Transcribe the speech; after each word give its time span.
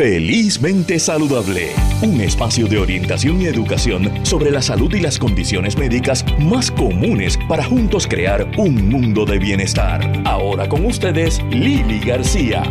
Felizmente 0.00 0.98
Saludable, 0.98 1.72
un 2.00 2.22
espacio 2.22 2.66
de 2.66 2.78
orientación 2.78 3.42
y 3.42 3.44
educación 3.44 4.24
sobre 4.24 4.50
la 4.50 4.62
salud 4.62 4.90
y 4.94 5.00
las 5.00 5.18
condiciones 5.18 5.76
médicas 5.76 6.24
más 6.38 6.70
comunes 6.70 7.38
para 7.46 7.62
juntos 7.62 8.06
crear 8.06 8.50
un 8.56 8.88
mundo 8.88 9.26
de 9.26 9.38
bienestar. 9.38 10.10
Ahora 10.24 10.70
con 10.70 10.86
ustedes, 10.86 11.42
Lili 11.50 12.00
García. 12.00 12.62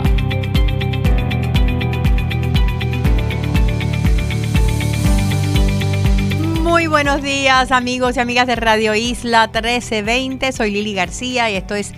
Muy 6.64 6.88
buenos 6.88 7.22
días 7.22 7.72
amigos 7.72 8.18
y 8.18 8.22
amigas 8.22 8.48
de 8.48 8.56
Radio 8.56 8.96
Isla 8.96 9.52
1320, 9.54 10.52
soy 10.52 10.72
Lili 10.72 10.96
García 10.96 11.52
y 11.52 11.58
esto 11.58 11.76
es 11.76 11.94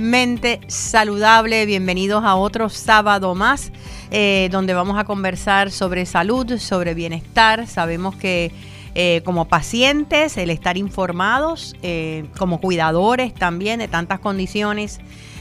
Felizmente 0.00 0.60
Saludable. 0.66 1.66
Bienvenidos 1.66 2.24
a 2.24 2.34
otro 2.34 2.70
sábado 2.70 3.34
más 3.34 3.70
eh, 4.10 4.48
donde 4.50 4.72
vamos 4.72 4.98
a 4.98 5.04
conversar 5.04 5.70
sobre 5.70 6.06
salud, 6.06 6.56
sobre 6.58 6.94
bienestar. 6.94 7.66
Sabemos 7.66 8.16
que 8.16 8.50
eh, 8.94 9.20
como 9.26 9.44
pacientes, 9.44 10.38
el 10.38 10.48
estar 10.48 10.78
informados, 10.78 11.76
eh, 11.82 12.24
como 12.38 12.62
cuidadores 12.62 13.34
también 13.34 13.78
de 13.78 13.88
tantas 13.88 14.20
condiciones. 14.20 15.00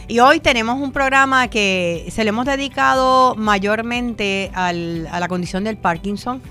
Y 0.09 0.19
hoy 0.19 0.41
tenemos 0.41 0.81
un 0.81 0.91
programa 0.91 1.47
que 1.47 2.05
se 2.11 2.25
le 2.25 2.29
hemos 2.31 2.45
dedicado 2.45 3.35
mayormente 3.35 4.51
a 4.53 4.73
la 4.73 5.27
condición 5.29 5.63
del 5.63 5.77
Parkinson. 5.77 6.41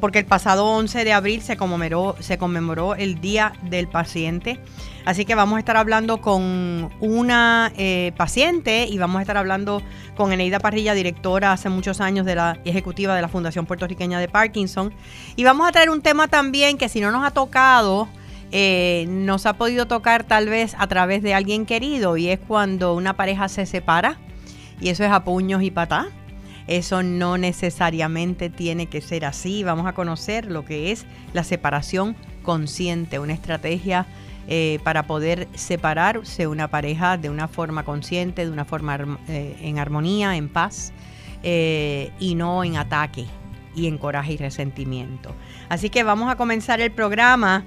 Porque 0.00 0.18
el 0.18 0.26
pasado 0.26 0.66
11 0.66 1.04
de 1.04 1.12
abril 1.12 1.42
se 1.42 1.56
conmemoró, 1.56 2.94
el 2.94 3.20
Día 3.20 3.52
del 3.62 3.88
Paciente. 3.88 4.60
Así 5.04 5.24
que 5.24 5.34
vamos 5.34 5.56
a 5.56 5.58
estar 5.60 5.76
hablando 5.76 6.20
con 6.20 6.90
una 7.00 7.72
paciente 8.16 8.86
y 8.86 8.98
vamos 8.98 9.18
a 9.18 9.22
estar 9.22 9.36
hablando 9.36 9.82
con 10.16 10.32
Eneida 10.32 10.60
Parrilla, 10.60 10.94
directora 10.94 11.52
hace 11.52 11.68
muchos 11.68 12.00
años 12.00 12.26
de 12.26 12.34
la 12.34 12.58
ejecutiva 12.64 13.16
de 13.16 13.22
la 13.22 13.28
Fundación 13.28 13.66
Puertorriqueña 13.66 14.20
de 14.20 14.28
Parkinson. 14.28 14.92
Y 15.36 15.44
vamos 15.44 15.68
a 15.68 15.72
traer 15.72 15.90
un 15.90 16.02
tema 16.02 16.28
también 16.28 16.78
que 16.78 16.88
si 16.88 17.00
no 17.00 17.10
nos 17.10 17.24
ha 17.24 17.30
tocado, 17.30 18.08
eh, 18.54 19.06
nos 19.08 19.46
ha 19.46 19.54
podido 19.54 19.86
tocar 19.86 20.24
tal 20.24 20.48
vez 20.48 20.76
a 20.78 20.86
través 20.86 21.22
de 21.22 21.32
alguien 21.32 21.64
querido 21.64 22.18
y 22.18 22.28
es 22.28 22.38
cuando 22.38 22.94
una 22.94 23.14
pareja 23.16 23.48
se 23.48 23.64
separa 23.64 24.18
y 24.78 24.90
eso 24.90 25.04
es 25.04 25.10
a 25.10 25.24
puños 25.24 25.62
y 25.62 25.70
patá. 25.70 26.08
Eso 26.66 27.02
no 27.02 27.38
necesariamente 27.38 28.50
tiene 28.50 28.86
que 28.86 29.00
ser 29.00 29.24
así. 29.24 29.64
Vamos 29.64 29.86
a 29.86 29.92
conocer 29.92 30.50
lo 30.50 30.64
que 30.64 30.92
es 30.92 31.06
la 31.32 31.44
separación 31.44 32.16
consciente, 32.42 33.18
una 33.18 33.32
estrategia 33.32 34.06
eh, 34.48 34.80
para 34.82 35.04
poder 35.04 35.48
separarse 35.54 36.46
una 36.48 36.68
pareja 36.68 37.16
de 37.16 37.30
una 37.30 37.46
forma 37.46 37.84
consciente, 37.84 38.44
de 38.44 38.50
una 38.50 38.64
forma 38.64 39.18
eh, 39.28 39.56
en 39.62 39.78
armonía, 39.78 40.36
en 40.36 40.48
paz 40.48 40.92
eh, 41.44 42.10
y 42.18 42.34
no 42.34 42.64
en 42.64 42.76
ataque 42.76 43.26
y 43.74 43.86
en 43.86 43.98
coraje 43.98 44.32
y 44.32 44.36
resentimiento. 44.36 45.32
Así 45.68 45.90
que 45.90 46.02
vamos 46.02 46.30
a 46.30 46.36
comenzar 46.36 46.80
el 46.80 46.90
programa 46.90 47.64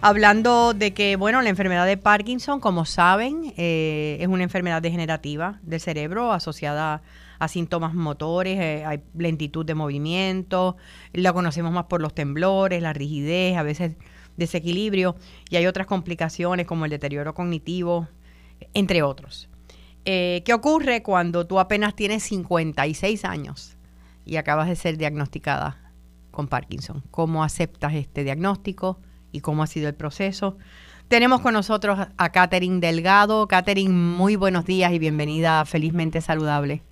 hablando 0.00 0.74
de 0.74 0.92
que, 0.92 1.16
bueno, 1.16 1.42
la 1.42 1.48
enfermedad 1.48 1.86
de 1.86 1.96
Parkinson, 1.96 2.60
como 2.60 2.84
saben, 2.84 3.52
es 3.56 4.26
una 4.28 4.42
enfermedad 4.42 4.82
degenerativa 4.82 5.58
del 5.62 5.80
cerebro 5.80 6.32
asociada 6.32 7.02
a 7.38 7.48
síntomas 7.48 7.94
motores, 7.94 8.84
hay 8.86 9.02
lentitud 9.14 9.64
de 9.64 9.74
movimiento, 9.74 10.76
la 11.12 11.32
conocemos 11.32 11.72
más 11.72 11.84
por 11.84 12.00
los 12.00 12.14
temblores, 12.14 12.82
la 12.82 12.92
rigidez, 12.92 13.56
a 13.56 13.62
veces 13.62 13.96
desequilibrio 14.36 15.16
y 15.50 15.56
hay 15.56 15.66
otras 15.66 15.86
complicaciones 15.86 16.66
como 16.66 16.84
el 16.84 16.90
deterioro 16.90 17.34
cognitivo, 17.34 18.08
entre 18.74 19.02
otros. 19.02 19.48
Eh, 20.04 20.42
¿Qué 20.44 20.54
ocurre 20.54 21.02
cuando 21.02 21.46
tú 21.46 21.58
apenas 21.58 21.96
tienes 21.96 22.22
56 22.24 23.24
años 23.24 23.76
y 24.24 24.36
acabas 24.36 24.68
de 24.68 24.76
ser 24.76 24.96
diagnosticada 24.98 25.92
con 26.30 26.48
Parkinson? 26.48 27.02
¿Cómo 27.10 27.42
aceptas 27.42 27.94
este 27.94 28.22
diagnóstico 28.24 29.00
y 29.32 29.40
cómo 29.40 29.62
ha 29.62 29.66
sido 29.66 29.88
el 29.88 29.94
proceso? 29.94 30.56
Tenemos 31.08 31.40
con 31.40 31.52
nosotros 31.52 31.98
a 32.16 32.32
Katherine 32.32 32.80
Delgado. 32.80 33.46
Katherine, 33.46 33.92
muy 33.92 34.36
buenos 34.36 34.66
días 34.66 34.92
y 34.92 34.98
bienvenida 34.98 35.60
a 35.60 35.64
Felizmente 35.64 36.20
Saludable. 36.20 36.82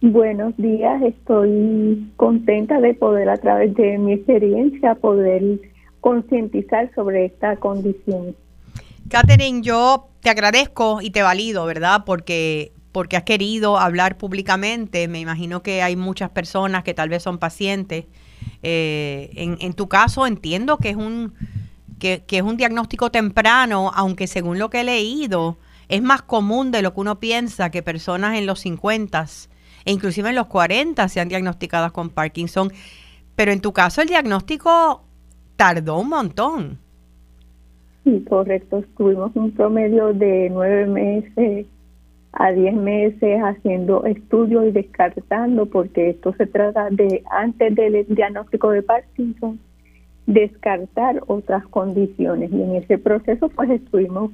Buenos 0.00 0.54
días, 0.58 1.00
estoy 1.02 2.12
contenta 2.16 2.80
de 2.80 2.92
poder 2.92 3.28
a 3.30 3.36
través 3.38 3.74
de 3.74 3.96
mi 3.96 4.12
experiencia 4.12 4.96
poder 4.96 5.60
concientizar 6.00 6.90
sobre 6.94 7.24
esta 7.24 7.56
condición. 7.56 8.36
Catherine, 9.08 9.62
yo 9.62 10.08
te 10.20 10.28
agradezco 10.28 11.00
y 11.00 11.10
te 11.10 11.22
valido, 11.22 11.64
¿verdad? 11.64 12.02
Porque 12.04 12.72
porque 12.94 13.16
has 13.16 13.24
querido 13.24 13.76
hablar 13.76 14.16
públicamente. 14.18 15.08
Me 15.08 15.18
imagino 15.18 15.62
que 15.62 15.82
hay 15.82 15.96
muchas 15.96 16.30
personas 16.30 16.84
que 16.84 16.94
tal 16.94 17.08
vez 17.08 17.24
son 17.24 17.38
pacientes. 17.38 18.04
Eh, 18.62 19.30
en, 19.34 19.72
tu 19.74 19.88
caso 19.88 20.26
entiendo 20.26 20.78
que 20.78 20.90
es 20.90 20.96
un 20.96 21.34
que, 21.98 22.24
es 22.28 22.42
un 22.42 22.56
diagnóstico 22.56 23.10
temprano, 23.10 23.90
aunque 23.94 24.26
según 24.26 24.58
lo 24.58 24.70
que 24.70 24.80
he 24.80 24.84
leído 24.84 25.58
es 25.88 26.02
más 26.02 26.22
común 26.22 26.70
de 26.70 26.82
lo 26.82 26.94
que 26.94 27.00
uno 27.00 27.20
piensa 27.20 27.70
que 27.70 27.82
personas 27.82 28.38
en 28.38 28.46
los 28.46 28.60
50 28.60 29.26
e 29.84 29.92
inclusive 29.92 30.30
en 30.30 30.34
los 30.34 30.46
40 30.46 31.08
sean 31.08 31.28
diagnosticadas 31.28 31.92
con 31.92 32.10
Parkinson. 32.10 32.72
Pero 33.36 33.52
en 33.52 33.60
tu 33.60 33.72
caso 33.72 34.00
el 34.00 34.08
diagnóstico 34.08 35.02
tardó 35.56 35.98
un 35.98 36.08
montón. 36.08 36.78
Sí, 38.04 38.24
correcto. 38.28 38.78
Estuvimos 38.78 39.32
un 39.34 39.50
promedio 39.52 40.12
de 40.12 40.50
nueve 40.50 40.86
meses 40.86 41.66
a 42.36 42.50
diez 42.52 42.74
meses 42.74 43.40
haciendo 43.40 44.04
estudios 44.04 44.66
y 44.66 44.70
descartando, 44.72 45.66
porque 45.66 46.10
esto 46.10 46.34
se 46.34 46.46
trata 46.46 46.88
de, 46.90 47.22
antes 47.30 47.74
del 47.74 48.04
diagnóstico 48.08 48.70
de 48.70 48.82
Parkinson, 48.82 49.60
descartar 50.26 51.22
otras 51.28 51.64
condiciones. 51.68 52.50
Y 52.52 52.62
en 52.62 52.76
ese 52.76 52.98
proceso, 52.98 53.48
pues 53.50 53.70
estuvimos 53.70 54.32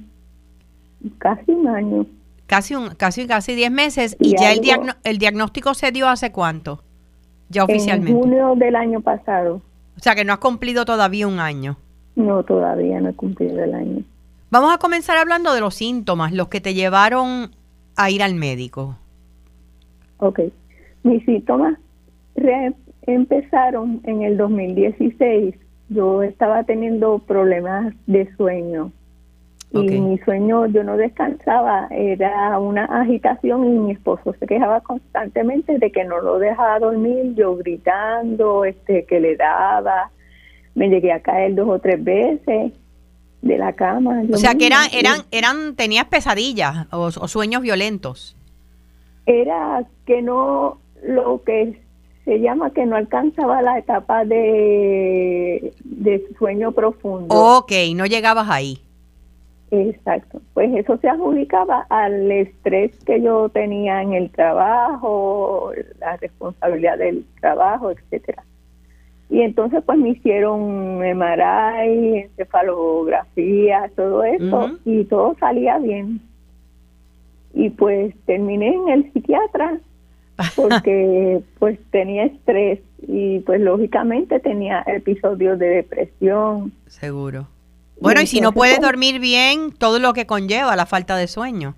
casi 1.19 1.51
un 1.51 1.67
año. 1.67 2.05
Casi 2.47 2.75
un, 2.75 2.89
casi, 2.95 3.27
casi 3.27 3.53
diez 3.55 3.71
meses. 3.71 4.17
¿Y, 4.19 4.35
ya 4.35 4.51
el, 4.51 4.61
el 5.03 5.17
diagnóstico 5.19 5.73
se 5.75 5.91
dio 5.91 6.09
hace 6.09 6.31
cuánto? 6.31 6.83
Ya 7.49 7.65
oficialmente. 7.65 8.11
En 8.11 8.19
junio 8.19 8.55
del 8.55 8.75
año 8.75 9.01
pasado. 9.01 9.61
O 9.95 9.99
sea 9.99 10.15
que 10.15 10.25
no 10.25 10.33
has 10.33 10.39
cumplido 10.39 10.85
todavía 10.85 11.27
un 11.27 11.39
año. 11.39 11.77
No, 12.15 12.43
todavía 12.43 12.99
no 12.99 13.09
he 13.09 13.13
cumplido 13.13 13.63
el 13.63 13.75
año. 13.75 14.03
Vamos 14.49 14.73
a 14.73 14.79
comenzar 14.79 15.17
hablando 15.17 15.53
de 15.53 15.61
los 15.61 15.75
síntomas, 15.75 16.33
los 16.33 16.47
que 16.47 16.59
te 16.59 16.73
llevaron 16.73 17.51
a 18.03 18.09
ir 18.09 18.23
al 18.23 18.35
médico. 18.35 18.95
Ok. 20.17 20.39
Mis 21.03 21.23
síntomas 21.25 21.77
empezaron 23.03 24.01
en 24.03 24.21
el 24.23 24.37
2016. 24.37 25.55
Yo 25.89 26.23
estaba 26.23 26.63
teniendo 26.63 27.19
problemas 27.19 27.93
de 28.07 28.33
sueño 28.35 28.91
y 29.73 29.99
mi 30.01 30.17
sueño 30.19 30.65
yo 30.67 30.83
no 30.83 30.97
descansaba, 30.97 31.87
era 31.91 32.59
una 32.59 32.85
agitación 32.85 33.63
y 33.65 33.79
mi 33.79 33.91
esposo 33.93 34.35
se 34.37 34.45
quejaba 34.45 34.81
constantemente 34.81 35.77
de 35.77 35.91
que 35.91 36.03
no 36.03 36.19
lo 36.19 36.39
dejaba 36.39 36.79
dormir, 36.79 37.35
yo 37.35 37.55
gritando, 37.55 38.65
este 38.65 39.05
que 39.05 39.21
le 39.21 39.37
daba, 39.37 40.11
me 40.75 40.89
llegué 40.89 41.13
a 41.13 41.21
caer 41.21 41.55
dos 41.55 41.69
o 41.69 41.79
tres 41.79 42.03
veces 42.03 42.73
de 43.41 43.57
la 43.57 43.73
cama. 43.73 44.23
O 44.31 44.37
sea 44.37 44.55
que 44.55 44.67
eran 44.67 44.87
eran 44.93 45.21
eran 45.31 45.75
tenías 45.75 46.05
pesadillas 46.05 46.87
o, 46.91 47.11
sueños 47.11 47.61
violentos. 47.61 48.35
Era 49.25 49.83
que 50.05 50.21
no 50.21 50.77
lo 51.03 51.43
que 51.43 51.81
se 52.25 52.39
llama 52.39 52.71
que 52.71 52.85
no 52.85 52.95
alcanzaba 52.95 53.61
la 53.61 53.79
etapa 53.79 54.25
de, 54.25 55.73
de 55.83 56.27
sueño 56.37 56.71
profundo. 56.71 57.33
Ok, 57.33 57.71
no 57.95 58.05
llegabas 58.05 58.49
ahí. 58.49 58.79
Exacto, 59.71 60.41
pues 60.53 60.69
eso 60.75 60.97
se 60.97 61.07
adjudicaba 61.07 61.85
al 61.89 62.29
estrés 62.29 62.91
que 63.05 63.21
yo 63.21 63.47
tenía 63.47 64.01
en 64.01 64.13
el 64.13 64.29
trabajo, 64.29 65.71
la 65.99 66.17
responsabilidad 66.17 66.97
del 66.97 67.25
trabajo, 67.39 67.89
etcétera. 67.89 68.43
Y 69.31 69.41
entonces 69.41 69.81
pues 69.85 69.97
me 69.97 70.09
hicieron 70.09 70.97
MRI, 70.99 72.17
encefalografía, 72.17 73.89
todo 73.95 74.25
eso, 74.25 74.77
y 74.83 75.05
todo 75.05 75.37
salía 75.39 75.77
bien. 75.77 76.19
Y 77.53 77.69
pues 77.69 78.13
terminé 78.25 78.75
en 78.75 78.89
el 78.89 79.13
psiquiatra 79.13 79.79
porque 80.57 81.41
pues 81.59 81.79
tenía 81.91 82.25
estrés 82.25 82.81
y 83.07 83.39
pues 83.39 83.61
lógicamente 83.61 84.41
tenía 84.41 84.83
episodios 84.85 85.57
de 85.57 85.67
depresión. 85.67 86.73
Seguro. 86.87 87.47
Bueno, 88.01 88.21
y, 88.21 88.27
si 88.27 88.41
no 88.41 88.51
puedes 88.51 88.79
pues, 88.79 88.87
dormir 88.89 89.21
bien, 89.21 89.71
todo 89.71 89.99
lo 89.99 90.11
que 90.11 90.25
conlleva 90.25 90.75
la 90.75 90.85
falta 90.85 91.15
de 91.15 91.27
sueño. 91.27 91.75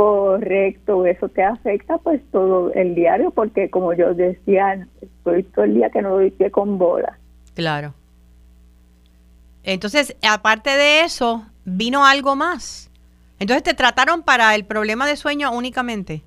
Correcto, 0.00 1.04
eso 1.04 1.28
te 1.28 1.42
afecta 1.42 1.98
pues 1.98 2.22
todo 2.32 2.72
el 2.72 2.94
diario 2.94 3.32
porque 3.32 3.68
como 3.68 3.92
yo 3.92 4.14
decía, 4.14 4.86
estoy 5.02 5.42
todo 5.42 5.66
el 5.66 5.74
día 5.74 5.90
que 5.90 6.00
no 6.00 6.12
doy 6.12 6.30
pie 6.30 6.50
con 6.50 6.78
bola. 6.78 7.18
Claro. 7.54 7.92
Entonces, 9.62 10.16
aparte 10.26 10.70
de 10.70 11.02
eso, 11.02 11.44
vino 11.66 12.06
algo 12.06 12.34
más. 12.34 12.90
Entonces, 13.38 13.62
¿te 13.62 13.74
trataron 13.74 14.22
para 14.22 14.54
el 14.54 14.64
problema 14.64 15.06
de 15.06 15.16
sueño 15.16 15.52
únicamente? 15.52 16.22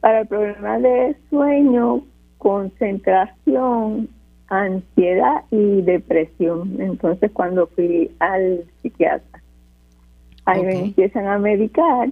Para 0.00 0.20
el 0.20 0.28
problema 0.28 0.78
de 0.78 1.14
sueño, 1.28 2.06
concentración, 2.38 4.08
ansiedad 4.48 5.44
y 5.50 5.82
depresión. 5.82 6.80
Entonces 6.80 7.30
cuando 7.32 7.66
fui 7.66 8.10
al 8.18 8.64
psiquiatra, 8.80 9.42
ahí 10.46 10.62
me 10.62 10.80
empiezan 10.84 11.26
a 11.26 11.38
medicar 11.38 12.08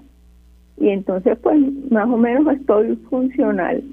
y 0.80 0.88
entonces 0.88 1.38
pues 1.42 1.58
más 1.90 2.08
o 2.08 2.16
menos 2.16 2.52
estoy 2.54 2.96
funcional. 3.08 3.84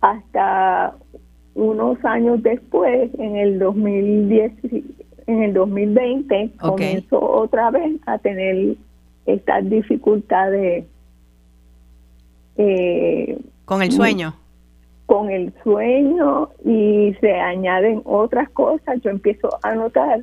Hasta 0.00 0.94
unos 1.54 2.04
años 2.04 2.42
después, 2.42 3.10
en 3.18 3.36
el 3.36 3.58
2010, 3.58 4.52
en 5.26 5.42
el 5.42 5.54
2020, 5.54 6.50
comenzó 6.60 7.20
otra 7.20 7.70
vez 7.70 8.00
a 8.06 8.18
tener 8.18 8.76
estas 9.26 9.68
dificultades. 9.70 10.84
Eh, 12.56 13.38
¿Con 13.64 13.82
el 13.82 13.92
sueño? 13.92 14.34
Con 15.06 15.30
el 15.30 15.52
sueño 15.62 16.50
y 16.64 17.14
se 17.20 17.32
añaden 17.32 18.02
otras 18.04 18.48
cosas. 18.50 19.00
Yo 19.02 19.10
empiezo 19.10 19.48
a 19.62 19.74
notar 19.74 20.22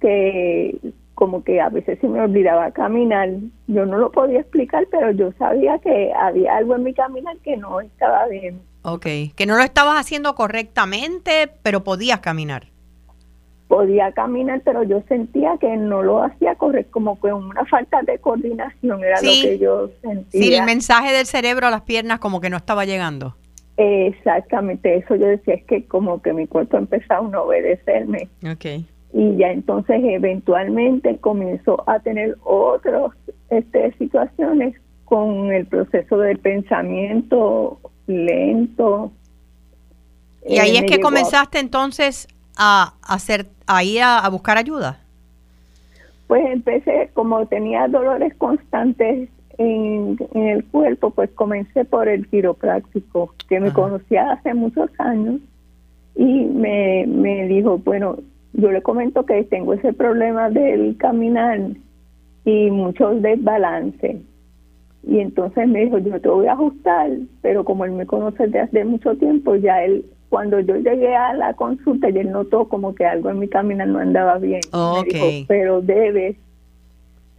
que 0.00 0.78
como 1.18 1.42
que 1.42 1.60
a 1.60 1.68
veces 1.68 1.98
se 1.98 2.06
me 2.06 2.20
olvidaba 2.20 2.70
caminar. 2.70 3.28
Yo 3.66 3.84
no 3.84 3.98
lo 3.98 4.12
podía 4.12 4.38
explicar, 4.38 4.86
pero 4.88 5.10
yo 5.10 5.32
sabía 5.32 5.76
que 5.80 6.12
había 6.14 6.56
algo 6.56 6.76
en 6.76 6.84
mi 6.84 6.94
caminar 6.94 7.36
que 7.38 7.56
no 7.56 7.80
estaba 7.80 8.28
bien. 8.28 8.60
Ok, 8.82 9.04
que 9.34 9.44
no 9.44 9.56
lo 9.56 9.64
estabas 9.64 9.98
haciendo 9.98 10.36
correctamente, 10.36 11.50
pero 11.64 11.82
podías 11.82 12.20
caminar. 12.20 12.68
Podía 13.66 14.12
caminar, 14.12 14.62
pero 14.64 14.84
yo 14.84 15.02
sentía 15.08 15.56
que 15.60 15.76
no 15.76 16.04
lo 16.04 16.22
hacía 16.22 16.54
correcto, 16.54 16.92
como 16.92 17.20
que 17.20 17.32
una 17.32 17.64
falta 17.64 18.00
de 18.02 18.20
coordinación 18.20 19.02
era 19.02 19.20
lo 19.20 19.28
que 19.28 19.58
yo 19.58 19.90
sentía. 20.00 20.40
Sí, 20.40 20.54
el 20.54 20.64
mensaje 20.66 21.12
del 21.12 21.26
cerebro 21.26 21.66
a 21.66 21.70
las 21.70 21.82
piernas 21.82 22.20
como 22.20 22.40
que 22.40 22.48
no 22.48 22.56
estaba 22.56 22.84
llegando. 22.84 23.34
Exactamente, 23.76 24.98
eso 24.98 25.16
yo 25.16 25.26
decía, 25.26 25.54
es 25.54 25.64
que 25.64 25.84
como 25.84 26.22
que 26.22 26.32
mi 26.32 26.46
cuerpo 26.46 26.76
empezaba 26.76 27.26
a 27.26 27.28
no 27.28 27.42
obedecerme. 27.42 28.28
Ok. 28.48 28.84
Y 29.12 29.36
ya 29.36 29.50
entonces 29.50 30.00
eventualmente 30.02 31.16
comenzó 31.18 31.82
a 31.88 31.98
tener 32.00 32.36
otras 32.44 33.12
este, 33.50 33.92
situaciones 33.94 34.74
con 35.04 35.50
el 35.52 35.66
proceso 35.66 36.18
del 36.18 36.38
pensamiento 36.38 37.80
lento. 38.06 39.10
Y 40.46 40.58
ahí 40.58 40.76
eh, 40.76 40.80
es 40.80 40.90
que 40.90 41.00
comenzaste 41.00 41.58
entonces 41.58 42.28
a 42.56 42.94
hacer, 43.02 43.46
a 43.66 43.82
ir 43.82 44.02
a, 44.02 44.28
buscar 44.28 44.58
ayuda. 44.58 45.00
Pues 46.26 46.44
empecé, 46.46 47.10
como 47.14 47.46
tenía 47.46 47.88
dolores 47.88 48.34
constantes 48.36 49.30
en, 49.56 50.18
el 50.34 50.64
cuerpo, 50.66 51.10
pues 51.10 51.30
comencé 51.30 51.84
por 51.84 52.08
el 52.08 52.28
quiropráctico, 52.28 53.34
que 53.48 53.60
me 53.60 53.72
conocía 53.72 54.32
hace 54.32 54.52
muchos 54.52 54.90
años, 54.98 55.40
y 56.14 56.44
me, 56.44 57.06
me 57.06 57.46
dijo, 57.46 57.78
bueno, 57.78 58.18
yo 58.52 58.70
le 58.70 58.82
comento 58.82 59.24
que 59.24 59.44
tengo 59.44 59.74
ese 59.74 59.92
problema 59.92 60.50
del 60.50 60.96
caminar 60.96 61.60
y 62.44 62.70
muchos 62.70 63.22
desbalances. 63.22 64.16
Y 65.06 65.20
entonces 65.20 65.68
me 65.68 65.84
dijo, 65.84 65.98
yo 65.98 66.20
te 66.20 66.28
voy 66.28 66.46
a 66.46 66.52
ajustar, 66.52 67.10
pero 67.40 67.64
como 67.64 67.84
él 67.84 67.92
me 67.92 68.06
conoce 68.06 68.44
desde 68.44 68.60
hace 68.60 68.84
mucho 68.84 69.16
tiempo, 69.16 69.54
ya 69.56 69.82
él, 69.84 70.04
cuando 70.28 70.60
yo 70.60 70.76
llegué 70.76 71.14
a 71.14 71.34
la 71.34 71.54
consulta, 71.54 72.10
ya 72.10 72.20
él 72.20 72.30
notó 72.30 72.68
como 72.68 72.94
que 72.94 73.06
algo 73.06 73.30
en 73.30 73.38
mi 73.38 73.48
caminar 73.48 73.88
no 73.88 73.98
andaba 73.98 74.38
bien. 74.38 74.60
pero 75.46 75.80
debes 75.80 76.36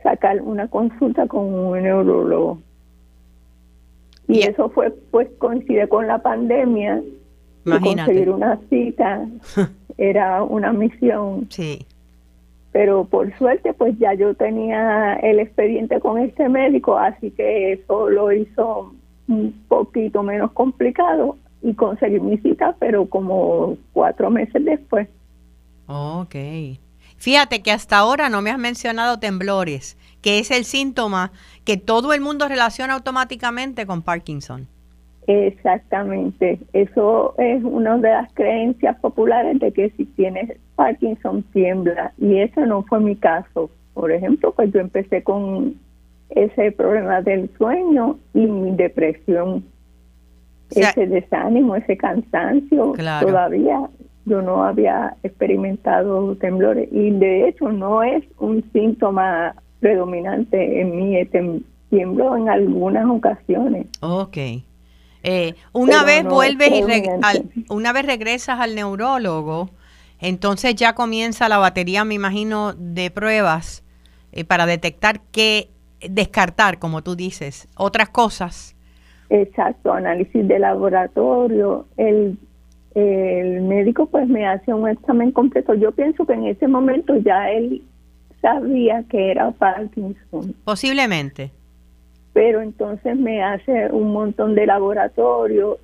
sacar 0.02 0.42
una 0.42 0.68
consulta 0.68 1.28
con 1.28 1.54
un 1.54 1.82
neurólogo. 1.82 2.60
Y 4.28 4.42
eso 4.44 4.70
fue, 4.70 4.92
pues 5.12 5.28
coincide 5.40 5.88
con 5.90 6.08
la 6.08 6.22
pandemia. 6.22 7.02
conseguir 7.66 8.30
una 8.30 8.58
cita 8.70 9.28
era 10.00 10.44
una 10.44 10.74
misión. 10.74 11.48
Sí 11.50 11.86
pero 12.72 13.06
por 13.06 13.36
suerte 13.38 13.74
pues 13.74 13.98
ya 14.00 14.14
yo 14.14 14.34
tenía 14.36 15.16
el 15.16 15.40
expediente 15.40 16.00
con 16.00 16.20
este 16.20 16.48
médico, 16.50 16.98
así 16.98 17.32
que 17.32 17.74
eso 17.74 18.10
lo 18.10 18.32
hizo 18.32 18.94
un 19.28 19.66
poquito 19.68 20.24
menos 20.24 20.52
complicado 20.52 21.38
y 21.62 21.74
conseguí 21.74 22.20
mi 22.20 22.38
cita, 22.38 22.76
pero 22.80 23.08
como 23.08 23.78
cuatro 23.94 24.30
meses 24.30 24.64
después. 24.64 25.08
Ok. 25.88 26.36
Fíjate 27.18 27.62
que 27.62 27.72
hasta 27.72 27.98
ahora 27.98 28.30
no 28.30 28.42
me 28.42 28.50
has 28.50 28.60
mencionado 28.60 29.20
temblores, 29.20 29.98
que 30.22 30.40
es 30.40 30.52
el 30.52 30.64
síntoma 30.64 31.32
que 31.66 31.76
todo 31.76 32.14
el 32.14 32.22
mundo 32.22 32.48
relaciona 32.48 32.94
automáticamente 32.94 33.86
con 33.86 34.02
Parkinson. 34.04 34.68
Exactamente, 35.32 36.58
eso 36.74 37.36
es 37.38 37.64
una 37.64 38.00
de 38.00 38.10
las 38.10 38.34
creencias 38.34 39.00
populares 39.00 39.60
de 39.60 39.72
que 39.72 39.92
si 39.92 40.06
tienes 40.06 40.58
Parkinson 40.76 41.44
tiembla 41.54 42.14
y 42.18 42.40
eso 42.40 42.66
no 42.66 42.82
fue 42.82 43.00
mi 43.00 43.16
caso. 43.16 43.70
Por 43.94 44.12
ejemplo, 44.12 44.52
pues 44.56 44.74
yo 44.74 44.80
empecé 44.80 45.22
con 45.22 45.76
ese 46.32 46.72
problema 46.72 47.22
del 47.22 47.48
sueño 47.60 48.18
y 48.34 48.40
mi 48.40 48.76
depresión, 48.76 49.64
ese 50.72 51.06
desánimo, 51.06 51.76
ese 51.76 51.96
cansancio, 51.96 52.94
todavía 53.22 53.88
yo 54.26 54.42
no 54.42 54.64
había 54.64 55.16
experimentado 55.22 56.36
temblores 56.38 56.90
y 56.92 57.12
de 57.12 57.50
hecho 57.50 57.72
no 57.72 58.02
es 58.02 58.24
un 58.40 58.64
síntoma 58.74 59.54
predominante 59.80 60.82
en 60.82 60.96
mí, 60.96 61.16
tiemblo 61.92 62.36
en 62.36 62.50
algunas 62.50 63.08
ocasiones. 63.08 63.86
Ok. 64.02 64.38
Eh, 65.24 65.56
una 65.74 66.04
vez 66.04 66.24
vuelves 66.24 66.72
y 66.72 67.64
una 67.70 67.94
vez 67.94 68.06
regresas 68.06 68.60
al 68.60 68.76
neurólogo, 68.76 69.70
entonces 70.20 70.76
ya 70.76 70.94
comienza 70.94 71.50
la 71.50 71.58
batería, 71.58 72.06
me 72.06 72.16
imagino, 72.16 72.74
de 72.74 73.12
pruebas 73.12 73.84
eh, 74.32 74.44
para 74.46 74.66
detectar 74.66 75.22
qué 75.32 75.70
descartar, 76.02 76.80
como 76.80 77.02
tú 77.02 77.16
dices, 77.16 77.68
otras 77.76 78.10
cosas. 78.10 78.76
Exacto, 79.30 79.94
análisis 79.94 80.48
de 80.48 80.60
laboratorio. 80.60 81.86
El, 81.98 82.38
el 82.96 83.62
médico 83.62 84.08
pues 84.08 84.28
me 84.28 84.48
hace 84.48 84.74
un 84.74 84.88
examen 84.88 85.32
completo. 85.32 85.74
Yo 85.76 85.92
pienso 85.92 86.26
que 86.26 86.34
en 86.34 86.46
ese 86.46 86.68
momento 86.68 87.16
ya 87.18 87.52
él 87.52 87.84
sabía 88.42 89.04
que 89.10 89.32
era 89.32 89.52
Parkinson. 89.52 90.56
Posiblemente. 90.64 91.52
Pero 92.40 92.62
entonces 92.62 93.18
me 93.18 93.44
hace 93.44 93.92
un 93.92 94.14
montón 94.14 94.56
de 94.56 94.66
laboratorio 94.66 95.78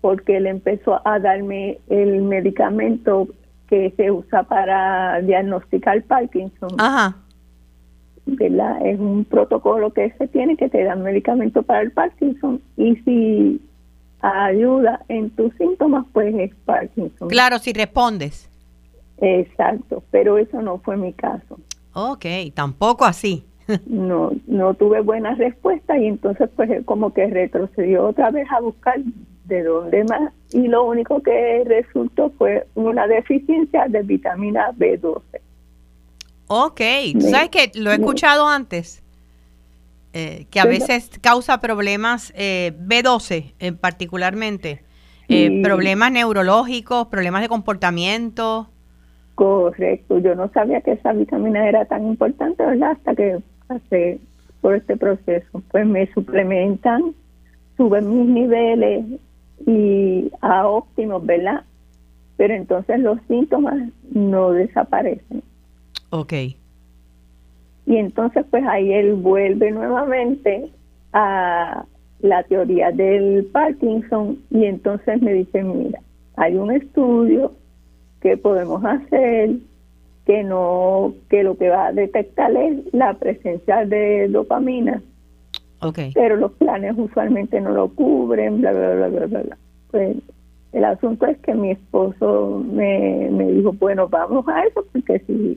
porque 0.00 0.38
él 0.38 0.48
empezó 0.48 1.00
a 1.06 1.20
darme 1.20 1.78
el 1.88 2.22
medicamento 2.22 3.28
que 3.68 3.92
se 3.96 4.10
usa 4.10 4.42
para 4.42 5.20
diagnosticar 5.20 6.02
Parkinson. 6.02 6.70
Ajá. 6.78 7.16
¿verdad? 8.26 8.84
Es 8.84 8.98
un 8.98 9.24
protocolo 9.24 9.92
que 9.92 10.10
se 10.18 10.26
tiene 10.26 10.56
que 10.56 10.68
te 10.68 10.82
dan 10.82 11.04
medicamento 11.04 11.62
para 11.62 11.82
el 11.82 11.92
Parkinson 11.92 12.60
y 12.76 12.96
si 13.04 13.60
ayuda 14.20 15.04
en 15.06 15.30
tus 15.30 15.54
síntomas, 15.58 16.04
pues 16.12 16.34
es 16.34 16.52
Parkinson. 16.64 17.28
Claro, 17.28 17.60
si 17.60 17.72
respondes. 17.72 18.50
Exacto, 19.18 20.02
pero 20.10 20.38
eso 20.38 20.60
no 20.60 20.78
fue 20.78 20.96
mi 20.96 21.12
caso. 21.12 21.56
Ok, 21.92 22.26
tampoco 22.52 23.04
así. 23.04 23.44
No, 23.86 24.32
no 24.46 24.74
tuve 24.74 25.00
buena 25.00 25.34
respuesta 25.34 25.98
y 25.98 26.06
entonces 26.06 26.48
pues 26.56 26.84
como 26.84 27.12
que 27.12 27.26
retrocedió 27.26 28.06
otra 28.06 28.30
vez 28.30 28.46
a 28.50 28.60
buscar 28.60 28.98
de 29.44 29.62
dónde 29.62 30.04
más 30.04 30.32
y 30.52 30.68
lo 30.68 30.84
único 30.84 31.20
que 31.22 31.64
resultó 31.66 32.30
fue 32.38 32.66
una 32.74 33.06
deficiencia 33.06 33.86
de 33.88 34.02
vitamina 34.02 34.72
B12. 34.72 35.22
Ok, 36.46 36.80
sabes 37.20 37.50
que 37.50 37.70
lo 37.74 37.90
he 37.90 37.94
escuchado 37.94 38.48
antes, 38.48 39.02
eh, 40.14 40.46
que 40.50 40.60
a 40.60 40.64
veces 40.64 41.10
causa 41.20 41.60
problemas 41.60 42.32
eh, 42.34 42.72
B12 42.86 43.52
en 43.58 43.76
particularmente, 43.76 44.82
eh, 45.28 45.60
problemas 45.62 46.10
neurológicos, 46.10 47.08
problemas 47.08 47.42
de 47.42 47.48
comportamiento. 47.48 48.70
Correcto, 49.34 50.18
yo 50.18 50.34
no 50.34 50.50
sabía 50.52 50.80
que 50.80 50.92
esa 50.92 51.12
vitamina 51.12 51.68
era 51.68 51.84
tan 51.84 52.06
importante, 52.06 52.64
¿verdad? 52.64 52.92
Hasta 52.92 53.14
que 53.14 53.38
pasé 53.68 54.18
por 54.60 54.74
este 54.74 54.96
proceso. 54.96 55.62
Pues 55.70 55.86
me 55.86 56.06
suplementan, 56.12 57.14
suben 57.76 58.08
mis 58.10 58.28
niveles 58.28 59.04
y 59.66 60.30
a 60.40 60.66
óptimos, 60.66 61.24
¿verdad? 61.24 61.62
Pero 62.36 62.54
entonces 62.54 62.98
los 63.00 63.18
síntomas 63.28 63.90
no 64.12 64.50
desaparecen. 64.52 65.42
Ok. 66.10 66.32
Y 67.86 67.96
entonces 67.96 68.44
pues 68.50 68.64
ahí 68.66 68.92
él 68.92 69.14
vuelve 69.14 69.70
nuevamente 69.70 70.70
a 71.12 71.84
la 72.20 72.42
teoría 72.44 72.90
del 72.90 73.46
Parkinson 73.52 74.38
y 74.50 74.64
entonces 74.64 75.22
me 75.22 75.32
dice, 75.32 75.62
mira, 75.62 76.00
hay 76.36 76.56
un 76.56 76.70
estudio 76.72 77.52
que 78.20 78.36
podemos 78.36 78.84
hacer 78.84 79.50
que 80.28 80.44
no 80.44 81.14
que 81.30 81.42
lo 81.42 81.56
que 81.56 81.70
va 81.70 81.86
a 81.86 81.92
detectar 81.92 82.54
es 82.54 82.92
la 82.92 83.14
presencia 83.14 83.84
de 83.84 84.28
dopamina 84.28 85.02
Okay. 85.80 86.10
Pero 86.12 86.34
los 86.34 86.50
planes 86.54 86.94
usualmente 86.96 87.60
no 87.60 87.70
lo 87.70 87.88
cubren, 87.90 88.60
bla, 88.60 88.72
bla, 88.72 88.94
bla, 88.96 89.26
bla, 89.26 89.42
bla. 89.42 89.56
Pues 89.92 90.16
el 90.72 90.84
asunto 90.84 91.26
es 91.26 91.38
que 91.38 91.54
mi 91.54 91.70
esposo 91.70 92.64
me, 92.68 93.28
me 93.30 93.52
dijo, 93.52 93.72
bueno, 93.74 94.08
vamos 94.08 94.44
a 94.48 94.64
eso, 94.64 94.84
porque 94.92 95.20
si 95.20 95.56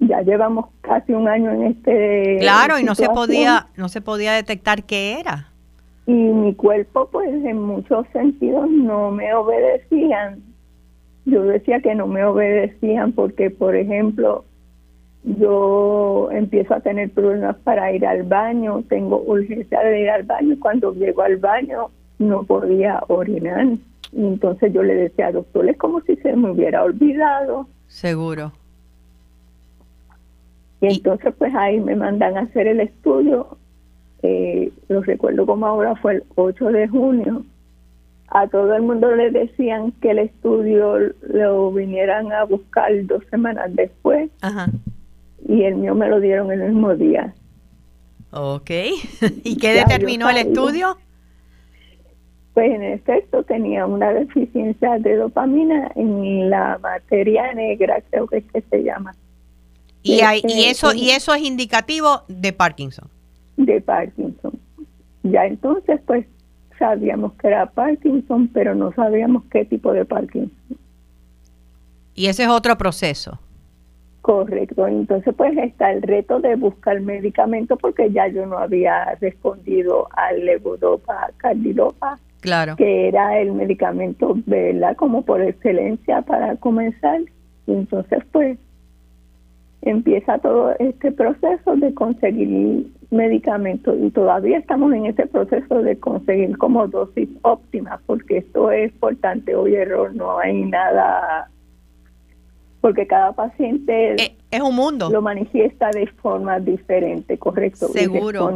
ya 0.00 0.20
llevamos 0.22 0.66
casi 0.80 1.12
un 1.12 1.28
año 1.28 1.52
en 1.52 1.62
este 1.62 2.38
claro 2.40 2.78
y 2.78 2.82
no 2.82 2.96
se 2.96 3.08
podía 3.08 3.68
no 3.76 3.88
se 3.88 4.00
podía 4.00 4.32
detectar 4.32 4.84
qué 4.84 5.18
era 5.18 5.48
y 6.06 6.12
mi 6.12 6.54
cuerpo 6.54 7.08
pues 7.10 7.28
en 7.28 7.60
muchos 7.60 8.06
sentidos 8.12 8.70
no 8.70 9.10
me 9.10 9.34
obedecían 9.34 10.40
yo 11.30 11.42
decía 11.44 11.80
que 11.80 11.94
no 11.94 12.06
me 12.06 12.24
obedecían 12.24 13.12
porque 13.12 13.50
por 13.50 13.76
ejemplo 13.76 14.44
yo 15.24 16.28
empiezo 16.32 16.74
a 16.74 16.80
tener 16.80 17.10
problemas 17.10 17.56
para 17.56 17.92
ir 17.92 18.06
al 18.06 18.22
baño 18.22 18.84
tengo 18.88 19.20
urgencia 19.22 19.80
de 19.80 20.00
ir 20.02 20.10
al 20.10 20.22
baño 20.22 20.56
cuando 20.60 20.94
llego 20.94 21.22
al 21.22 21.36
baño 21.36 21.90
no 22.18 22.44
podía 22.44 23.02
orinar 23.08 23.66
y 24.12 24.24
entonces 24.24 24.72
yo 24.72 24.82
le 24.82 24.94
decía 24.94 25.32
doctor 25.32 25.68
es 25.68 25.76
como 25.76 26.00
si 26.02 26.16
se 26.16 26.34
me 26.34 26.50
hubiera 26.50 26.82
olvidado 26.84 27.68
seguro 27.86 28.52
y 30.80 30.86
entonces 30.86 31.34
pues 31.36 31.54
ahí 31.54 31.80
me 31.80 31.96
mandan 31.96 32.36
a 32.36 32.42
hacer 32.42 32.68
el 32.68 32.80
estudio, 32.80 33.58
eh, 34.22 34.72
lo 34.88 35.02
recuerdo 35.02 35.46
como 35.46 35.66
ahora 35.66 35.96
fue 35.96 36.16
el 36.16 36.24
8 36.36 36.66
de 36.66 36.88
junio. 36.88 37.44
A 38.30 38.46
todo 38.46 38.74
el 38.74 38.82
mundo 38.82 39.14
le 39.14 39.30
decían 39.30 39.92
que 40.02 40.10
el 40.10 40.18
estudio 40.18 40.98
lo 41.22 41.72
vinieran 41.72 42.30
a 42.32 42.44
buscar 42.44 42.90
dos 43.06 43.24
semanas 43.30 43.70
después. 43.74 44.30
Y 45.46 45.62
el 45.62 45.76
mío 45.76 45.94
me 45.94 46.08
lo 46.08 46.20
dieron 46.20 46.52
el 46.52 46.60
mismo 46.60 46.94
día. 46.94 47.34
Ok. 48.30 48.70
¿Y 49.44 49.56
qué 49.56 49.72
determinó 49.72 50.28
el 50.28 50.38
estudio? 50.38 50.98
Pues 52.52 52.70
en 52.70 52.82
efecto 52.82 53.44
tenía 53.44 53.86
una 53.86 54.12
deficiencia 54.12 54.98
de 54.98 55.16
dopamina 55.16 55.90
en 55.94 56.50
la 56.50 56.78
materia 56.82 57.54
negra, 57.54 58.02
creo 58.10 58.26
que 58.26 58.38
es 58.38 58.44
que 58.52 58.60
se 58.62 58.82
llama. 58.82 59.14
Y, 60.02 60.20
hay, 60.20 60.42
y, 60.46 60.64
eso, 60.64 60.92
y 60.92 61.10
eso 61.10 61.34
es 61.34 61.42
indicativo 61.42 62.22
de 62.28 62.52
Parkinson. 62.52 63.08
De 63.56 63.80
Parkinson. 63.80 64.52
Ya 65.22 65.46
entonces, 65.46 66.00
pues 66.06 66.26
sabíamos 66.78 67.32
que 67.34 67.48
era 67.48 67.66
Parkinson, 67.66 68.48
pero 68.48 68.74
no 68.74 68.92
sabíamos 68.92 69.44
qué 69.50 69.64
tipo 69.64 69.92
de 69.92 70.04
Parkinson. 70.04 70.78
Y 72.14 72.26
ese 72.26 72.44
es 72.44 72.48
otro 72.48 72.76
proceso. 72.76 73.38
Correcto. 74.22 74.86
Entonces, 74.86 75.34
pues 75.34 75.56
está 75.56 75.92
el 75.92 76.02
reto 76.02 76.40
de 76.40 76.56
buscar 76.56 77.00
medicamento 77.00 77.76
porque 77.76 78.10
ya 78.10 78.28
yo 78.28 78.44
no 78.44 78.58
había 78.58 79.14
respondido 79.20 80.08
al 80.12 80.44
levodopa 80.44 81.30
cardidopa, 81.38 82.18
claro. 82.40 82.76
que 82.76 83.08
era 83.08 83.40
el 83.40 83.52
medicamento, 83.52 84.36
¿verdad? 84.46 84.96
Como 84.96 85.22
por 85.22 85.40
excelencia 85.40 86.22
para 86.22 86.56
comenzar. 86.56 87.20
Y 87.66 87.72
entonces, 87.72 88.22
pues 88.32 88.58
empieza 89.82 90.38
todo 90.38 90.74
este 90.78 91.12
proceso 91.12 91.76
de 91.76 91.94
conseguir 91.94 92.90
medicamentos 93.10 93.96
y 94.02 94.10
todavía 94.10 94.58
estamos 94.58 94.92
en 94.92 95.06
este 95.06 95.26
proceso 95.26 95.82
de 95.82 95.98
conseguir 95.98 96.58
como 96.58 96.86
dosis 96.88 97.28
óptima 97.42 98.00
porque 98.04 98.38
esto 98.38 98.70
es 98.70 98.92
importante 98.92 99.54
hoy 99.54 99.76
error 99.76 100.14
no 100.14 100.38
hay 100.38 100.64
nada 100.66 101.50
porque 102.82 103.06
cada 103.06 103.32
paciente 103.32 104.22
eh, 104.22 104.36
es, 104.50 104.60
un 104.60 104.76
mundo 104.76 105.08
lo 105.10 105.22
manifiesta 105.22 105.88
de 105.90 106.06
forma 106.06 106.60
diferente 106.60 107.38
correcto 107.38 107.88
seguro 107.88 108.50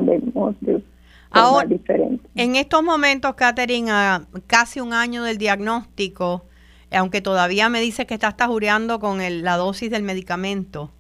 ahora 1.31 1.67
diferente. 1.67 2.29
en 2.35 2.57
estos 2.57 2.83
momentos 2.83 3.35
Catherine 3.35 3.91
a 3.91 4.27
casi 4.47 4.81
un 4.81 4.93
año 4.93 5.23
del 5.23 5.39
diagnóstico 5.39 6.45
aunque 6.91 7.23
todavía 7.23 7.71
me 7.71 7.81
dice 7.81 8.05
que 8.05 8.13
está 8.13 8.29
hasta 8.29 8.47
jureando 8.49 9.01
con 9.01 9.21
la 9.43 9.57
dosis 9.57 9.91
del 9.91 10.03
medicamento 10.03 10.91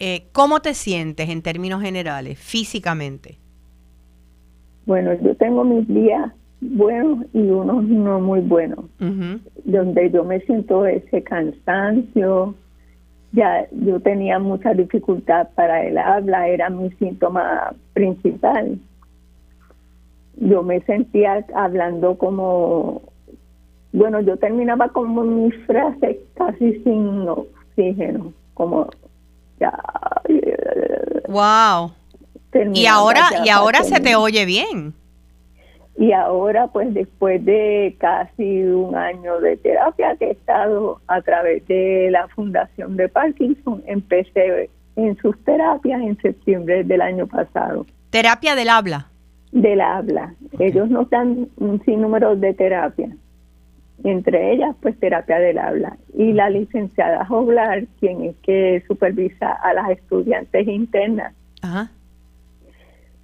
eh, 0.00 0.28
¿Cómo 0.32 0.60
te 0.60 0.72
sientes 0.72 1.28
en 1.28 1.42
términos 1.42 1.82
generales, 1.82 2.38
físicamente? 2.38 3.36
Bueno, 4.86 5.12
yo 5.22 5.36
tengo 5.36 5.62
mis 5.62 5.86
días 5.86 6.32
buenos 6.60 7.26
y 7.32 7.40
unos 7.40 7.84
no 7.84 8.20
muy 8.20 8.40
buenos, 8.40 8.86
donde 9.64 10.10
yo 10.10 10.24
me 10.24 10.40
siento 10.40 10.86
ese 10.86 11.22
cansancio, 11.22 12.54
ya 13.32 13.66
yo 13.70 14.00
tenía 14.00 14.38
mucha 14.38 14.74
dificultad 14.74 15.48
para 15.54 15.84
el 15.86 15.96
habla, 15.98 16.48
era 16.48 16.70
mi 16.70 16.90
síntoma 16.92 17.74
principal. 17.92 18.78
Yo 20.36 20.62
me 20.62 20.80
sentía 20.80 21.44
hablando 21.54 22.16
como, 22.16 23.02
bueno, 23.92 24.20
yo 24.20 24.36
terminaba 24.38 24.88
como 24.88 25.22
mis 25.24 25.54
frases 25.66 26.16
casi 26.34 26.82
sin 26.82 27.28
oxígeno, 27.28 28.32
como 28.54 28.88
Wow. 31.28 31.92
Y 32.74 32.86
ahora, 32.86 33.22
y 33.44 33.48
ahora 33.48 33.84
se 33.84 34.00
te 34.00 34.16
oye 34.16 34.44
bien. 34.44 34.94
Y 35.96 36.12
ahora, 36.12 36.66
pues 36.68 36.92
después 36.94 37.44
de 37.44 37.94
casi 37.98 38.62
un 38.62 38.96
año 38.96 39.38
de 39.40 39.56
terapia 39.58 40.16
que 40.16 40.26
he 40.26 40.30
estado 40.30 41.00
a 41.06 41.20
través 41.20 41.66
de 41.68 42.08
la 42.10 42.26
Fundación 42.28 42.96
de 42.96 43.08
Parkinson, 43.08 43.82
empecé 43.86 44.70
en 44.96 45.16
sus 45.18 45.38
terapias 45.44 46.00
en 46.00 46.16
septiembre 46.20 46.84
del 46.84 47.02
año 47.02 47.26
pasado. 47.26 47.86
¿Terapia 48.10 48.54
del 48.54 48.70
habla? 48.70 49.08
Del 49.52 49.80
habla. 49.80 50.34
Ellos 50.58 50.88
nos 50.88 51.08
dan 51.10 51.48
un 51.58 51.84
sinnúmero 51.84 52.34
de 52.34 52.54
terapias 52.54 53.10
entre 54.04 54.52
ellas 54.52 54.74
pues 54.80 54.98
terapia 54.98 55.38
del 55.38 55.58
habla. 55.58 55.96
Y 56.14 56.32
la 56.32 56.50
licenciada 56.50 57.24
Joglar, 57.24 57.86
quien 57.98 58.24
es 58.24 58.36
que 58.42 58.82
supervisa 58.86 59.52
a 59.52 59.74
las 59.74 59.90
estudiantes 59.90 60.66
internas, 60.66 61.34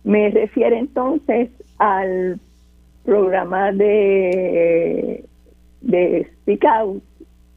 me 0.04 0.30
refiere 0.30 0.78
entonces 0.78 1.50
al 1.78 2.38
programa 3.04 3.72
de, 3.72 5.24
de 5.80 6.30
Speak 6.42 6.64
Out, 6.64 7.02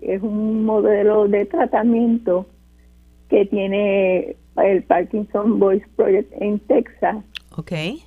es 0.01 0.21
un 0.21 0.65
modelo 0.65 1.27
de 1.27 1.45
tratamiento 1.45 2.45
que 3.29 3.45
tiene 3.45 4.35
el 4.55 4.83
Parkinson 4.83 5.59
Voice 5.59 5.85
Project 5.95 6.31
en 6.39 6.59
Texas. 6.59 7.17
Okay 7.57 8.03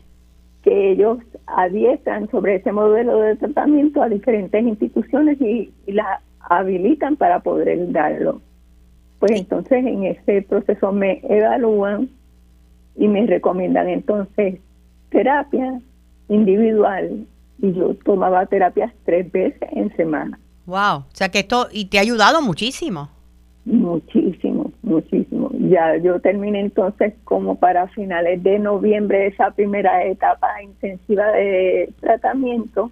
que 0.63 0.93
ellos 0.93 1.19
adiestran 1.47 2.31
sobre 2.31 2.57
ese 2.57 2.73
modelo 2.73 3.19
de 3.19 3.37
tratamiento 3.37 4.03
a 4.03 4.09
diferentes 4.09 4.63
instituciones 4.63 5.41
y, 5.41 5.73
las 5.87 6.21
habilitan 6.41 7.17
para 7.17 7.41
poder 7.41 7.91
darlo. 7.93 8.41
Pues 9.19 9.33
entonces 9.33 9.85
en 9.85 10.05
ese 10.05 10.43
proceso 10.43 10.93
me 10.93 11.21
evalúan 11.29 12.09
y 12.97 13.09
me 13.09 13.27
recomiendan 13.27 13.89
entonces 13.89 14.61
terapia 15.11 15.81
individual 16.29 17.27
y 17.61 17.73
yo 17.73 17.95
tomaba 18.05 18.47
terapias 18.47 18.93
tres 19.05 19.31
veces 19.31 19.69
en 19.73 19.95
semana. 19.97 20.39
Wow, 20.67 20.99
o 20.99 21.07
sea 21.13 21.29
que 21.29 21.41
esto 21.41 21.69
y 21.71 21.87
te 21.87 21.99
ha 21.99 22.03
ayudado 22.03 22.43
muchísimo. 22.43 23.09
Muchísimo, 23.65 24.73
muchísimo. 24.83 25.51
Ya 25.53 25.97
yo 25.97 26.21
terminé 26.21 26.61
entonces 26.61 27.15
como 27.25 27.55
para 27.55 27.87
finales 27.89 28.43
de 28.43 28.59
noviembre 28.59 29.29
esa 29.29 29.53
primera 29.53 30.05
etapa 30.05 30.49
intensiva 30.63 31.31
de 31.33 31.93
tratamiento. 32.01 32.91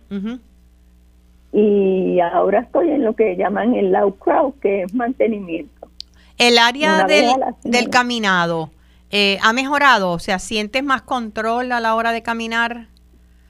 Y 1.53 2.21
ahora 2.21 2.61
estoy 2.61 2.91
en 2.91 3.05
lo 3.05 3.15
que 3.15 3.37
llaman 3.37 3.75
el 3.75 3.91
low 3.91 4.15
crowd, 4.15 4.55
que 4.61 4.83
es 4.83 4.95
mantenimiento. 4.95 5.89
El 6.39 6.59
área 6.59 7.05
del, 7.05 7.27
del, 7.65 7.91
caminado 7.91 8.71
eh, 9.11 9.39
ha 9.43 9.53
mejorado, 9.53 10.12
o 10.12 10.19
sea, 10.21 10.39
¿sientes 10.39 10.85
más 10.85 11.03
control 11.03 11.73
a 11.73 11.81
la 11.81 11.97
hora 11.97 12.12
de 12.12 12.23
caminar? 12.23 12.87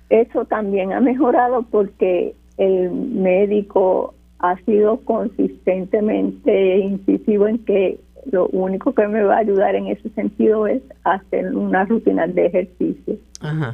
Eso 0.09 0.47
también 0.47 0.93
ha 0.93 1.01
mejorado 1.01 1.63
porque 1.71 2.35
el 2.57 2.91
médico 2.91 4.15
ha 4.41 4.57
sido 4.65 5.01
consistentemente 5.01 6.79
incisivo 6.79 7.47
en 7.47 7.59
que 7.65 8.01
lo 8.31 8.49
único 8.49 8.95
que 8.95 9.07
me 9.07 9.23
va 9.23 9.37
a 9.37 9.41
ayudar 9.41 9.75
en 9.75 9.87
ese 9.87 10.09
sentido 10.11 10.67
es 10.67 10.83
hacer 11.05 11.55
una 11.55 11.85
rutina 11.85 12.27
de 12.27 12.47
ejercicio. 12.47 13.17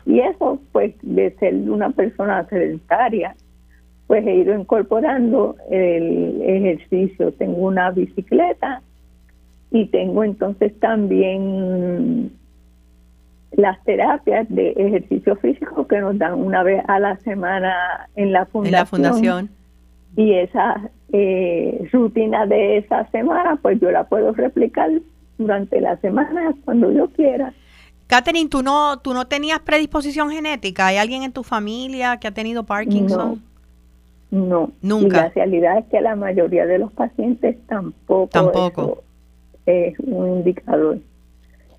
Y 0.04 0.20
eso, 0.20 0.60
pues, 0.72 0.94
de 1.02 1.30
ser 1.38 1.54
una 1.54 1.90
persona 1.90 2.46
sedentaria, 2.48 3.34
pues 4.06 4.24
he 4.24 4.36
ido 4.36 4.54
incorporando 4.58 5.56
el 5.70 6.40
ejercicio. 6.42 7.32
Tengo 7.32 7.66
una 7.66 7.90
bicicleta 7.90 8.82
y 9.72 9.86
tengo 9.86 10.22
entonces 10.22 10.78
también 10.78 12.30
las 13.52 13.82
terapias 13.84 14.46
de 14.48 14.70
ejercicio 14.70 15.34
físico 15.36 15.88
que 15.88 16.00
nos 16.00 16.18
dan 16.18 16.34
una 16.34 16.62
vez 16.62 16.84
a 16.86 17.00
la 17.00 17.16
semana 17.18 18.08
en 18.14 18.32
la 18.32 18.46
fundación. 18.46 18.66
En 18.66 18.80
la 18.80 18.86
fundación 18.86 19.65
y 20.16 20.32
esa 20.32 20.90
eh, 21.12 21.88
rutina 21.92 22.46
de 22.46 22.78
esa 22.78 23.08
semana, 23.10 23.56
pues 23.60 23.78
yo 23.80 23.90
la 23.90 24.04
puedo 24.04 24.32
replicar 24.32 24.90
durante 25.38 25.80
la 25.80 25.96
semana 25.98 26.54
cuando 26.64 26.90
yo 26.90 27.08
quiera. 27.10 27.52
Catherine, 28.06 28.48
¿tú 28.48 28.62
no, 28.62 28.98
¿tú 29.00 29.12
no 29.12 29.26
tenías 29.26 29.60
predisposición 29.60 30.30
genética? 30.30 30.86
¿Hay 30.86 30.96
alguien 30.96 31.22
en 31.22 31.32
tu 31.32 31.42
familia 31.42 32.18
que 32.18 32.28
ha 32.28 32.32
tenido 32.32 32.64
Parkinson? 32.64 33.42
No, 34.30 34.70
nunca. 34.80 35.06
Y 35.06 35.20
la 35.20 35.28
realidad 35.30 35.78
es 35.78 35.84
que 35.86 36.00
la 36.00 36.16
mayoría 36.16 36.66
de 36.66 36.78
los 36.78 36.92
pacientes 36.92 37.56
tampoco. 37.66 38.28
Tampoco. 38.28 39.02
es 39.66 39.98
un 40.00 40.38
indicador. 40.38 40.96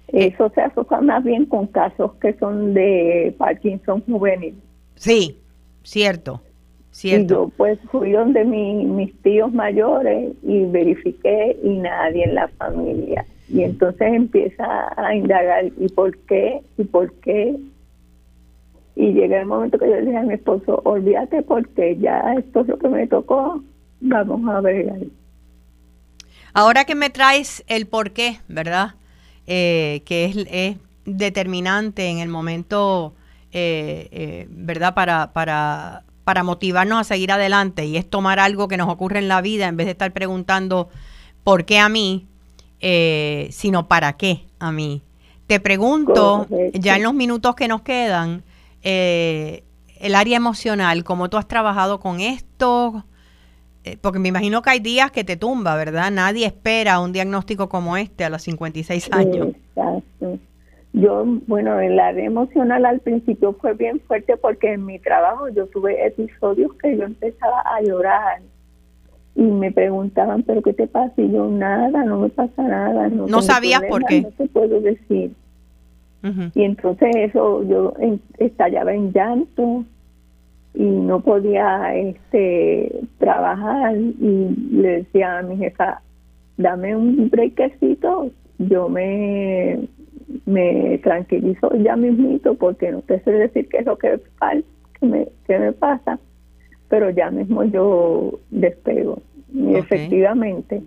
Eh. 0.10 0.34
Eso 0.34 0.51
se 0.53 0.62
asocia 0.62 1.01
más 1.01 1.24
bien 1.24 1.46
con 1.46 1.67
casos 1.67 2.13
que 2.22 2.34
son 2.38 2.74
de 2.74 3.36
Parkinson 3.38 4.01
juvenil. 4.01 4.56
Sí, 4.96 5.39
cierto. 5.84 6.41
Cierto. 6.98 7.22
Y 7.22 7.27
yo 7.27 7.51
pues 7.56 7.80
fui 7.92 8.12
donde 8.12 8.44
mis 8.44 9.13
tíos 9.22 9.54
mayores 9.54 10.34
y 10.42 10.66
verifiqué 10.66 11.56
y 11.62 11.77
nadie 11.77 12.24
en 12.24 12.34
la 12.34 12.48
familia. 12.48 13.24
Y 13.50 13.62
entonces 13.62 14.13
empieza 14.13 14.66
a 14.98 15.13
indagar, 15.13 15.66
¿y 15.80 15.89
por 15.89 16.18
qué? 16.25 16.60
¿Y 16.75 16.86
por 16.86 17.13
qué? 17.20 17.56
Y 18.96 19.13
llega 19.13 19.42
el 19.42 19.46
momento 19.46 19.77
que 19.77 19.88
yo 19.88 19.94
le 19.94 20.08
dije 20.08 20.18
a 20.18 20.24
mi 20.24 20.34
esposo, 20.34 20.82
olvídate 20.86 21.44
porque 21.44 21.98
ya 21.98 22.34
esto 22.36 22.62
es 22.62 22.68
lo 22.68 22.80
que 22.80 22.89
me 22.89 23.06
tocó, 23.06 23.62
vamos 24.01 24.50
a 24.50 24.60
ver. 24.62 25.08
Ahora 26.51 26.86
que 26.86 26.96
me 26.96 27.12
traes 27.12 27.63
el 27.68 27.86
por 27.86 28.10
qué, 28.10 28.39
¿verdad? 28.48 28.96
Eh, 29.46 30.01
que 30.04 30.25
es, 30.25 30.77
determinante 31.06 32.08
en 32.08 32.18
el 32.18 32.30
momento, 32.30 33.13
eh, 33.51 34.10
eh, 34.12 34.48
¿verdad? 34.50 34.96
Para, 34.96 35.32
para, 35.32 36.04
para 36.27 36.43
motivarnos 36.43 37.00
a 37.00 37.03
seguir 37.05 37.31
adelante 37.31 37.86
y 37.86 37.96
es 37.96 38.05
tomar 38.05 38.38
algo 38.38 38.67
que 38.67 38.75
nos 38.75 38.89
ocurre 38.89 39.19
en 39.19 39.29
la 39.29 39.39
vida 39.39 39.65
en 39.69 39.77
vez 39.77 39.86
de 39.86 39.91
estar 39.91 40.12
preguntando 40.12 40.89
por 41.46 41.63
qué 41.63 41.79
a 41.79 41.88
mí, 41.88 42.27
eh, 42.81 43.48
sino 43.51 43.88
para 43.88 44.17
qué 44.17 44.43
a 44.60 44.74
mí. 44.74 45.03
Te 45.48 45.62
pregunto, 45.62 46.46
ya 46.74 46.98
en 46.98 47.03
los 47.03 47.13
minutos 47.13 47.55
que 47.55 47.69
nos 47.69 47.81
quedan, 47.81 48.43
eh, 48.81 49.63
el 50.01 50.15
área 50.15 50.36
emocional, 50.36 51.05
¿cómo 51.05 51.29
tú 51.29 51.38
has 51.38 51.48
trabajado 51.48 52.01
con 52.01 52.19
esto? 52.19 53.05
Eh, 53.86 53.96
porque 54.01 54.19
me 54.19 54.27
imagino 54.27 54.62
que 54.62 54.72
hay 54.72 54.79
días 54.81 55.12
que 55.12 55.24
te 55.24 55.38
tumba, 55.38 55.77
¿verdad? 55.77 56.12
Nadie 56.12 56.46
espera 56.46 57.00
un 57.00 57.13
diagnóstico 57.13 57.69
como 57.69 57.96
este 57.96 58.25
a 58.25 58.29
los 58.29 58.41
56 58.41 59.07
años. 59.13 59.48
Exacto. 59.77 60.39
Yo, 61.00 61.25
bueno, 61.46 61.80
el 61.80 62.00
área 62.00 62.25
emocional 62.25 62.86
al 62.86 63.00
principio 63.00 63.54
fue 63.54 63.74
bien 63.74 64.00
fuerte 64.01 64.36
porque 64.38 64.74
en 64.74 64.86
mi 64.86 64.98
trabajo 64.98 65.48
yo 65.50 65.68
tuve 65.68 66.06
episodios 66.06 66.74
que 66.75 66.98
yo 66.98 67.04
empezaba 67.04 67.62
a 67.66 67.82
llorar 67.82 68.42
y 69.36 69.44
me 69.44 69.72
preguntaban, 69.72 70.42
¿pero 70.42 70.63
qué 70.63 70.74
te 70.74 70.88
pasa? 70.88 71.13
Y 71.18 71.32
yo, 71.32 71.48
nada, 71.48 72.04
no 72.04 72.20
me 72.22 72.30
pasa 72.30 72.63
nada. 72.63 73.08
No, 73.10 73.27
no 73.27 73.42
sabías 73.44 73.84
por 73.84 74.04
qué. 74.06 74.22
No 74.22 74.32
te 74.32 74.48
puedo 74.48 74.82
decir. 74.82 75.32
Y 76.56 76.63
entonces 76.63 77.16
eso, 77.16 77.63
yo 77.63 77.94
estallaba 78.39 78.94
en 78.94 79.13
llanto 79.13 79.86
y 80.74 80.84
no 80.84 81.22
podía 81.22 81.96
este 81.96 83.01
trabajar 83.18 83.96
y 83.96 84.56
le 84.72 84.88
decía 85.04 85.38
a 85.38 85.42
mi 85.44 85.58
jefa, 85.58 86.01
dame 86.58 86.96
un 86.96 87.30
breakcito, 87.30 88.32
yo 88.58 88.89
me, 88.89 89.88
me 90.46 90.98
tranquilizo 91.00 91.74
ya 91.75 91.96
mismito 91.96 92.55
porque 92.55 92.91
no 92.91 93.01
te 93.01 93.19
sé 93.22 93.31
decir 93.31 93.67
qué 93.69 93.77
es 93.77 93.86
lo 93.86 93.98
que, 93.98 94.19
que, 95.00 95.05
me, 95.05 95.27
que 95.46 95.57
me 95.57 95.72
pasa, 95.72 96.19
pero 96.89 97.10
ya 97.10 97.31
mismo 97.31 97.63
yo 97.63 98.39
despego. 98.50 99.22
Y 99.53 99.75
efectivamente. 99.75 100.84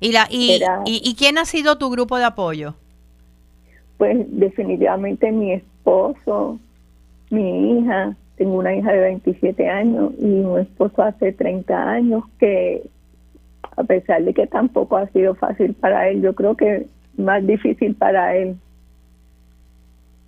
¿Y, 0.00 0.12
la, 0.12 0.26
y, 0.30 0.62
y, 0.86 1.14
quién 1.14 1.36
ha 1.38 1.44
sido 1.44 1.76
tu 1.76 1.90
grupo 1.90 2.16
de 2.16 2.24
apoyo? 2.24 2.74
Pues 3.98 4.16
definitivamente 4.30 5.30
mi 5.30 5.52
esposo, 5.52 6.58
mi 7.28 7.78
hija, 7.78 8.16
tengo 8.36 8.58
una 8.58 8.74
hija 8.74 8.92
de 8.92 9.00
27 9.00 9.68
años 9.68 10.12
y 10.18 10.24
un 10.24 10.58
esposo 10.58 11.02
hace 11.02 11.32
30 11.32 11.90
años 11.90 12.24
que 12.38 12.88
a 13.76 13.84
pesar 13.84 14.24
de 14.24 14.32
que 14.32 14.46
tampoco 14.46 14.96
ha 14.96 15.06
sido 15.08 15.34
fácil 15.34 15.74
para 15.74 16.08
él, 16.08 16.22
yo 16.22 16.34
creo 16.34 16.56
que 16.56 16.86
más 17.20 17.46
difícil 17.46 17.94
para 17.94 18.36
él 18.36 18.56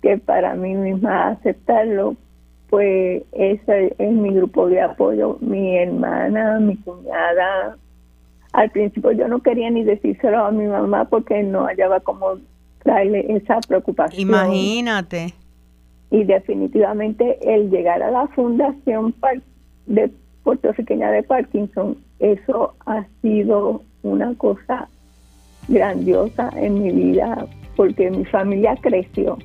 que 0.03 0.17
para 0.17 0.53
mí 0.53 0.75
misma 0.75 1.29
aceptarlo, 1.29 2.15
pues 2.69 3.23
ese 3.31 3.95
es 3.97 4.11
mi 4.11 4.33
grupo 4.33 4.67
de 4.67 4.81
apoyo, 4.81 5.37
mi 5.39 5.77
hermana, 5.77 6.59
mi 6.59 6.75
cuñada. 6.75 7.77
Al 8.51 8.69
principio 8.69 9.13
yo 9.13 9.27
no 9.29 9.41
quería 9.41 9.69
ni 9.71 9.83
decírselo 9.83 10.45
a 10.45 10.51
mi 10.51 10.67
mamá 10.67 11.05
porque 11.05 11.41
no 11.41 11.65
hallaba 11.65 12.01
cómo 12.01 12.37
traerle 12.83 13.25
esa 13.29 13.61
preocupación. 13.61 14.21
Imagínate. 14.21 15.33
Y 16.11 16.25
definitivamente 16.25 17.39
el 17.41 17.71
llegar 17.71 18.03
a 18.03 18.11
la 18.11 18.27
fundación 18.27 19.15
de 19.87 20.11
puertorriqueña 20.43 21.11
de 21.11 21.23
Parkinson, 21.23 21.97
eso 22.19 22.75
ha 22.85 23.05
sido 23.21 23.81
una 24.03 24.35
cosa 24.35 24.89
grandiosa 25.67 26.49
en 26.55 26.81
mi 26.81 26.91
vida 26.91 27.47
porque 27.75 28.11
mi 28.11 28.25
familia 28.25 28.75
creció 28.81 29.37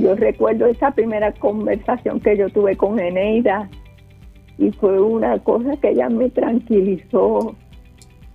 yo 0.00 0.14
recuerdo 0.14 0.66
esa 0.66 0.92
primera 0.92 1.32
conversación 1.32 2.20
que 2.20 2.36
yo 2.36 2.48
tuve 2.48 2.76
con 2.76 2.98
Eneida 2.98 3.68
y 4.58 4.70
fue 4.72 5.00
una 5.00 5.38
cosa 5.40 5.76
que 5.76 5.90
ella 5.90 6.08
me 6.08 6.30
tranquilizó, 6.30 7.54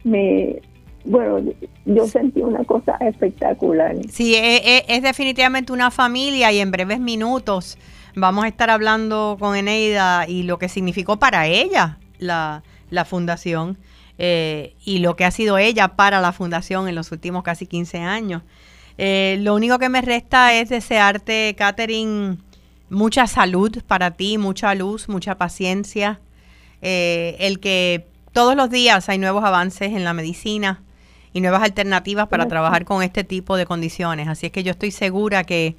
me, 0.04 0.62
bueno, 1.06 1.52
yo 1.86 2.08
sentí 2.08 2.42
una 2.42 2.64
cosa 2.64 2.98
espectacular. 3.00 3.96
Sí, 4.10 4.36
es, 4.36 4.62
e, 4.64 4.86
es, 4.88 5.02
definitivamente 5.02 5.74
una 5.74 5.92
familia 5.92 6.52
y 6.52 6.60
en 6.60 6.72
breves 6.72 7.00
minutos 7.00 7.78
vamos 8.16 8.46
a 8.46 8.48
estar 8.48 8.70
hablando 8.70 9.38
con 9.40 9.56
Eneida 9.56 10.28
y 10.28 10.44
lo 10.44 10.60
que 10.60 10.70
significó 10.70 11.18
para 11.18 11.48
ella 11.48 11.98
la, 12.20 12.64
la 12.92 13.06
fundación 13.06 13.78
eh, 14.18 14.76
y 14.86 15.00
lo 15.00 15.16
que 15.16 15.26
ha 15.26 15.32
sido 15.32 15.58
ella 15.58 15.90
para 15.90 16.22
la 16.22 16.32
fundación 16.32 16.88
en 16.88 16.96
los 16.96 17.12
últimos 17.12 17.44
casi 17.44 17.68
15 17.68 18.00
años. 18.00 18.44
Eh, 18.98 19.38
lo 19.42 19.56
único 19.56 19.78
que 19.78 19.90
me 19.90 20.02
resta 20.02 20.54
es 20.54 20.70
desearte, 20.70 21.56
Catherine, 21.58 22.38
mucha 22.90 23.28
salud 23.28 23.84
para 23.88 24.12
ti, 24.12 24.38
mucha 24.38 24.74
luz, 24.76 25.10
mucha 25.10 25.36
paciencia. 25.36 26.20
Eh, 26.82 27.36
el 27.40 27.60
que 27.60 28.06
todos 28.32 28.56
los 28.56 28.70
días 28.70 29.10
hay 29.10 29.18
nuevos 29.18 29.44
avances 29.44 29.94
en 29.94 30.04
la 30.04 30.14
medicina 30.14 30.82
y 31.34 31.42
nuevas 31.42 31.64
alternativas 31.64 32.28
para 32.28 32.48
trabajar 32.48 32.86
con 32.86 33.04
este 33.04 33.24
tipo 33.24 33.58
de 33.58 33.66
condiciones. 33.66 34.28
Así 34.28 34.46
es 34.46 34.52
que 34.52 34.64
yo 34.64 34.72
estoy 34.72 34.92
segura 34.92 35.44
que, 35.44 35.76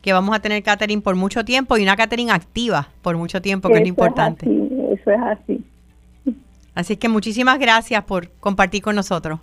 que 0.00 0.12
vamos 0.12 0.36
a 0.36 0.40
tener 0.40 0.62
Catherine 0.62 1.02
por 1.02 1.16
mucho 1.16 1.44
tiempo 1.44 1.76
y 1.76 1.82
una 1.82 1.96
Catherine 1.96 2.30
activa 2.30 2.90
por 3.02 3.16
mucho 3.16 3.42
tiempo, 3.42 3.68
que 3.68 3.76
es 3.76 3.80
lo 3.80 3.88
importante. 3.88 4.46
eso 4.46 5.10
es 5.10 5.20
así. 5.20 5.55
Así 6.76 6.96
que 6.98 7.08
muchísimas 7.08 7.58
gracias 7.58 8.04
por 8.04 8.30
compartir 8.38 8.82
con 8.82 8.94
nosotros. 8.94 9.40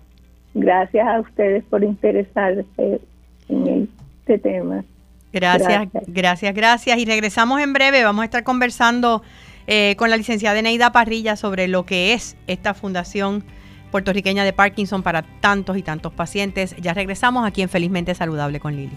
Gracias 0.54 1.06
a 1.06 1.20
ustedes 1.20 1.64
por 1.64 1.82
interesarse 1.82 3.00
en 3.48 3.88
este 4.22 4.38
tema. 4.38 4.84
Gracias, 5.32 5.88
gracias, 6.06 6.54
gracias, 6.54 6.96
Y 6.96 7.04
regresamos 7.04 7.60
en 7.60 7.72
breve. 7.72 8.04
Vamos 8.04 8.22
a 8.22 8.26
estar 8.26 8.44
conversando 8.44 9.22
eh, 9.66 9.96
con 9.98 10.10
la 10.10 10.16
licenciada 10.16 10.62
Neida 10.62 10.92
Parrilla 10.92 11.34
sobre 11.34 11.66
lo 11.66 11.84
que 11.84 12.12
es 12.12 12.36
esta 12.46 12.72
fundación 12.72 13.42
puertorriqueña 13.90 14.44
de 14.44 14.52
Parkinson 14.52 15.02
para 15.02 15.22
tantos 15.40 15.76
y 15.76 15.82
tantos 15.82 16.12
pacientes. 16.12 16.76
Ya 16.76 16.94
regresamos 16.94 17.44
aquí 17.44 17.62
en 17.62 17.68
Felizmente 17.68 18.14
Saludable 18.14 18.60
con 18.60 18.76
Lili. 18.76 18.94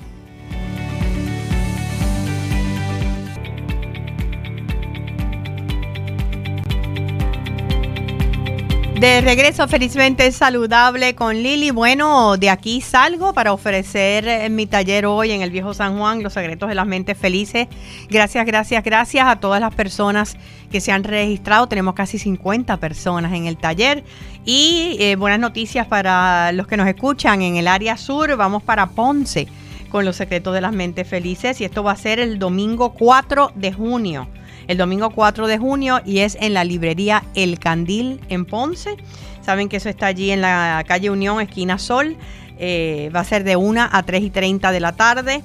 De 9.00 9.22
regreso 9.22 9.68
felizmente 9.68 10.32
saludable 10.32 11.14
con 11.14 11.36
Lili. 11.36 11.70
Bueno, 11.70 12.36
de 12.36 12.50
aquí 12.50 12.82
salgo 12.82 13.32
para 13.32 13.54
ofrecer 13.54 14.28
en 14.28 14.56
mi 14.56 14.66
taller 14.66 15.06
hoy 15.06 15.30
en 15.30 15.44
el 15.44 15.52
Viejo 15.52 15.76
San 15.76 16.00
Juan 16.00 16.24
los 16.24 16.34
secretos 16.34 16.68
de 16.68 16.74
las 16.74 16.88
mentes 16.88 17.16
felices. 17.16 17.68
Gracias, 18.10 18.44
gracias, 18.48 18.84
gracias 18.84 19.28
a 19.28 19.40
todas 19.40 19.62
las 19.62 19.76
personas 19.76 20.36
que 20.72 20.82
se 20.82 20.92
han 20.92 21.04
registrado. 21.04 21.68
Tenemos 21.68 21.94
casi 21.94 22.18
50 22.18 22.78
personas 22.78 23.34
en 23.34 23.46
el 23.46 23.58
taller. 23.58 24.04
Y 24.46 24.98
eh, 25.00 25.16
buenas 25.16 25.40
noticias 25.40 25.86
para 25.86 26.52
los 26.52 26.66
que 26.66 26.76
nos 26.76 26.88
escuchan 26.88 27.44
en 27.44 27.58
el 27.58 27.68
área 27.68 27.98
sur. 27.98 28.36
Vamos 28.36 28.64
para 28.64 28.88
Ponce 28.88 29.48
con 29.92 30.06
los 30.06 30.16
secretos 30.16 30.56
de 30.56 30.62
las 30.62 30.74
mentes 30.74 31.08
felices. 31.08 31.62
Y 31.62 31.66
esto 31.66 31.84
va 31.84 31.92
a 31.92 31.98
ser 31.98 32.20
el 32.20 32.40
domingo 32.40 32.94
4 32.94 33.52
de 33.54 33.74
junio 33.74 34.28
el 34.68 34.78
domingo 34.78 35.10
4 35.10 35.48
de 35.48 35.58
junio 35.58 36.02
y 36.06 36.20
es 36.20 36.38
en 36.40 36.54
la 36.54 36.64
librería 36.64 37.24
El 37.36 37.60
Candil 37.60 38.20
en 38.30 38.46
Ponce. 38.46 38.98
Saben 39.42 39.70
que 39.70 39.78
eso 39.78 39.90
está 39.90 40.08
allí 40.08 40.32
en 40.32 40.42
la 40.42 40.84
calle 40.88 41.10
Unión, 41.10 41.40
esquina 41.42 41.78
Sol. 41.78 42.18
Eh, 42.60 43.10
va 43.16 43.22
a 43.22 43.24
ser 43.24 43.44
de 43.44 43.56
1 43.56 43.90
a 43.92 44.04
3 44.04 44.24
y 44.24 44.30
30 44.30 44.72
de 44.72 44.80
la 44.80 44.92
tarde. 44.94 45.42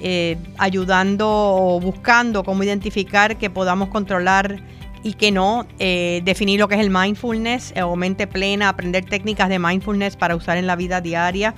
Eh, 0.00 0.36
ayudando 0.58 1.26
o 1.26 1.80
buscando 1.80 2.44
cómo 2.44 2.62
identificar 2.62 3.38
que 3.38 3.48
podamos 3.48 3.88
controlar 3.88 4.60
y 5.02 5.14
que 5.14 5.32
no, 5.32 5.66
eh, 5.78 6.20
definir 6.24 6.60
lo 6.60 6.68
que 6.68 6.74
es 6.74 6.82
el 6.82 6.90
mindfulness 6.90 7.72
o 7.82 7.96
mente 7.96 8.26
plena, 8.26 8.68
aprender 8.68 9.06
técnicas 9.06 9.48
de 9.48 9.58
mindfulness 9.58 10.16
para 10.16 10.36
usar 10.36 10.58
en 10.58 10.66
la 10.66 10.76
vida 10.76 11.00
diaria 11.00 11.54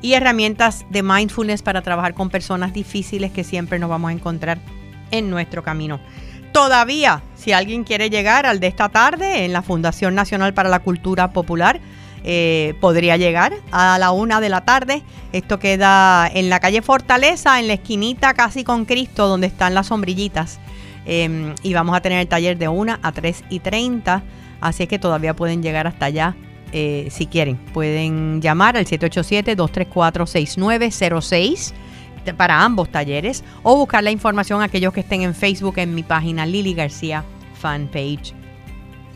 y 0.00 0.12
herramientas 0.12 0.84
de 0.90 1.02
mindfulness 1.02 1.62
para 1.62 1.82
trabajar 1.82 2.14
con 2.14 2.28
personas 2.28 2.72
difíciles 2.72 3.32
que 3.32 3.44
siempre 3.44 3.78
nos 3.78 3.88
vamos 3.88 4.10
a 4.10 4.12
encontrar 4.12 4.58
en 5.10 5.30
nuestro 5.30 5.62
camino. 5.62 6.00
Todavía, 6.52 7.22
si 7.34 7.52
alguien 7.52 7.82
quiere 7.82 8.10
llegar 8.10 8.46
al 8.46 8.60
de 8.60 8.66
esta 8.66 8.90
tarde 8.90 9.44
en 9.44 9.52
la 9.52 9.62
Fundación 9.62 10.14
Nacional 10.14 10.52
para 10.52 10.68
la 10.68 10.80
Cultura 10.80 11.32
Popular, 11.32 11.80
eh, 12.24 12.74
podría 12.80 13.16
llegar 13.16 13.54
a 13.72 13.98
la 13.98 14.12
una 14.12 14.40
de 14.40 14.50
la 14.50 14.60
tarde. 14.60 15.02
Esto 15.32 15.58
queda 15.58 16.30
en 16.32 16.50
la 16.50 16.60
calle 16.60 16.82
Fortaleza, 16.82 17.58
en 17.58 17.66
la 17.68 17.74
esquinita 17.74 18.34
casi 18.34 18.64
con 18.64 18.84
Cristo, 18.84 19.28
donde 19.28 19.46
están 19.46 19.74
las 19.74 19.86
sombrillitas. 19.88 20.60
Em, 21.06 21.54
y 21.62 21.74
vamos 21.74 21.96
a 21.96 22.00
tener 22.00 22.20
el 22.20 22.28
taller 22.28 22.58
de 22.58 22.68
1 22.68 22.98
a 23.02 23.12
3 23.12 23.44
y 23.48 23.60
30. 23.60 24.22
Así 24.60 24.86
que 24.86 24.98
todavía 24.98 25.34
pueden 25.34 25.62
llegar 25.62 25.86
hasta 25.86 26.04
allá 26.06 26.36
eh, 26.72 27.08
si 27.10 27.26
quieren. 27.26 27.56
Pueden 27.56 28.42
llamar 28.42 28.76
al 28.76 28.84
787-234-6906 28.86 31.72
para 32.36 32.62
ambos 32.62 32.90
talleres 32.90 33.42
o 33.62 33.76
buscar 33.76 34.04
la 34.04 34.10
información 34.10 34.62
a 34.62 34.64
aquellos 34.64 34.92
que 34.92 35.00
estén 35.00 35.22
en 35.22 35.34
Facebook 35.34 35.78
en 35.78 35.94
mi 35.94 36.02
página 36.02 36.46
Lili 36.46 36.74
García 36.74 37.24
Fanpage. 37.54 38.34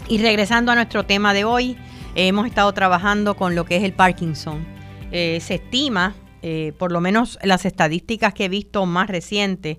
Y 0.09 0.19
regresando 0.19 0.73
a 0.73 0.75
nuestro 0.75 1.05
tema 1.05 1.35
de 1.35 1.45
hoy, 1.45 1.77
hemos 2.14 2.47
estado 2.47 2.73
trabajando 2.73 3.37
con 3.37 3.55
lo 3.55 3.64
que 3.64 3.77
es 3.77 3.85
el 3.85 3.92
Parkinson. 3.92 4.66
Eh, 5.12 5.38
se 5.40 5.55
estima, 5.57 6.14
eh, 6.42 6.73
por 6.79 6.92
lo 6.92 7.01
menos 7.01 7.38
las 7.42 7.64
estadísticas 7.64 8.35
que 8.35 8.47
he 8.47 8.49
visto 8.49 8.87
más 8.87 9.09
recientes, 9.09 9.79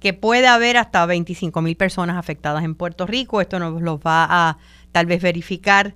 que 0.00 0.12
puede 0.12 0.48
haber 0.48 0.76
hasta 0.76 1.04
25 1.06 1.62
mil 1.62 1.76
personas 1.76 2.16
afectadas 2.16 2.64
en 2.64 2.74
Puerto 2.74 3.06
Rico. 3.06 3.40
Esto 3.40 3.58
nos 3.58 3.80
lo 3.80 3.98
va 4.00 4.26
a 4.28 4.58
tal 4.90 5.06
vez 5.06 5.22
verificar 5.22 5.94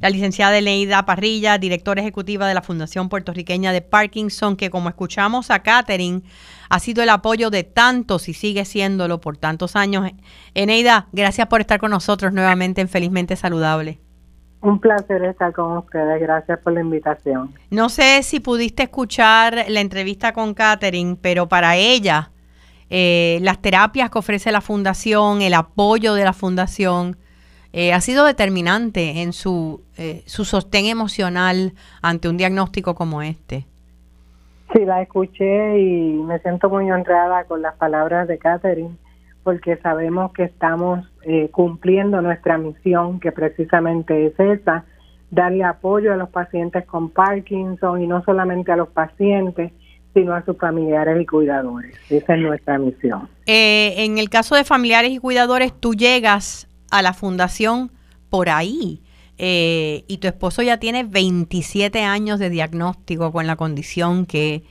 la 0.00 0.10
licenciada 0.10 0.58
Eleida 0.58 1.04
Parrilla, 1.04 1.58
directora 1.58 2.00
ejecutiva 2.00 2.46
de 2.46 2.54
la 2.54 2.62
Fundación 2.62 3.08
Puertorriqueña 3.08 3.72
de 3.72 3.82
Parkinson, 3.82 4.56
que 4.56 4.70
como 4.70 4.88
escuchamos 4.88 5.50
a 5.50 5.62
Catherine, 5.62 6.22
ha 6.68 6.78
sido 6.78 7.02
el 7.02 7.10
apoyo 7.10 7.50
de 7.50 7.64
tantos 7.64 8.28
y 8.28 8.34
sigue 8.34 8.64
siéndolo 8.64 9.20
por 9.20 9.36
tantos 9.36 9.76
años. 9.76 10.10
Eneida, 10.54 11.08
gracias 11.12 11.46
por 11.48 11.60
estar 11.60 11.80
con 11.80 11.90
nosotros 11.90 12.32
nuevamente 12.32 12.80
en 12.80 12.88
Felizmente 12.88 13.36
Saludable. 13.36 14.00
Un 14.60 14.80
placer 14.80 15.22
estar 15.22 15.52
con 15.52 15.78
ustedes, 15.78 16.20
gracias 16.20 16.58
por 16.60 16.72
la 16.72 16.80
invitación. 16.80 17.54
No 17.70 17.88
sé 17.88 18.22
si 18.24 18.40
pudiste 18.40 18.84
escuchar 18.84 19.66
la 19.68 19.80
entrevista 19.80 20.32
con 20.32 20.52
Catherine, 20.52 21.16
pero 21.20 21.48
para 21.48 21.76
ella, 21.76 22.32
eh, 22.90 23.38
las 23.42 23.60
terapias 23.62 24.10
que 24.10 24.18
ofrece 24.18 24.50
la 24.50 24.60
fundación, 24.60 25.42
el 25.42 25.54
apoyo 25.54 26.14
de 26.14 26.24
la 26.24 26.32
fundación, 26.32 27.16
eh, 27.72 27.92
ha 27.92 28.00
sido 28.00 28.24
determinante 28.24 29.22
en 29.22 29.32
su, 29.32 29.82
eh, 29.98 30.22
su 30.26 30.44
sostén 30.44 30.86
emocional 30.86 31.74
ante 32.00 32.28
un 32.28 32.38
diagnóstico 32.38 32.94
como 32.94 33.20
este. 33.20 33.66
Sí, 34.72 34.84
la 34.84 35.02
escuché 35.02 35.78
y 35.78 36.12
me 36.14 36.38
siento 36.40 36.70
muy 36.70 36.90
honrada 36.90 37.44
con 37.44 37.62
las 37.62 37.74
palabras 37.76 38.26
de 38.28 38.38
Catherine, 38.38 38.96
porque 39.42 39.76
sabemos 39.78 40.32
que 40.32 40.44
estamos 40.44 41.06
eh, 41.22 41.48
cumpliendo 41.50 42.20
nuestra 42.22 42.58
misión, 42.58 43.20
que 43.20 43.32
precisamente 43.32 44.26
es 44.26 44.40
esa, 44.40 44.84
darle 45.30 45.64
apoyo 45.64 46.12
a 46.12 46.16
los 46.16 46.30
pacientes 46.30 46.86
con 46.86 47.10
Parkinson 47.10 48.02
y 48.02 48.06
no 48.06 48.22
solamente 48.24 48.72
a 48.72 48.76
los 48.76 48.88
pacientes, 48.88 49.72
sino 50.14 50.34
a 50.34 50.42
sus 50.44 50.56
familiares 50.56 51.20
y 51.20 51.26
cuidadores. 51.26 51.94
Esa 52.10 52.34
es 52.34 52.40
nuestra 52.40 52.78
misión. 52.78 53.28
en 53.46 54.18
el 54.18 54.30
caso 54.30 54.54
de 54.54 54.64
familiares 54.64 55.12
y 55.12 55.18
cuidadores, 55.18 55.72
tú 55.78 55.94
llegas 55.94 56.67
a 56.90 57.02
la 57.02 57.12
fundación 57.12 57.92
por 58.30 58.48
ahí. 58.48 59.02
Eh, 59.38 60.04
y 60.08 60.18
tu 60.18 60.26
esposo 60.26 60.62
ya 60.62 60.78
tiene 60.78 61.04
27 61.04 62.02
años 62.02 62.40
de 62.40 62.50
diagnóstico 62.50 63.30
con 63.30 63.46
la 63.46 63.54
condición 63.54 64.26
que 64.26 64.64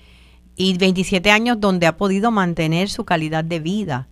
y 0.58 0.78
27 0.78 1.32
años 1.32 1.62
donde 1.62 1.88
ha 1.88 1.96
podido 1.96 2.32
mantener 2.32 2.90
su 2.90 3.06
calidad 3.06 3.44
de 3.44 3.60
vida. 3.60 4.08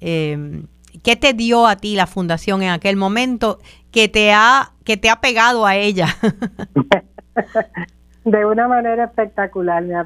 Em, 0.00 0.66
¿Qué 1.02 1.16
te 1.16 1.32
dio 1.32 1.66
a 1.66 1.76
ti 1.76 1.96
la 1.96 2.06
fundación 2.06 2.62
en 2.62 2.70
aquel 2.70 2.96
momento 2.96 3.58
que 3.90 4.08
te 4.08 4.32
ha 4.32 4.72
que 4.84 4.96
te 4.96 5.08
ha 5.08 5.20
pegado 5.20 5.66
a 5.66 5.76
ella? 5.76 6.08
de 8.24 8.46
una 8.46 8.68
manera 8.68 9.04
espectacular 9.04 9.82
me 9.84 9.94
ha, 9.94 10.04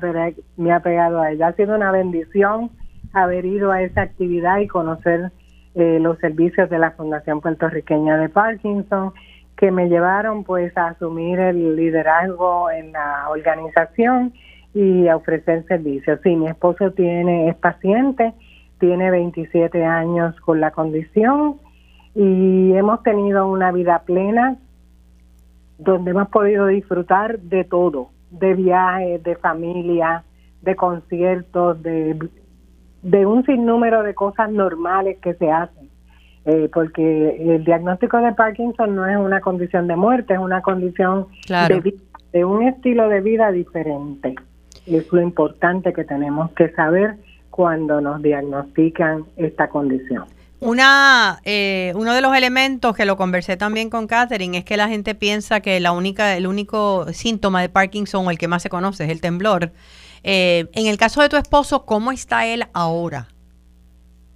me 0.57 0.73
ha 0.73 0.81
pegado 0.81 1.21
a 1.21 1.33
ella. 1.33 1.49
Ha 1.49 1.53
sido 1.55 1.75
una 1.75 1.91
bendición 1.91 2.71
haber 3.13 3.45
ido 3.45 3.73
a 3.73 3.83
esa 3.83 4.03
actividad 4.03 4.59
y 4.59 4.69
conocer 4.69 5.33
eh, 5.79 5.99
los 6.01 6.19
servicios 6.19 6.69
de 6.71 6.79
la 6.79 6.91
Fundación 6.93 7.41
Puertorriqueña 7.41 8.17
de 8.19 8.29
Parkinson, 8.29 9.13
que 9.57 9.71
me 9.71 9.89
llevaron 9.89 10.45
pues 10.45 10.77
a 10.77 10.89
asumir 10.89 11.39
el 11.41 11.77
liderazgo 11.77 12.71
en 12.71 12.93
la 12.93 13.29
organización 13.31 14.33
y 14.75 15.09
a 15.09 15.17
ofrecer 15.17 15.65
servicios. 15.67 16.21
Sí, 16.23 16.37
mi 16.37 16.47
esposo 16.47 16.93
tiene 16.93 17.49
es 17.49 17.57
paciente, 17.57 18.35
tiene 18.79 19.11
27 19.11 19.85
años 19.85 20.39
con 20.41 20.61
la 20.61 20.71
condición 20.71 21.57
y 22.15 22.73
hemos 22.73 23.03
tenido 23.03 23.49
una 23.49 23.73
vida 23.73 24.03
plena 24.05 24.57
donde 25.79 26.11
hemos 26.11 26.29
podido 26.29 26.67
disfrutar 26.67 27.39
de 27.39 27.65
todo, 27.65 28.11
de 28.31 28.55
viajes, 28.55 29.23
de 29.23 29.37
familia, 29.37 30.25
de 30.63 30.77
conciertos, 30.77 31.83
de 31.83 32.19
de 33.03 33.27
un 33.27 33.45
sinnúmero 33.45 34.03
de 34.03 34.15
cosas 34.15 34.51
normales 34.51 35.19
que 35.23 35.35
se 35.35 35.51
hacen. 35.51 35.89
Eh, 36.45 36.71
porque 36.73 37.57
el 37.57 37.65
diagnóstico 37.65 38.17
de 38.19 38.33
Parkinson 38.33 38.95
no 38.95 39.07
es 39.07 39.19
una 39.19 39.41
condición 39.41 39.87
de 39.87 39.97
muerte, 39.97 40.33
es 40.33 40.41
una 40.41 40.63
condición 40.63 41.27
de, 41.47 41.95
de 42.33 42.45
un 42.45 42.67
estilo 42.67 43.09
de 43.09 43.21
vida 43.21 43.51
diferente. 43.53 44.35
Es 44.87 45.13
lo 45.13 45.21
importante 45.21 45.93
que 45.93 46.05
tenemos 46.05 46.51
que 46.53 46.71
saber 46.71 47.17
cuando 47.51 48.01
nos 48.01 48.23
diagnostican 48.23 49.25
esta 49.37 49.69
condición. 49.69 50.25
Una, 50.61 51.41
eh, 51.45 51.93
uno 51.95 52.15
de 52.15 52.21
los 52.21 52.35
elementos 52.37 52.97
que 52.97 53.05
lo 53.05 53.17
conversé 53.17 53.57
también 53.57 53.91
con 53.91 54.09
Catherine 54.09 54.59
es 54.59 54.65
que 54.65 54.77
la 54.77 54.89
gente 54.89 55.15
piensa 55.15 55.61
que 55.61 55.79
la 55.79 55.93
única, 55.93 56.37
el 56.37 56.49
único 56.49 57.13
síntoma 57.13 57.61
de 57.61 57.69
Parkinson 57.69 58.27
o 58.27 58.31
el 58.31 58.39
que 58.39 58.49
más 58.49 58.63
se 58.63 58.69
conoce 58.69 59.05
es 59.05 59.11
el 59.11 59.21
temblor. 59.21 59.71
Eh, 60.23 60.69
en 60.73 60.87
el 60.87 60.99
caso 60.99 61.23
de 61.23 61.29
tu 61.29 61.37
esposo, 61.37 61.85
¿cómo 61.85 62.13
está 62.13 62.47
él 62.47 62.65
ahora? 62.73 63.29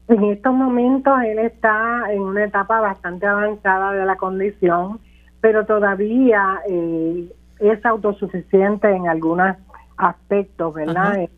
En 0.09 0.25
estos 0.25 0.53
momentos 0.53 1.13
él 1.25 1.39
está 1.39 2.05
en 2.11 2.21
una 2.21 2.45
etapa 2.45 2.81
bastante 2.81 3.27
avanzada 3.27 3.93
de 3.93 4.05
la 4.05 4.17
condición, 4.17 5.01
pero 5.41 5.65
todavía 5.65 6.61
eh, 6.69 7.33
es 7.61 7.85
autosuficiente 7.87 8.91
en 8.91 9.09
algunos 9.09 9.57
aspectos, 9.97 10.75
¿verdad? 10.75 11.29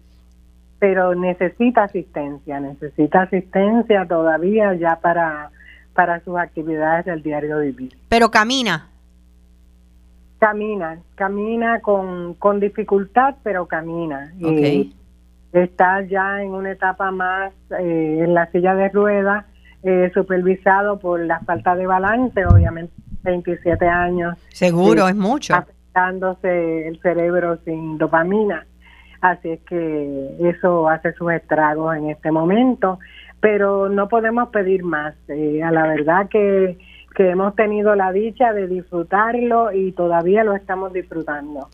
Pero 0.79 1.15
necesita 1.15 1.85
asistencia, 1.85 2.61
necesita 2.61 3.23
asistencia 3.23 4.07
todavía 4.07 4.75
ya 4.75 4.97
para, 4.97 5.51
para 5.95 6.21
sus 6.21 6.37
actividades 6.37 7.05
del 7.05 7.23
diario 7.23 7.61
vivir. 7.61 7.97
Pero 8.09 8.31
camina. 8.31 8.89
Camina, 10.45 10.99
camina 11.15 11.81
con, 11.81 12.35
con 12.35 12.61
dificultad, 12.61 13.37
pero 13.43 13.65
camina. 13.67 14.31
Y 14.39 14.95
está 15.55 16.03
ya 16.03 16.43
en 16.43 16.51
una 16.51 16.73
etapa 16.73 17.11
más 17.11 17.55
eh, 17.81 18.19
en 18.21 18.35
la 18.35 18.51
silla 18.51 18.75
de 18.75 18.91
ruedas, 18.91 19.47
eh, 19.85 20.11
supervisado 20.13 20.99
por 20.99 21.19
la 21.21 21.41
falta 21.41 21.75
de 21.75 21.87
balance, 21.87 22.45
obviamente 22.45 22.93
27 23.23 23.89
años. 23.89 24.37
Seguro, 24.51 25.09
es 25.09 25.17
mucho. 25.17 25.55
Afectándose 25.55 26.89
el 26.89 27.01
cerebro 27.01 27.57
sin 27.65 27.97
dopamina. 27.97 28.67
Así 29.23 29.49
es 29.49 29.61
que 29.61 30.37
eso 30.41 30.91
hace 30.91 31.15
sus 31.15 31.33
estragos 31.33 31.97
en 31.97 32.11
este 32.11 32.31
momento, 32.31 32.99
pero 33.41 33.89
no 33.89 34.09
podemos 34.09 34.51
pedir 34.51 34.85
más. 34.85 35.15
Eh, 35.29 35.63
a 35.63 35.71
la 35.71 35.87
verdad 35.87 36.29
que 36.29 36.77
que 37.15 37.31
hemos 37.31 37.55
tenido 37.55 37.95
la 37.95 38.13
dicha 38.13 38.53
de 38.53 38.67
disfrutarlo 38.67 39.73
y 39.73 39.93
todavía 39.93 40.45
lo 40.45 40.55
estamos 40.55 40.93
disfrutando. 40.93 41.69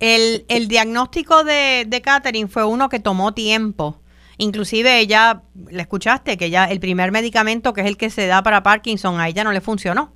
El, 0.00 0.44
el 0.48 0.68
diagnóstico 0.68 1.44
de, 1.44 1.84
de 1.86 2.00
Catherine 2.00 2.48
fue 2.48 2.64
uno 2.64 2.88
que 2.88 3.00
tomó 3.00 3.34
tiempo. 3.34 3.96
Inclusive 4.38 4.98
ella, 4.98 5.42
le 5.70 5.82
escuchaste, 5.82 6.36
que 6.36 6.50
ya 6.50 6.64
el 6.64 6.80
primer 6.80 7.12
medicamento 7.12 7.72
que 7.72 7.82
es 7.82 7.86
el 7.86 7.96
que 7.96 8.10
se 8.10 8.26
da 8.26 8.42
para 8.42 8.62
Parkinson, 8.62 9.20
a 9.20 9.28
ella 9.28 9.44
no 9.44 9.52
le 9.52 9.60
funcionó. 9.60 10.12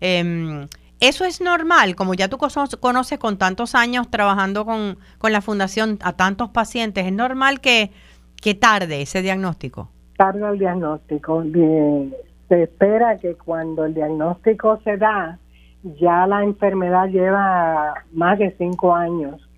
Em, 0.00 0.68
eso 1.00 1.24
es 1.24 1.40
normal, 1.40 1.94
como 1.96 2.14
ya 2.14 2.28
tú 2.28 2.38
conoces 2.38 3.18
con 3.18 3.38
tantos 3.38 3.74
años 3.74 4.10
trabajando 4.10 4.64
con, 4.64 4.98
con 5.18 5.32
la 5.32 5.40
fundación 5.40 5.98
a 6.02 6.14
tantos 6.14 6.50
pacientes, 6.50 7.06
es 7.06 7.12
normal 7.12 7.60
que, 7.60 7.92
que 8.40 8.54
tarde 8.54 9.02
ese 9.02 9.22
diagnóstico. 9.22 9.90
Tarda 10.16 10.50
el 10.50 10.58
diagnóstico. 10.58 11.42
Bien 11.42 12.12
se 12.48 12.62
espera 12.62 13.18
que 13.18 13.34
cuando 13.34 13.84
el 13.84 13.94
diagnóstico 13.94 14.80
se 14.82 14.96
da, 14.96 15.38
ya 15.82 16.26
la 16.26 16.42
enfermedad 16.42 17.08
lleva 17.08 17.94
más 18.12 18.38
de 18.38 18.54
cinco 18.58 18.94
años 18.94 19.48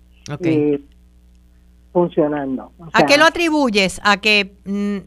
eh, 0.41 0.79
funcionando. 1.93 2.71
¿A 2.93 3.05
qué 3.05 3.17
lo 3.17 3.25
atribuyes? 3.25 3.99
¿A 4.03 4.17
que 4.17 4.53
mm, 4.65 4.97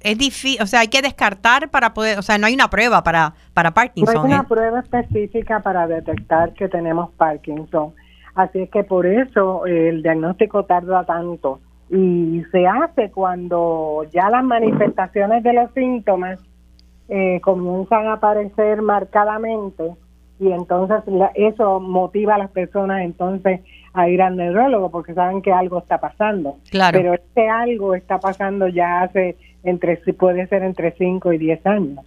es 0.00 0.18
difícil, 0.18 0.62
o 0.62 0.66
sea, 0.66 0.80
hay 0.80 0.88
que 0.88 1.02
descartar 1.02 1.70
para 1.70 1.92
poder, 1.94 2.18
o 2.18 2.22
sea, 2.22 2.38
no 2.38 2.46
hay 2.46 2.54
una 2.54 2.70
prueba 2.70 3.02
para, 3.02 3.34
para 3.54 3.72
Parkinson? 3.72 4.14
No 4.14 4.22
hay 4.22 4.26
una 4.28 4.42
¿eh? 4.42 4.46
prueba 4.48 4.80
específica 4.80 5.60
para 5.60 5.86
detectar 5.86 6.52
que 6.54 6.68
tenemos 6.68 7.10
Parkinson. 7.12 7.94
Así 8.34 8.60
es 8.60 8.70
que 8.70 8.84
por 8.84 9.06
eso 9.06 9.66
el 9.66 10.02
diagnóstico 10.02 10.64
tarda 10.64 11.04
tanto 11.04 11.60
y 11.90 12.44
se 12.52 12.66
hace 12.68 13.10
cuando 13.10 14.06
ya 14.12 14.30
las 14.30 14.44
manifestaciones 14.44 15.42
de 15.42 15.52
los 15.52 15.72
síntomas 15.72 16.38
eh, 17.10 17.40
comienzan 17.42 18.06
a 18.06 18.14
aparecer 18.14 18.82
marcadamente 18.82 19.94
y 20.38 20.52
entonces 20.52 21.02
eso 21.34 21.80
motiva 21.80 22.36
a 22.36 22.38
las 22.38 22.50
personas 22.50 23.02
entonces 23.02 23.60
a 23.92 24.08
ir 24.08 24.22
al 24.22 24.36
neurólogo 24.36 24.90
porque 24.90 25.12
saben 25.12 25.42
que 25.42 25.52
algo 25.52 25.80
está 25.80 25.98
pasando. 25.98 26.56
Claro. 26.70 26.96
Pero 26.96 27.14
este 27.14 27.48
algo 27.48 27.96
está 27.96 28.20
pasando 28.20 28.68
ya 28.68 29.02
hace 29.02 29.36
entre 29.64 29.96
puede 30.14 30.46
ser 30.46 30.62
entre 30.62 30.92
5 30.92 31.32
y 31.32 31.38
10 31.38 31.66
años. 31.66 32.06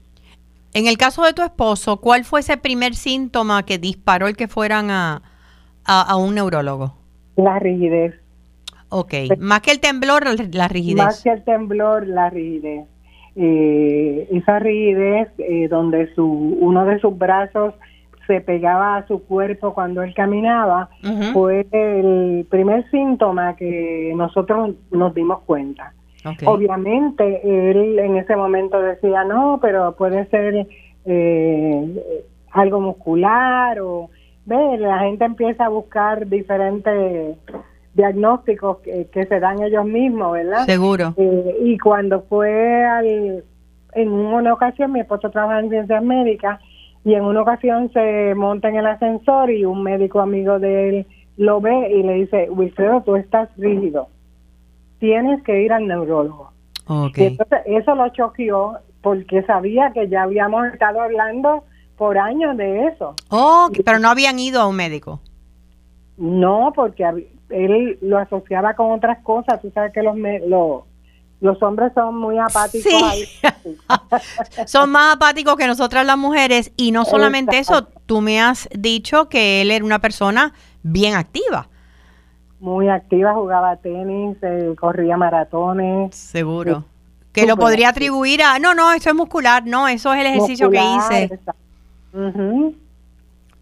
En 0.74 0.88
el 0.88 0.98
caso 0.98 1.24
de 1.24 1.34
tu 1.34 1.44
esposo, 1.44 1.98
¿cuál 1.98 2.24
fue 2.24 2.40
ese 2.40 2.56
primer 2.56 2.96
síntoma 2.96 3.64
que 3.64 3.78
disparó 3.78 4.28
el 4.28 4.38
que 4.38 4.48
fueran 4.48 4.90
a, 4.90 5.22
a, 5.86 6.16
un 6.16 6.34
neurólogo? 6.36 6.96
La 7.36 7.60
rigidez. 7.60 8.16
Ok, 8.88 9.14
más 9.38 9.60
que 9.60 9.72
el 9.72 9.80
temblor, 9.80 10.24
la 10.54 10.68
rigidez. 10.70 11.04
Más 11.04 11.22
que 11.22 11.30
el 11.30 11.44
temblor, 11.44 12.08
la 12.08 12.30
rigidez. 12.30 12.88
Eh, 13.36 14.28
esa 14.32 14.60
rigidez 14.60 15.30
eh, 15.40 15.68
donde 15.68 16.14
su 16.14 16.26
uno 16.26 16.86
de 16.86 17.00
sus 17.00 17.18
brazos 17.18 17.74
se 18.28 18.42
pegaba 18.42 18.98
a 18.98 19.08
su 19.08 19.24
cuerpo 19.24 19.74
cuando 19.74 20.04
él 20.04 20.14
caminaba 20.14 20.90
fue 21.34 21.66
el 21.72 22.46
primer 22.50 22.90
síntoma 22.90 23.56
que 23.56 24.14
nosotros 24.16 24.76
nos 24.92 25.14
dimos 25.14 25.40
cuenta. 25.42 25.94
Obviamente 26.46 27.42
él 27.44 28.00
en 28.00 28.18
ese 28.18 28.36
momento 28.36 28.80
decía 28.80 29.24
no, 29.26 29.60
pero 29.62 29.96
puede 29.96 30.26
ser 30.28 30.68
eh, 31.06 32.24
algo 32.52 32.80
muscular 32.80 33.80
o 33.82 34.10
ve 34.46 34.78
la 34.78 35.00
gente 35.00 35.26
empieza 35.26 35.66
a 35.66 35.70
buscar 35.70 36.28
diferentes 36.28 37.38
diagnósticos 37.94 38.80
que, 38.80 39.26
se 39.26 39.40
dan 39.40 39.62
ellos 39.62 39.86
mismos, 39.86 40.34
¿verdad? 40.34 40.66
Seguro. 40.66 41.14
Eh, 41.18 41.58
y 41.64 41.78
cuando 41.78 42.24
fue 42.24 42.84
al, 42.84 43.44
en 43.94 44.12
una 44.12 44.54
ocasión, 44.54 44.92
mi 44.92 45.00
esposo 45.00 45.30
trabaja 45.30 45.60
en 45.60 45.70
ciencias 45.70 46.04
médicas 46.04 46.60
y 47.06 47.14
en 47.14 47.24
una 47.24 47.42
ocasión 47.42 47.92
se 47.92 48.34
monta 48.36 48.70
en 48.70 48.78
el 48.78 48.88
ascensor 48.88 49.52
y 49.52 49.66
un 49.66 49.84
médico 49.84 50.22
amigo 50.22 50.60
de 50.60 50.90
él 50.90 51.08
lo 51.38 51.62
ve 51.62 51.92
y 51.92 52.04
le 52.04 52.14
dice, 52.14 52.50
Wilfredo, 52.50 53.02
tú 53.02 53.16
estás 53.16 53.50
rígido, 53.58 54.08
tienes 55.00 55.42
que 55.44 55.62
ir 55.62 55.74
al 55.74 55.88
neurólogo. 55.88 56.52
Okay. 56.86 57.28
entonces 57.28 57.60
eso 57.66 57.96
lo 57.96 58.10
choqueó 58.10 58.78
porque 59.02 59.42
sabía 59.44 59.92
que 59.94 60.10
ya 60.10 60.24
habíamos 60.24 60.66
estado 60.68 61.02
hablando 61.02 61.64
por 61.98 62.18
años 62.18 62.58
de 62.58 62.88
eso. 62.88 63.16
Oh, 63.30 63.70
pero 63.86 64.00
no 64.00 64.10
habían 64.10 64.38
ido 64.40 64.62
a 64.62 64.68
un 64.68 64.76
médico. 64.76 65.22
No, 66.18 66.72
porque 66.76 67.06
él 67.54 67.98
lo 68.02 68.18
asociaba 68.18 68.74
con 68.74 68.92
otras 68.92 69.20
cosas. 69.20 69.62
Tú 69.62 69.72
sabes 69.74 69.94
que 69.94 70.02
los, 70.02 70.16
los, 71.40 71.64
hombres 71.64 71.92
son 71.94 72.18
muy 72.18 72.38
apáticos. 72.40 72.92
son 74.66 74.90
más 74.90 75.16
apáticos 75.16 75.56
que 75.56 75.68
nosotras 75.68 76.06
las 76.06 76.18
mujeres. 76.18 76.72
Y 76.76 76.92
no 76.92 77.06
solamente 77.06 77.60
eso, 77.60 77.88
tú 78.06 78.22
me 78.22 78.42
has 78.42 78.68
dicho 78.76 79.30
que 79.30 79.62
él 79.62 79.72
era 79.72 79.86
una 79.86 80.00
persona 80.00 80.54
bien 80.82 81.16
activa. 81.16 81.70
Muy 82.60 82.90
activa, 82.90 83.34
jugaba 83.34 83.76
tenis, 83.78 84.38
eh, 84.42 84.74
corría 84.80 85.18
maratones. 85.18 86.16
Seguro. 86.16 86.86
Que 87.34 87.46
lo 87.46 87.58
podría 87.58 87.90
atribuir 87.90 88.44
a, 88.44 88.60
no, 88.60 88.74
no, 88.76 88.94
eso 88.94 89.10
es 89.10 89.16
muscular, 89.16 89.66
no, 89.66 89.88
eso 89.88 90.14
es 90.14 90.22
el 90.22 90.28
ejercicio 90.28 90.70
que 90.70 90.80
hice. 90.80 91.40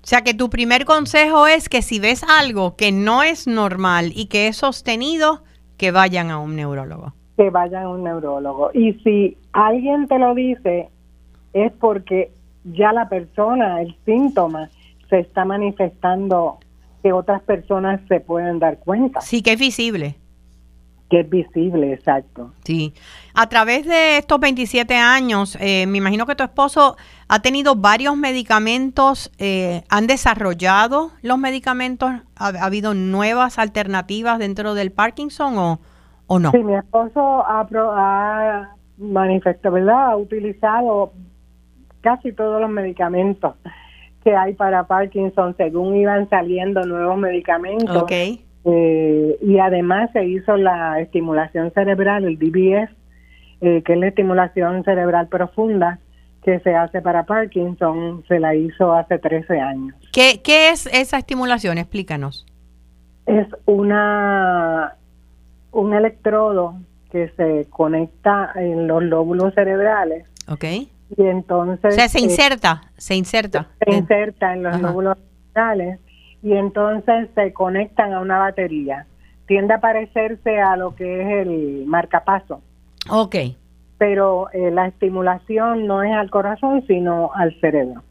O 0.03 0.07
sea 0.07 0.21
que 0.21 0.33
tu 0.33 0.49
primer 0.49 0.85
consejo 0.85 1.45
es 1.47 1.69
que 1.69 1.81
si 1.81 1.99
ves 1.99 2.23
algo 2.23 2.75
que 2.75 2.91
no 2.91 3.21
es 3.21 3.47
normal 3.47 4.11
y 4.15 4.25
que 4.25 4.47
es 4.47 4.57
sostenido, 4.57 5.43
que 5.77 5.91
vayan 5.91 6.31
a 6.31 6.39
un 6.39 6.55
neurólogo. 6.55 7.13
Que 7.37 7.49
vayan 7.49 7.83
a 7.83 7.89
un 7.89 8.03
neurólogo. 8.03 8.71
Y 8.73 8.93
si 9.03 9.37
alguien 9.51 10.07
te 10.07 10.17
lo 10.17 10.33
dice, 10.33 10.89
es 11.53 11.71
porque 11.73 12.31
ya 12.63 12.93
la 12.93 13.09
persona, 13.09 13.81
el 13.81 13.95
síntoma, 14.05 14.69
se 15.09 15.19
está 15.19 15.45
manifestando 15.45 16.57
que 17.03 17.13
otras 17.13 17.41
personas 17.43 18.01
se 18.07 18.19
pueden 18.19 18.59
dar 18.59 18.79
cuenta. 18.79 19.21
Sí, 19.21 19.41
que 19.41 19.53
es 19.53 19.59
visible 19.59 20.15
que 21.11 21.19
es 21.19 21.29
visible, 21.29 21.91
exacto. 21.91 22.53
Sí. 22.63 22.93
A 23.35 23.49
través 23.49 23.85
de 23.85 24.17
estos 24.17 24.39
27 24.39 24.95
años, 24.95 25.57
eh, 25.59 25.85
me 25.85 25.97
imagino 25.97 26.25
que 26.25 26.35
tu 26.35 26.43
esposo 26.43 26.95
ha 27.27 27.41
tenido 27.41 27.75
varios 27.75 28.15
medicamentos, 28.15 29.29
eh, 29.37 29.83
¿han 29.89 30.07
desarrollado 30.07 31.11
los 31.21 31.37
medicamentos? 31.37 32.11
¿Ha, 32.37 32.47
habido 32.65 32.93
nuevas 32.93 33.59
alternativas 33.59 34.39
dentro 34.39 34.73
del 34.73 34.93
Parkinson 34.93 35.57
o, 35.57 35.81
o 36.27 36.39
no? 36.39 36.51
Sí, 36.51 36.63
mi 36.63 36.75
esposo 36.75 37.45
ha, 37.45 37.67
ha 37.69 38.75
manifestado, 38.97 39.75
¿verdad? 39.75 40.11
Ha 40.11 40.15
utilizado 40.15 41.11
casi 41.99 42.31
todos 42.31 42.61
los 42.61 42.69
medicamentos 42.69 43.55
que 44.23 44.33
hay 44.33 44.53
para 44.53 44.87
Parkinson 44.87 45.57
según 45.57 45.97
iban 45.97 46.29
saliendo 46.29 46.83
nuevos 46.83 47.17
medicamentos. 47.17 48.03
Okay 48.03 48.45
eh, 48.65 49.37
y 49.41 49.59
además 49.59 50.09
se 50.13 50.25
hizo 50.25 50.57
la 50.57 50.99
estimulación 50.99 51.71
cerebral, 51.71 52.25
el 52.25 52.37
DBS, 52.37 52.89
eh, 53.61 53.81
que 53.83 53.93
es 53.93 53.99
la 53.99 54.07
estimulación 54.07 54.83
cerebral 54.83 55.27
profunda 55.27 55.99
que 56.43 56.59
se 56.59 56.75
hace 56.75 57.01
para 57.01 57.25
Parkinson, 57.25 58.23
se 58.27 58.39
la 58.39 58.55
hizo 58.55 58.93
hace 58.93 59.19
13 59.19 59.59
años. 59.59 59.95
¿Qué, 60.11 60.41
qué 60.43 60.69
es 60.69 60.87
esa 60.87 61.17
estimulación? 61.17 61.77
Explícanos. 61.77 62.45
Es 63.27 63.47
una 63.65 64.95
un 65.71 65.93
electrodo 65.93 66.75
que 67.11 67.29
se 67.37 67.67
conecta 67.69 68.51
en 68.55 68.87
los 68.87 69.03
lóbulos 69.03 69.53
cerebrales. 69.53 70.25
Ok. 70.47 70.63
Y 70.63 70.89
entonces... 71.17 71.93
O 71.93 71.95
sea, 71.95 72.07
se 72.07 72.19
eh, 72.19 72.23
inserta, 72.23 72.83
se 72.97 73.15
inserta. 73.15 73.67
Se 73.85 73.93
inserta 73.93 74.53
en 74.53 74.63
los 74.63 74.81
lóbulos 74.81 75.17
cerebrales 75.53 75.99
y 76.43 76.53
entonces 76.53 77.29
se 77.35 77.53
conectan 77.53 78.13
a 78.13 78.19
una 78.19 78.39
batería. 78.39 79.05
Tiende 79.47 79.73
a 79.73 79.79
parecerse 79.79 80.59
a 80.59 80.75
lo 80.75 80.95
que 80.95 81.21
es 81.21 81.47
el 81.47 81.85
marcapaso. 81.85 82.61
Ok. 83.09 83.35
Pero 83.97 84.49
eh, 84.51 84.71
la 84.71 84.87
estimulación 84.87 85.85
no 85.85 86.03
es 86.03 86.13
al 86.13 86.29
corazón, 86.29 86.83
sino 86.87 87.31
al 87.35 87.59
cerebro. 87.59 88.01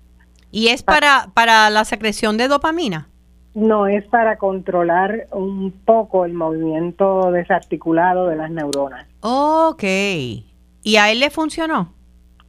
¿Y 0.53 0.69
es 0.69 0.83
para, 0.83 1.29
para 1.35 1.71
la 1.71 1.85
secreción 1.85 2.37
de 2.37 2.49
dopamina? 2.49 3.09
No, 3.55 3.89
es 3.89 4.07
para 4.07 4.37
controlar 4.37 5.27
un 5.33 5.73
poco 5.73 6.25
el 6.25 6.35
movimiento 6.35 7.33
desarticulado 7.33 8.29
de 8.29 8.37
las 8.37 8.51
neuronas. 8.51 9.07
Ok. 9.21 9.83
¿Y 9.83 10.97
a 10.97 11.11
él 11.11 11.21
le 11.21 11.31
funcionó? 11.31 11.93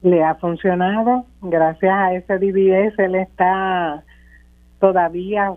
Le 0.04 0.24
ha 0.24 0.36
funcionado. 0.36 1.26
Gracias 1.42 1.92
a 1.92 2.14
ese 2.14 2.38
DBS, 2.38 3.00
él 3.00 3.16
está 3.16 4.04
todavía 4.80 5.54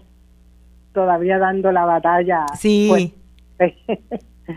todavía 0.94 1.38
dando 1.38 1.70
la 1.72 1.84
batalla. 1.84 2.46
Sí. 2.58 3.12
Pues. 3.58 3.74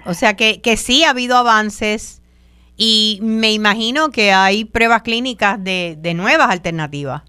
o 0.06 0.13
sea 0.13 0.36
que, 0.36 0.62
que 0.62 0.78
sí 0.78 1.04
ha 1.04 1.10
habido 1.10 1.36
avances 1.36 2.21
y 2.78 3.19
me 3.21 3.52
imagino 3.52 4.10
que 4.12 4.32
hay 4.32 4.63
pruebas 4.63 5.02
clínicas 5.02 5.62
de, 5.62 5.97
de 6.00 6.13
nuevas 6.13 6.50
alternativas. 6.50 7.23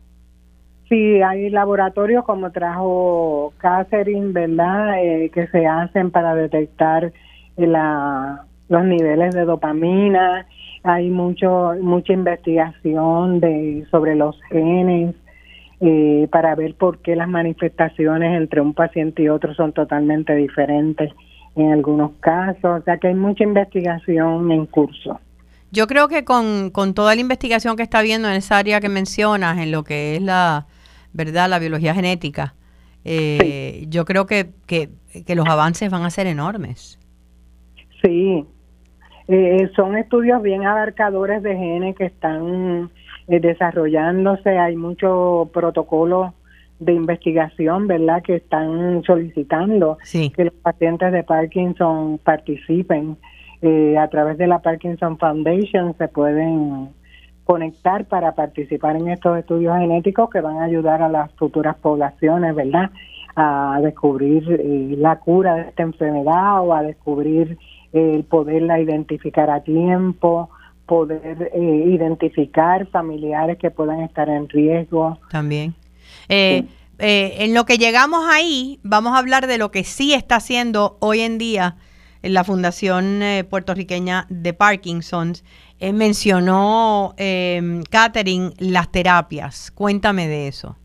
Sí, 0.88 1.20
hay 1.20 1.50
laboratorios 1.50 2.24
como 2.24 2.50
trajo 2.50 3.52
Catherine, 3.58 4.32
¿verdad? 4.32 5.02
Eh, 5.02 5.30
que 5.34 5.46
se 5.48 5.66
hacen 5.66 6.10
para 6.10 6.34
detectar 6.34 7.12
la, 7.56 8.44
los 8.68 8.84
niveles 8.84 9.34
de 9.34 9.44
dopamina. 9.44 10.46
Hay 10.84 11.10
mucho 11.10 11.74
mucha 11.82 12.12
investigación 12.12 13.40
de 13.40 13.86
sobre 13.90 14.14
los 14.14 14.40
genes 14.50 15.14
eh, 15.80 16.28
para 16.30 16.54
ver 16.54 16.74
por 16.74 16.98
qué 16.98 17.14
las 17.14 17.28
manifestaciones 17.28 18.36
entre 18.36 18.60
un 18.60 18.74
paciente 18.74 19.22
y 19.22 19.28
otro 19.28 19.54
son 19.54 19.72
totalmente 19.72 20.34
diferentes 20.34 21.12
en 21.54 21.72
algunos 21.72 22.12
casos. 22.20 22.80
O 22.80 22.82
sea 22.82 22.98
que 22.98 23.08
hay 23.08 23.14
mucha 23.14 23.44
investigación 23.44 24.50
en 24.50 24.66
curso. 24.66 25.20
Yo 25.70 25.86
creo 25.86 26.08
que 26.08 26.24
con, 26.24 26.70
con 26.70 26.94
toda 26.94 27.14
la 27.14 27.20
investigación 27.20 27.76
que 27.76 27.82
está 27.82 28.00
viendo 28.02 28.28
en 28.28 28.34
esa 28.34 28.56
área 28.56 28.80
que 28.80 28.88
mencionas, 28.88 29.58
en 29.58 29.70
lo 29.70 29.84
que 29.84 30.16
es 30.16 30.22
la, 30.22 30.66
¿verdad? 31.12 31.48
La 31.48 31.58
biología 31.58 31.94
genética, 31.94 32.54
eh, 33.04 33.86
yo 33.88 34.04
creo 34.04 34.26
que, 34.26 34.50
que, 34.66 34.88
los 35.34 35.46
avances 35.46 35.90
van 35.90 36.02
a 36.02 36.10
ser 36.10 36.26
enormes. 36.26 36.98
Sí, 38.02 38.44
eh, 39.28 39.70
son 39.76 39.96
estudios 39.96 40.42
bien 40.42 40.66
abarcadores 40.66 41.42
de 41.42 41.54
genes 41.54 41.96
que 41.96 42.06
están 42.06 42.90
eh, 43.28 43.40
desarrollándose, 43.40 44.58
hay 44.58 44.76
muchos 44.76 45.48
protocolos 45.50 46.32
de 46.78 46.92
investigación, 46.92 47.86
¿verdad?, 47.86 48.22
que 48.22 48.36
están 48.36 49.02
solicitando 49.04 49.98
que 50.10 50.44
los 50.44 50.54
pacientes 50.54 51.12
de 51.12 51.24
Parkinson 51.24 52.18
participen. 52.18 53.16
Eh, 53.60 53.98
a 53.98 54.06
través 54.06 54.38
de 54.38 54.46
la 54.46 54.60
Parkinson 54.60 55.18
Foundation 55.18 55.92
se 55.98 56.06
pueden 56.06 56.90
conectar 57.44 58.04
para 58.04 58.32
participar 58.36 58.94
en 58.94 59.08
estos 59.08 59.36
estudios 59.36 59.76
genéticos 59.78 60.30
que 60.30 60.40
van 60.40 60.58
a 60.58 60.64
ayudar 60.64 61.02
a 61.02 61.08
las 61.08 61.32
futuras 61.32 61.76
poblaciones, 61.76 62.54
¿verdad?, 62.54 62.90
a 63.34 63.80
descubrir 63.82 64.44
eh, 64.50 64.94
la 64.98 65.16
cura 65.18 65.54
de 65.56 65.62
esta 65.62 65.82
enfermedad 65.82 66.60
o 66.62 66.74
a 66.74 66.82
descubrir 66.82 67.58
el 67.92 68.24
poderla 68.24 68.80
identificar 68.80 69.50
a 69.50 69.62
tiempo, 69.62 70.50
poder 70.88 71.52
eh, 71.54 71.84
identificar 71.86 72.86
familiares 72.88 73.58
que 73.58 73.70
puedan 73.70 74.00
estar 74.00 74.28
en 74.28 74.48
riesgo. 74.48 75.18
También. 75.30 75.74
Eh, 76.28 76.66
en 76.98 77.54
lo 77.54 77.64
que 77.64 77.78
llegamos 77.78 78.24
ahí, 78.28 78.80
vamos 78.82 79.14
a 79.14 79.18
hablar 79.18 79.46
de 79.46 79.58
lo 79.58 79.70
que 79.70 79.84
sí 79.84 80.14
está 80.14 80.36
haciendo 80.36 80.96
hoy 80.98 81.20
en 81.20 81.38
día 81.38 81.76
la 82.22 82.42
Fundación 82.42 83.20
Puertorriqueña 83.48 84.26
de 84.28 84.52
Parkinson's. 84.52 85.44
mencionó 85.80 87.14
Catherine 87.90 88.50
las 88.58 88.90
terapias. 88.90 89.70
Cuéntame 89.70 90.26
de 90.26 90.48
eso. 90.48 90.76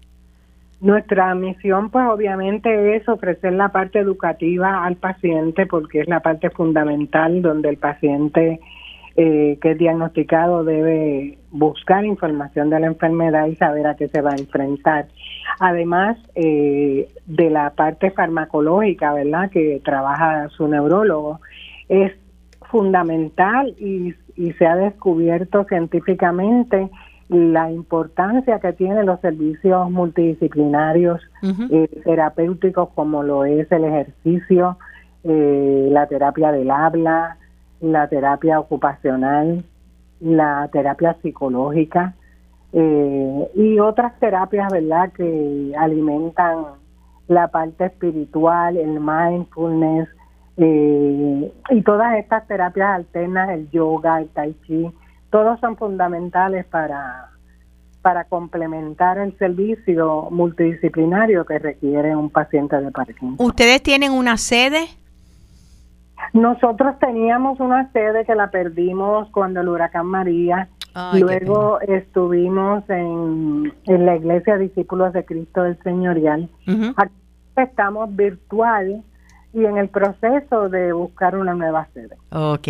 Nuestra 0.84 1.34
misión, 1.34 1.89
pues 1.89 2.06
obviamente 2.10 2.98
es 2.98 3.08
ofrecer 3.08 3.54
la 3.54 3.70
parte 3.70 4.00
educativa 4.00 4.84
al 4.84 4.98
paciente 4.98 5.66
porque 5.66 6.02
es 6.02 6.10
la 6.10 6.20
parte 6.20 6.50
fundamental 6.50 7.42
donde 7.42 7.70
el 7.70 7.78
paciente 7.78 8.60
eh, 9.15 9.58
que 9.62 9.71
es 9.71 9.78
diagnosticado 9.78 10.63
debe 10.63 11.38
buscar 11.52 12.04
información 12.06 12.69
de 12.69 12.80
la 12.80 12.88
enfermedad 12.88 13.47
y 13.47 13.56
saber 13.56 13.88
a 13.88 13.95
qué 13.95 14.08
se 14.08 14.21
va 14.21 14.32
a 14.32 14.38
enfrentar. 14.38 15.08
Además 15.60 16.17
eh, 16.36 17.08
de 17.26 17.49
la 17.49 17.71
parte 17.71 18.12
farmacológica, 18.12 19.13
¿verdad?, 19.13 19.49
que 19.52 19.82
trabaja 19.84 20.49
su 20.49 20.67
neurólogo, 20.67 21.41
es 21.89 22.12
fundamental 22.71 23.76
y, 23.80 24.15
y 24.36 24.52
se 24.54 24.65
ha 24.65 24.76
descubierto 24.76 25.63
científicamente 25.65 26.89
la 27.30 27.71
importancia 27.71 28.60
que 28.60 28.73
tienen 28.73 29.06
los 29.06 29.19
servicios 29.21 29.89
multidisciplinarios 29.89 31.21
eh, 31.71 31.88
terapéuticos 32.04 32.89
como 32.89 33.23
lo 33.23 33.45
es 33.45 33.71
el 33.71 33.86
ejercicio, 33.86 34.78
eh, 35.23 35.88
la 35.89 36.08
terapia 36.08 36.52
del 36.52 36.69
habla, 36.69 37.38
la 37.84 38.08
terapia 38.08 38.60
ocupacional, 38.62 39.65
la 40.22 40.69
terapia 40.72 41.17
psicológica 41.22 42.13
eh, 42.72 43.52
y 43.56 43.78
otras 43.80 44.17
terapias, 44.19 44.72
¿verdad?, 44.72 45.12
que 45.12 45.74
alimentan 45.78 46.65
la 47.28 47.50
parte 47.50 47.86
espiritual, 47.86 48.78
el 48.78 49.00
mindfulness 49.02 50.08
y 50.56 51.82
todas 51.84 52.17
estas 52.19 52.48
terapias 52.48 52.89
alternas, 52.89 53.50
el 53.50 53.69
yoga, 53.72 54.19
el 54.22 54.30
tai 54.30 54.56
chi, 54.65 54.89
todos 55.32 55.60
son 55.60 55.76
fundamentales 55.78 56.63
para, 56.65 57.32
para 58.02 58.26
complementar 58.26 59.17
el 59.17 59.36
servicio 59.39 60.30
multidisciplinario 60.30 61.43
que 61.46 61.58
requiere 61.60 62.15
un 62.15 62.30
paciente 62.30 62.80
de 62.80 62.91
Parkinson. 62.91 63.36
¿Ustedes 63.39 63.82
tienen 63.82 64.12
una 64.12 64.38
sede? 64.38 64.86
Nosotros 66.31 66.97
teníamos 66.99 67.59
una 67.59 67.91
sede 67.91 68.25
que 68.25 68.36
la 68.36 68.49
perdimos 68.49 69.29
cuando 69.31 69.62
el 69.62 69.69
huracán 69.69 70.07
María. 70.07 70.69
Luego 71.13 71.81
estuvimos 71.81 72.88
en, 72.88 73.73
en, 73.86 74.05
la 74.05 74.15
iglesia 74.15 74.57
Discípulos 74.57 75.12
de 75.13 75.25
Cristo 75.25 75.63
del 75.63 75.77
Señorial. 75.83 76.49
Aquí 76.95 77.13
estamos 77.57 78.15
virtual 78.15 79.03
y 79.53 79.65
en 79.65 79.77
el 79.77 79.89
proceso 79.89 80.69
de 80.69 80.93
buscar 80.93 81.36
una 81.36 81.53
nueva 81.53 81.88
sede. 81.93 82.15
Ok. 82.31 82.67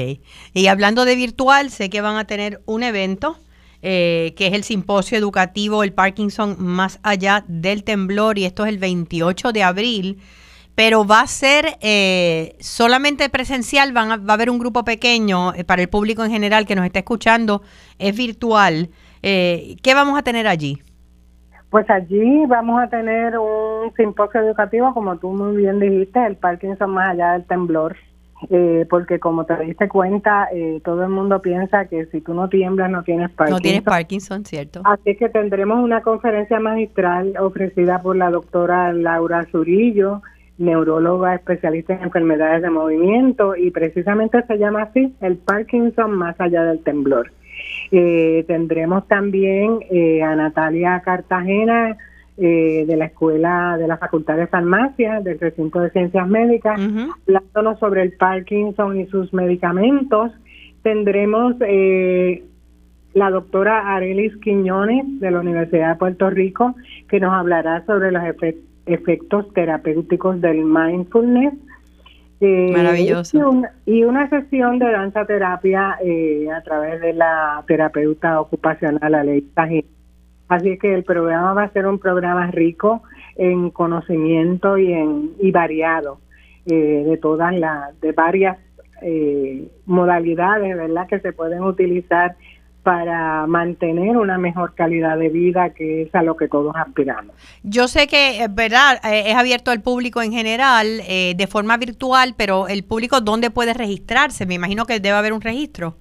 Y 0.53 0.67
hablando 0.67 1.05
de 1.05 1.15
virtual, 1.15 1.69
sé 1.69 1.89
que 1.89 2.01
van 2.01 2.15
a 2.15 2.25
tener 2.25 2.61
un 2.65 2.83
evento 2.83 3.37
eh, 3.85 4.33
que 4.37 4.47
es 4.47 4.53
el 4.53 4.63
simposio 4.63 5.17
educativo 5.17 5.83
El 5.83 5.91
Parkinson 5.91 6.55
más 6.57 7.01
allá 7.03 7.43
del 7.49 7.83
temblor 7.83 8.37
y 8.37 8.45
esto 8.45 8.63
es 8.63 8.69
el 8.69 8.77
28 8.77 9.51
de 9.51 9.61
abril, 9.61 10.19
pero 10.75 11.05
va 11.05 11.21
a 11.21 11.27
ser 11.27 11.77
eh, 11.81 12.55
solamente 12.59 13.29
presencial, 13.29 13.93
van 13.93 14.09
va 14.27 14.31
a 14.31 14.33
haber 14.33 14.49
un 14.49 14.59
grupo 14.59 14.83
pequeño 14.83 15.53
eh, 15.53 15.63
para 15.63 15.81
el 15.81 15.89
público 15.89 16.23
en 16.23 16.31
general 16.31 16.65
que 16.65 16.75
nos 16.75 16.85
está 16.85 16.99
escuchando, 16.99 17.61
es 17.99 18.15
virtual. 18.15 18.89
¿Qué 19.21 19.93
vamos 19.95 20.19
a 20.19 20.21
tener 20.21 20.47
allí? 20.47 20.81
Pues 21.73 21.89
allí 21.89 22.45
vamos 22.45 22.79
a 22.79 22.87
tener 22.87 23.35
un 23.39 23.91
simposio 23.97 24.41
educativo, 24.41 24.93
como 24.93 25.17
tú 25.17 25.31
muy 25.31 25.57
bien 25.57 25.79
dijiste, 25.79 26.23
el 26.23 26.35
Parkinson 26.35 26.91
más 26.91 27.09
allá 27.09 27.31
del 27.31 27.45
temblor, 27.45 27.95
eh, 28.51 28.85
porque 28.87 29.19
como 29.19 29.45
te 29.45 29.57
diste 29.57 29.87
cuenta, 29.87 30.49
eh, 30.53 30.81
todo 30.85 31.01
el 31.01 31.09
mundo 31.09 31.41
piensa 31.41 31.85
que 31.85 32.05
si 32.11 32.21
tú 32.21 32.35
no 32.35 32.47
tiemblas 32.47 32.91
no 32.91 33.01
tienes 33.01 33.31
Parkinson. 33.31 33.57
No 33.57 33.59
tienes 33.59 33.81
Parkinson, 33.81 34.45
cierto. 34.45 34.81
Así 34.83 35.15
que 35.15 35.29
tendremos 35.29 35.83
una 35.83 36.01
conferencia 36.01 36.59
magistral 36.59 37.33
ofrecida 37.39 38.03
por 38.03 38.17
la 38.17 38.29
doctora 38.29 38.93
Laura 38.93 39.43
Zurillo, 39.51 40.21
neuróloga 40.57 41.35
especialista 41.35 41.93
en 41.93 42.03
enfermedades 42.03 42.61
de 42.61 42.69
movimiento, 42.69 43.55
y 43.55 43.71
precisamente 43.71 44.43
se 44.43 44.57
llama 44.57 44.83
así, 44.83 45.13
el 45.21 45.37
Parkinson 45.37 46.11
más 46.11 46.39
allá 46.39 46.63
del 46.63 46.83
temblor. 46.83 47.31
Eh, 47.91 48.43
tendremos 48.47 49.07
también 49.07 49.79
eh, 49.89 50.23
a 50.23 50.35
Natalia 50.35 51.01
Cartagena 51.05 51.97
eh, 52.37 52.85
de 52.87 52.97
la 52.97 53.05
Escuela 53.05 53.77
de 53.77 53.87
la 53.87 53.97
Facultad 53.97 54.37
de 54.37 54.47
Farmacia 54.47 55.21
del 55.21 55.39
Recinto 55.39 55.79
de 55.79 55.91
Ciencias 55.91 56.27
Médicas, 56.27 56.79
hablándonos 57.27 57.79
sobre 57.79 58.01
el 58.01 58.13
Parkinson 58.13 58.99
y 58.99 59.05
sus 59.07 59.33
medicamentos. 59.33 60.31
Tendremos 60.81 61.55
la 63.13 63.29
doctora 63.29 63.95
Arelis 63.95 64.35
Quiñones 64.37 65.19
de 65.19 65.31
la 65.31 65.39
Universidad 65.39 65.91
de 65.91 65.99
Puerto 65.99 66.29
Rico, 66.29 66.75
que 67.07 67.19
nos 67.19 67.31
hablará 67.31 67.85
sobre 67.85 68.11
los 68.11 68.23
efectos 68.23 68.72
terapéuticos 69.53 70.41
del 70.41 70.63
mindfulness. 70.65 71.53
Eh, 72.39 72.71
Maravilloso. 72.73 73.63
Y, 73.85 74.03
una 74.03 74.29
sesión 74.29 74.79
de 74.79 74.91
danza 74.91 75.25
terapia 75.25 75.97
eh, 76.03 76.49
a 76.51 76.61
través 76.61 76.99
de 76.99 77.13
la 77.13 77.63
terapeuta 77.67 78.41
ocupacional 78.41 79.15
Alexa 79.15 79.67
Así 80.49 80.77
que 80.77 80.93
el 80.93 81.03
programa 81.03 81.53
va 81.53 81.63
a 81.63 81.71
ser 81.71 81.87
un 81.87 81.99
programa 81.99 82.51
rico 82.51 83.01
en 83.37 83.69
conocimiento 83.69 84.77
y 84.77 84.91
en 84.91 85.31
y 85.39 85.51
variado 85.51 86.19
eh, 86.65 87.03
de 87.07 87.17
todas 87.17 87.55
las 87.55 87.99
de 88.01 88.11
varias 88.11 88.57
modalidades, 89.85 90.77
¿verdad? 90.77 91.07
Que 91.07 91.19
se 91.19 91.33
pueden 91.33 91.61
utilizar 91.63 92.37
para 92.83 93.47
mantener 93.47 94.17
una 94.17 94.37
mejor 94.37 94.75
calidad 94.75 95.17
de 95.17 95.29
vida, 95.29 95.69
que 95.69 96.03
es 96.03 96.13
a 96.13 96.21
lo 96.21 96.35
que 96.35 96.49
todos 96.49 96.75
aspiramos. 96.75 97.33
Yo 97.63 97.87
sé 97.87 98.07
que, 98.07 98.47
¿verdad? 98.49 98.99
Eh, 99.05 99.31
es 99.31 99.35
abierto 99.35 99.71
al 99.71 99.81
público 99.81 100.21
en 100.21 100.33
general, 100.33 100.99
eh, 101.07 101.33
de 101.35 101.47
forma 101.47 101.77
virtual, 101.77 102.35
pero 102.37 102.67
el 102.67 102.83
público, 102.83 103.21
¿dónde 103.21 103.49
puede 103.49 103.73
registrarse? 103.73 104.45
Me 104.45 104.55
imagino 104.55 104.85
que 104.85 104.99
debe 104.99 105.15
haber 105.15 105.31
un 105.31 105.41
registro. 105.41 105.95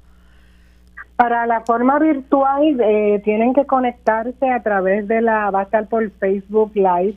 Para 1.15 1.47
la 1.47 1.61
forma 1.61 2.01
virtual, 2.01 2.81
eh, 2.81 3.21
tienen 3.25 3.55
que 3.55 3.65
conectarse 3.65 4.51
a 4.51 4.61
través 4.61 5.07
de 5.07 5.23
la, 5.23 5.51
va 5.51 5.61
a 5.61 5.63
estar 5.65 5.87
por 5.87 6.11
Facebook 6.11 6.73
Live, 6.75 7.15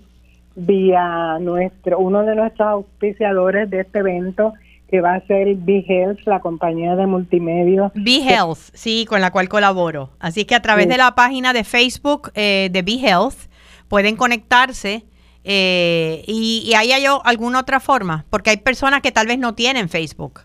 vía 0.55 1.37
nuestro, 1.39 1.97
uno 1.97 2.23
de 2.23 2.35
nuestros 2.35 2.67
auspiciadores 2.67 3.69
de 3.69 3.81
este 3.81 3.99
evento, 3.99 4.53
que 4.89 5.01
va 5.01 5.15
a 5.15 5.25
ser 5.27 5.47
Health, 5.47 6.19
la 6.25 6.39
compañía 6.39 6.95
de 6.95 7.07
multimedia. 7.07 7.91
Health, 7.95 8.59
sí, 8.73 9.05
con 9.07 9.21
la 9.21 9.31
cual 9.31 9.49
colaboro. 9.49 10.11
Así 10.19 10.45
que 10.45 10.55
a 10.55 10.61
través 10.61 10.87
de 10.87 10.97
la 10.97 11.15
página 11.15 11.53
de 11.53 11.63
Facebook 11.63 12.31
eh, 12.35 12.69
de 12.71 12.79
Health 12.79 13.49
pueden 13.87 14.15
conectarse 14.15 15.05
eh, 15.43 16.23
y, 16.27 16.63
y 16.65 16.73
ahí 16.73 16.91
hay 16.91 17.05
alguna 17.23 17.59
otra 17.59 17.79
forma, 17.79 18.25
porque 18.29 18.49
hay 18.49 18.57
personas 18.57 19.01
que 19.01 19.11
tal 19.11 19.27
vez 19.27 19.37
no 19.37 19.53
tienen 19.53 19.89
Facebook. 19.89 20.41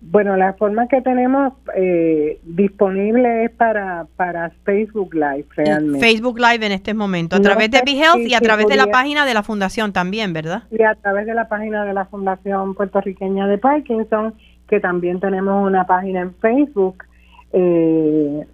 Bueno, 0.00 0.36
la 0.36 0.52
forma 0.52 0.86
que 0.88 1.00
tenemos 1.00 1.54
eh, 1.74 2.38
disponible 2.44 3.44
es 3.44 3.50
para, 3.50 4.06
para 4.16 4.50
Facebook 4.64 5.14
Live, 5.14 5.46
realmente. 5.56 6.00
Facebook 6.00 6.38
Live 6.38 6.64
en 6.64 6.72
este 6.72 6.94
momento, 6.94 7.36
a 7.36 7.40
través 7.40 7.70
de 7.70 7.80
BeHealth 7.84 8.26
y 8.28 8.34
a 8.34 8.40
través 8.40 8.66
de 8.66 8.76
la 8.76 8.86
página 8.86 9.24
de 9.24 9.34
la 9.34 9.42
Fundación 9.42 9.92
también, 9.92 10.32
¿verdad? 10.32 10.64
Y 10.70 10.82
a 10.82 10.94
través 10.94 11.26
de 11.26 11.34
la 11.34 11.48
página 11.48 11.84
de 11.84 11.94
la 11.94 12.04
Fundación 12.04 12.74
Puertorriqueña 12.74 13.48
de 13.48 13.58
Parkinson, 13.58 14.34
que 14.68 14.80
también 14.80 15.18
tenemos 15.18 15.66
una 15.66 15.86
página 15.86 16.20
en 16.20 16.34
Facebook. 16.34 17.04
Eh, 17.52 18.46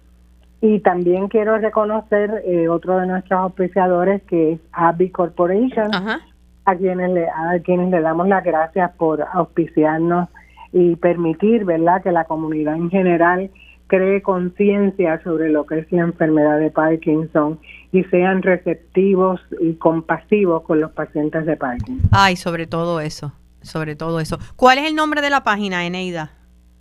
y 0.61 0.79
también 0.79 1.27
quiero 1.27 1.57
reconocer 1.57 2.41
eh, 2.45 2.69
otro 2.69 2.97
de 2.97 3.05
nuestros 3.05 3.37
auspiciadores, 3.37 4.23
que 4.23 4.53
es 4.53 4.59
Abby 4.71 5.09
Corporation, 5.09 5.91
a 5.93 6.75
quienes 6.77 7.11
le, 7.11 7.27
a 7.27 7.59
quienes 7.61 7.91
le 7.91 7.99
damos 7.99 8.29
las 8.29 8.45
gracias 8.45 8.91
por 8.91 9.25
auspiciarnos 9.33 10.29
y 10.73 10.95
permitir, 10.95 11.63
¿verdad?, 11.63 12.03
que 12.03 12.11
la 12.11 12.25
comunidad 12.25 12.75
en 12.75 12.89
general 12.89 13.51
cree 13.87 14.23
conciencia 14.23 15.21
sobre 15.23 15.49
lo 15.49 15.65
que 15.67 15.79
es 15.79 15.91
la 15.91 16.01
enfermedad 16.01 16.59
de 16.59 16.71
Parkinson 16.71 17.59
y 17.91 18.03
sean 18.05 18.41
receptivos 18.41 19.39
y 19.61 19.73
compasivos 19.73 20.63
con 20.63 20.81
los 20.81 20.91
pacientes 20.91 21.45
de 21.45 21.55
Parkinson. 21.55 22.09
Ay, 22.11 22.35
sobre 22.35 22.65
todo 22.65 22.99
eso, 22.99 23.33
sobre 23.61 23.95
todo 23.95 24.19
eso. 24.19 24.39
¿Cuál 24.55 24.79
es 24.79 24.87
el 24.87 24.95
nombre 24.95 25.21
de 25.21 25.29
la 25.29 25.43
página, 25.43 25.85
Eneida? 25.85 26.31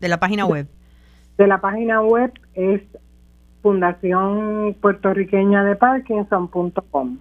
De 0.00 0.08
la 0.08 0.18
página 0.18 0.46
web. 0.46 0.66
De 1.36 1.46
la 1.46 1.60
página 1.60 2.00
web 2.00 2.32
es 2.54 2.80
Fundación 3.62 4.74
Puertorriqueña 4.80 5.64
de 5.64 5.76
Parkinson.com. 5.76 7.18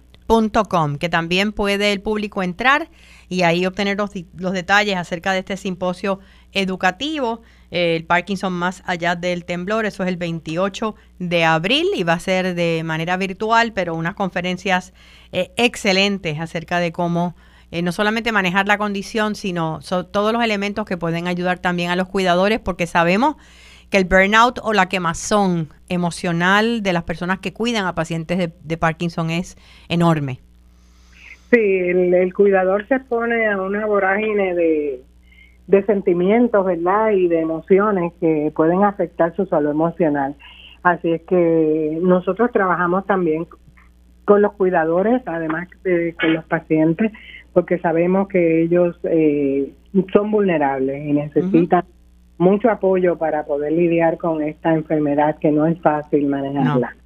que 0.98 1.08
también 1.08 1.52
puede 1.52 1.92
el 1.92 2.00
público 2.00 2.42
entrar 2.42 2.88
y 3.28 3.42
ahí 3.42 3.66
obtener 3.66 3.98
los, 3.98 4.10
los 4.38 4.52
detalles 4.52 4.96
acerca 4.96 5.32
de 5.32 5.40
este 5.40 5.56
simposio 5.56 6.18
educativo, 6.52 7.42
eh, 7.70 7.96
el 7.96 8.04
Parkinson 8.04 8.52
más 8.52 8.82
allá 8.86 9.16
del 9.16 9.44
temblor, 9.44 9.86
eso 9.86 10.02
es 10.02 10.08
el 10.08 10.16
28 10.16 10.94
de 11.18 11.44
abril 11.44 11.86
y 11.96 12.04
va 12.04 12.14
a 12.14 12.20
ser 12.20 12.54
de 12.54 12.82
manera 12.84 13.16
virtual, 13.16 13.72
pero 13.72 13.94
unas 13.94 14.14
conferencias 14.14 14.92
eh, 15.32 15.52
excelentes 15.56 16.38
acerca 16.38 16.78
de 16.78 16.92
cómo 16.92 17.34
eh, 17.70 17.80
no 17.80 17.90
solamente 17.90 18.32
manejar 18.32 18.68
la 18.68 18.76
condición, 18.76 19.34
sino 19.34 19.80
todos 20.10 20.32
los 20.34 20.44
elementos 20.44 20.84
que 20.84 20.98
pueden 20.98 21.26
ayudar 21.26 21.58
también 21.58 21.90
a 21.90 21.96
los 21.96 22.06
cuidadores, 22.08 22.60
porque 22.60 22.86
sabemos 22.86 23.36
que 23.88 23.96
el 23.96 24.04
burnout 24.04 24.58
o 24.62 24.74
la 24.74 24.88
quemazón 24.88 25.68
emocional 25.88 26.82
de 26.82 26.92
las 26.92 27.04
personas 27.04 27.38
que 27.38 27.54
cuidan 27.54 27.86
a 27.86 27.94
pacientes 27.94 28.50
de, 28.62 28.76
Parkinson 28.76 29.30
es 29.30 29.56
enorme. 29.88 30.40
Sí, 31.50 31.58
el, 31.60 32.32
cuidador 32.34 32.86
se 32.88 33.00
pone 33.00 33.46
a 33.46 33.60
una 33.60 33.86
vorágine 33.86 34.54
de, 34.54 35.02
de 35.66 35.84
sentimientos, 35.84 36.64
¿verdad? 36.64 37.10
Y 37.10 37.28
de 37.28 37.40
emociones 37.40 38.12
que 38.20 38.52
pueden 38.54 38.84
afectar 38.84 39.34
su 39.36 39.46
salud 39.46 39.70
emocional. 39.70 40.34
Así 40.82 41.12
es 41.12 41.22
que 41.22 41.98
nosotros 42.02 42.50
trabajamos 42.52 43.06
también 43.06 43.46
con 44.24 44.42
los 44.42 44.52
cuidadores, 44.52 45.22
además 45.26 45.68
de 45.84 46.14
con 46.20 46.34
los 46.34 46.44
pacientes, 46.44 47.12
porque 47.52 47.78
sabemos 47.78 48.28
que 48.28 48.62
ellos 48.62 48.98
eh, 49.04 49.72
son 50.12 50.30
vulnerables 50.30 51.04
y 51.04 51.12
necesitan 51.12 51.84
mucho 52.38 52.70
apoyo 52.70 53.16
para 53.18 53.44
poder 53.44 53.72
lidiar 53.72 54.18
con 54.18 54.42
esta 54.42 54.74
enfermedad 54.74 55.36
que 55.38 55.52
no 55.52 55.66
es 55.66 55.80
fácil 55.80 56.26
manejarla. 56.26 56.96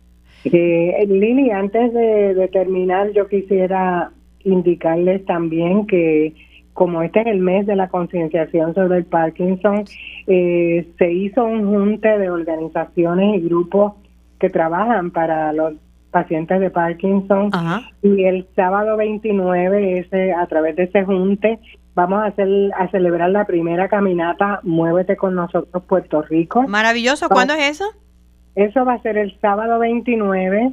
Eh, 0.44 1.04
Lili, 1.08 1.50
antes 1.50 1.92
de, 1.92 2.48
terminar, 2.52 3.10
yo 3.12 3.26
quisiera 3.26 4.10
indicarles 4.44 5.24
también 5.24 5.86
que 5.86 6.34
como 6.76 7.02
este 7.02 7.22
es 7.22 7.26
el 7.26 7.40
mes 7.40 7.66
de 7.66 7.74
la 7.74 7.88
concienciación 7.88 8.74
sobre 8.74 8.98
el 8.98 9.06
Parkinson, 9.06 9.84
eh, 10.26 10.86
se 10.98 11.10
hizo 11.10 11.42
un 11.42 11.66
junte 11.66 12.18
de 12.18 12.30
organizaciones 12.30 13.38
y 13.38 13.48
grupos 13.48 13.94
que 14.38 14.50
trabajan 14.50 15.10
para 15.10 15.54
los 15.54 15.72
pacientes 16.10 16.60
de 16.60 16.70
Parkinson 16.70 17.50
y 18.02 18.24
el 18.24 18.46
sábado 18.54 18.98
29 18.98 20.00
ese 20.00 20.32
a 20.34 20.46
través 20.46 20.76
de 20.76 20.84
ese 20.84 21.04
junte 21.04 21.58
vamos 21.94 22.20
a 22.20 22.26
hacer 22.26 22.48
a 22.78 22.88
celebrar 22.90 23.30
la 23.30 23.46
primera 23.46 23.88
caminata 23.88 24.60
Muévete 24.62 25.16
con 25.16 25.34
nosotros 25.34 25.82
Puerto 25.84 26.22
Rico. 26.22 26.62
Maravilloso, 26.68 27.30
¿cuándo 27.30 27.54
es 27.54 27.70
eso? 27.70 27.86
Eso 28.54 28.84
va 28.84 28.94
a 28.94 29.02
ser 29.02 29.16
el 29.16 29.38
sábado 29.40 29.78
29 29.78 30.72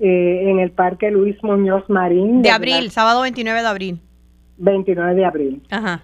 eh, 0.00 0.50
en 0.50 0.60
el 0.60 0.70
Parque 0.70 1.10
Luis 1.10 1.36
Muñoz 1.42 1.88
Marín. 1.88 2.42
De, 2.42 2.50
abril, 2.50 2.90
sábado 2.90 3.22
29 3.22 3.60
de 3.62 3.66
abril. 3.66 4.00
29 4.60 5.14
de 5.14 5.24
abril. 5.24 5.62
Ajá. 5.70 6.02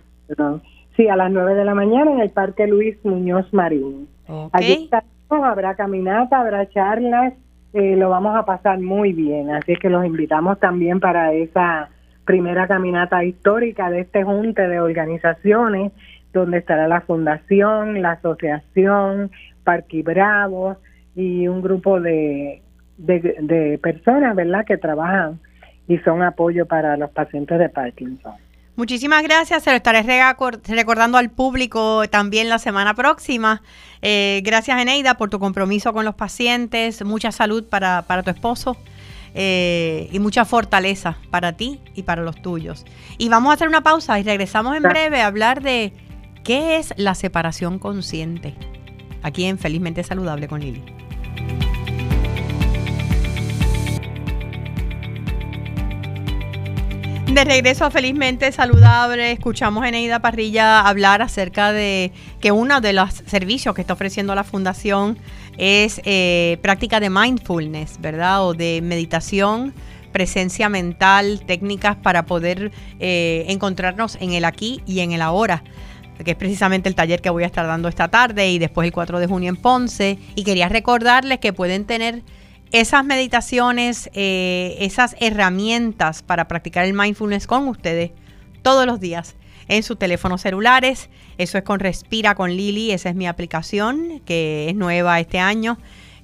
Sí, 0.96 1.08
a 1.08 1.16
las 1.16 1.30
9 1.30 1.54
de 1.54 1.64
la 1.64 1.74
mañana 1.74 2.10
en 2.10 2.20
el 2.20 2.30
Parque 2.30 2.66
Luis 2.66 2.96
Muñoz 3.04 3.52
Marín. 3.52 4.08
Allí 4.52 4.90
habrá 5.28 5.74
caminata, 5.74 6.40
habrá 6.40 6.68
charlas, 6.70 7.34
eh, 7.72 7.96
lo 7.96 8.08
vamos 8.08 8.34
a 8.36 8.44
pasar 8.44 8.80
muy 8.80 9.12
bien. 9.12 9.50
Así 9.50 9.72
es 9.72 9.78
que 9.78 9.90
los 9.90 10.04
invitamos 10.04 10.58
también 10.58 10.98
para 10.98 11.32
esa 11.32 11.90
primera 12.24 12.66
caminata 12.66 13.22
histórica 13.24 13.90
de 13.90 14.00
este 14.00 14.24
junte 14.24 14.66
de 14.66 14.80
organizaciones, 14.80 15.92
donde 16.32 16.58
estará 16.58 16.88
la 16.88 17.02
Fundación, 17.02 18.00
la 18.02 18.12
Asociación, 18.12 19.30
Parque 19.64 20.02
Bravo 20.02 20.76
y 21.14 21.46
un 21.46 21.60
grupo 21.60 22.00
de, 22.00 22.62
de 22.96 23.78
personas, 23.82 24.34
¿verdad?, 24.34 24.64
que 24.64 24.76
trabajan 24.76 25.38
y 25.88 25.98
son 25.98 26.22
apoyo 26.22 26.66
para 26.66 26.96
los 26.96 27.10
pacientes 27.10 27.58
de 27.58 27.68
Parkinson. 27.68 28.32
Muchísimas 28.76 29.22
gracias. 29.22 29.62
Se 29.62 29.70
lo 29.70 29.76
estaré 29.76 30.04
recordando 30.68 31.16
al 31.16 31.30
público 31.30 32.06
también 32.10 32.50
la 32.50 32.58
semana 32.58 32.94
próxima. 32.94 33.62
Eh, 34.02 34.42
gracias, 34.44 34.80
Eneida, 34.80 35.16
por 35.16 35.30
tu 35.30 35.38
compromiso 35.38 35.94
con 35.94 36.04
los 36.04 36.14
pacientes. 36.14 37.02
Mucha 37.02 37.32
salud 37.32 37.64
para, 37.64 38.04
tu 38.22 38.30
esposo. 38.30 38.76
Eh, 39.34 40.08
y 40.12 40.18
mucha 40.18 40.44
fortaleza 40.44 41.18
para 41.30 41.54
ti 41.54 41.80
y 41.94 42.02
para 42.02 42.22
los 42.22 42.40
tuyos. 42.40 42.84
Y 43.18 43.28
vamos 43.28 43.50
a 43.50 43.54
hacer 43.54 43.68
una 43.68 43.82
pausa 43.82 44.18
y 44.18 44.22
regresamos 44.22 44.76
en 44.76 44.82
breve 44.82 45.20
a 45.20 45.26
hablar 45.26 45.62
de 45.62 45.92
qué 46.44 46.76
es 46.78 46.94
la 46.96 47.14
separación 47.14 47.78
consciente. 47.78 48.54
Aquí 49.22 49.44
en 49.44 49.58
Felizmente 49.58 50.04
Saludable 50.04 50.48
con 50.48 50.60
Lili. 50.60 50.82
De 57.36 57.44
regreso 57.44 57.90
Felizmente 57.90 58.50
Saludable, 58.50 59.32
escuchamos 59.32 59.84
a 59.84 59.90
Eneida 59.90 60.20
Parrilla 60.20 60.80
hablar 60.80 61.20
acerca 61.20 61.70
de 61.70 62.10
que 62.40 62.50
uno 62.50 62.80
de 62.80 62.94
los 62.94 63.12
servicios 63.26 63.74
que 63.74 63.82
está 63.82 63.92
ofreciendo 63.92 64.34
la 64.34 64.42
Fundación 64.42 65.18
es 65.58 66.00
eh, 66.06 66.56
práctica 66.62 66.98
de 66.98 67.10
mindfulness, 67.10 68.00
¿verdad? 68.00 68.46
O 68.46 68.54
de 68.54 68.80
meditación, 68.82 69.74
presencia 70.12 70.70
mental, 70.70 71.42
técnicas 71.46 71.96
para 71.96 72.24
poder 72.24 72.72
eh, 73.00 73.44
encontrarnos 73.48 74.16
en 74.22 74.32
el 74.32 74.46
aquí 74.46 74.80
y 74.86 75.00
en 75.00 75.12
el 75.12 75.20
ahora 75.20 75.62
que 76.24 76.30
es 76.30 76.36
precisamente 76.38 76.88
el 76.88 76.94
taller 76.94 77.20
que 77.20 77.28
voy 77.28 77.42
a 77.42 77.46
estar 77.46 77.66
dando 77.66 77.88
esta 77.88 78.08
tarde 78.08 78.48
y 78.48 78.58
después 78.58 78.86
el 78.86 78.92
4 78.94 79.20
de 79.20 79.26
junio 79.26 79.50
en 79.50 79.56
Ponce. 79.56 80.18
Y 80.34 80.44
quería 80.44 80.70
recordarles 80.70 81.40
que 81.40 81.52
pueden 81.52 81.84
tener 81.84 82.22
esas 82.72 83.04
meditaciones, 83.04 84.10
eh, 84.12 84.76
esas 84.80 85.16
herramientas 85.20 86.22
para 86.22 86.48
practicar 86.48 86.84
el 86.84 86.94
mindfulness 86.94 87.46
con 87.46 87.68
ustedes 87.68 88.10
todos 88.62 88.86
los 88.86 89.00
días 89.00 89.36
en 89.68 89.82
sus 89.82 89.98
teléfonos 89.98 90.42
celulares. 90.42 91.08
Eso 91.38 91.58
es 91.58 91.64
con 91.64 91.80
Respira 91.80 92.34
con 92.34 92.50
Lili, 92.50 92.92
esa 92.92 93.08
es 93.08 93.14
mi 93.14 93.26
aplicación 93.26 94.20
que 94.24 94.68
es 94.68 94.74
nueva 94.74 95.20
este 95.20 95.38
año. 95.38 95.78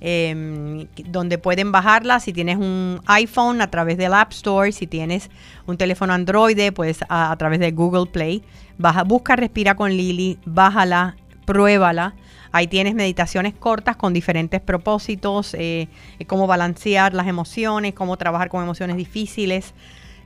Em, 0.05 0.89
donde 1.07 1.39
pueden 1.39 1.71
bajarla 1.71 2.19
si 2.19 2.33
tienes 2.33 2.57
un 2.57 3.01
iPhone 3.07 3.61
a 3.61 3.71
través 3.71 3.97
del 3.97 4.15
App 4.15 4.33
Store, 4.33 4.73
si 4.73 4.89
tienes 4.89 5.31
un 5.65 5.77
teléfono 5.77 6.13
Android, 6.13 6.73
pues 6.73 7.05
a, 7.09 7.37
través 7.39 7.61
de 7.61 7.71
Google 7.71 8.07
Play. 8.07 8.43
Baja, 8.79 9.05
busca 9.05 9.37
Respira 9.37 9.77
con 9.77 9.93
Lili, 9.93 10.41
bájala, 10.45 11.15
pruébala 11.45 12.17
Ahí 12.53 12.67
tienes 12.67 12.95
meditaciones 12.95 13.55
cortas 13.55 13.97
con 13.97 14.13
diferentes 14.13 14.61
propósitos, 14.61 15.55
eh, 15.55 15.89
eh, 16.19 16.25
cómo 16.27 16.47
balancear 16.47 17.15
las 17.15 17.27
emociones, 17.27 17.95
cómo 17.95 18.19
trabajar 18.19 18.51
con 18.51 18.63
emociones 18.63 18.99
difíciles, 18.99 19.73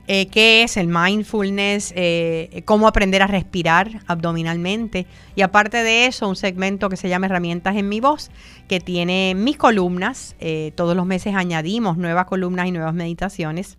eh, 0.07 0.27
qué 0.27 0.63
es 0.63 0.75
el 0.77 0.87
mindfulness, 0.87 1.93
cómo 2.65 2.87
aprender 2.87 3.21
a 3.21 3.27
respirar 3.27 4.01
abdominalmente. 4.07 5.05
Y 5.35 5.41
aparte 5.41 5.83
de 5.83 6.05
eso, 6.05 6.27
un 6.27 6.35
segmento 6.35 6.89
que 6.89 6.97
se 6.97 7.09
llama 7.09 7.25
Herramientas 7.27 7.75
en 7.75 7.89
mi 7.89 8.01
voz, 8.01 8.29
que 8.67 8.79
tiene 8.79 9.33
mis 9.35 9.57
columnas. 9.57 10.35
todos 10.75 10.95
los 10.95 11.05
meses 11.05 11.35
añadimos 11.35 11.97
nuevas 11.97 12.25
columnas 12.25 12.67
y 12.67 12.71
nuevas 12.71 12.93
meditaciones 12.93 13.77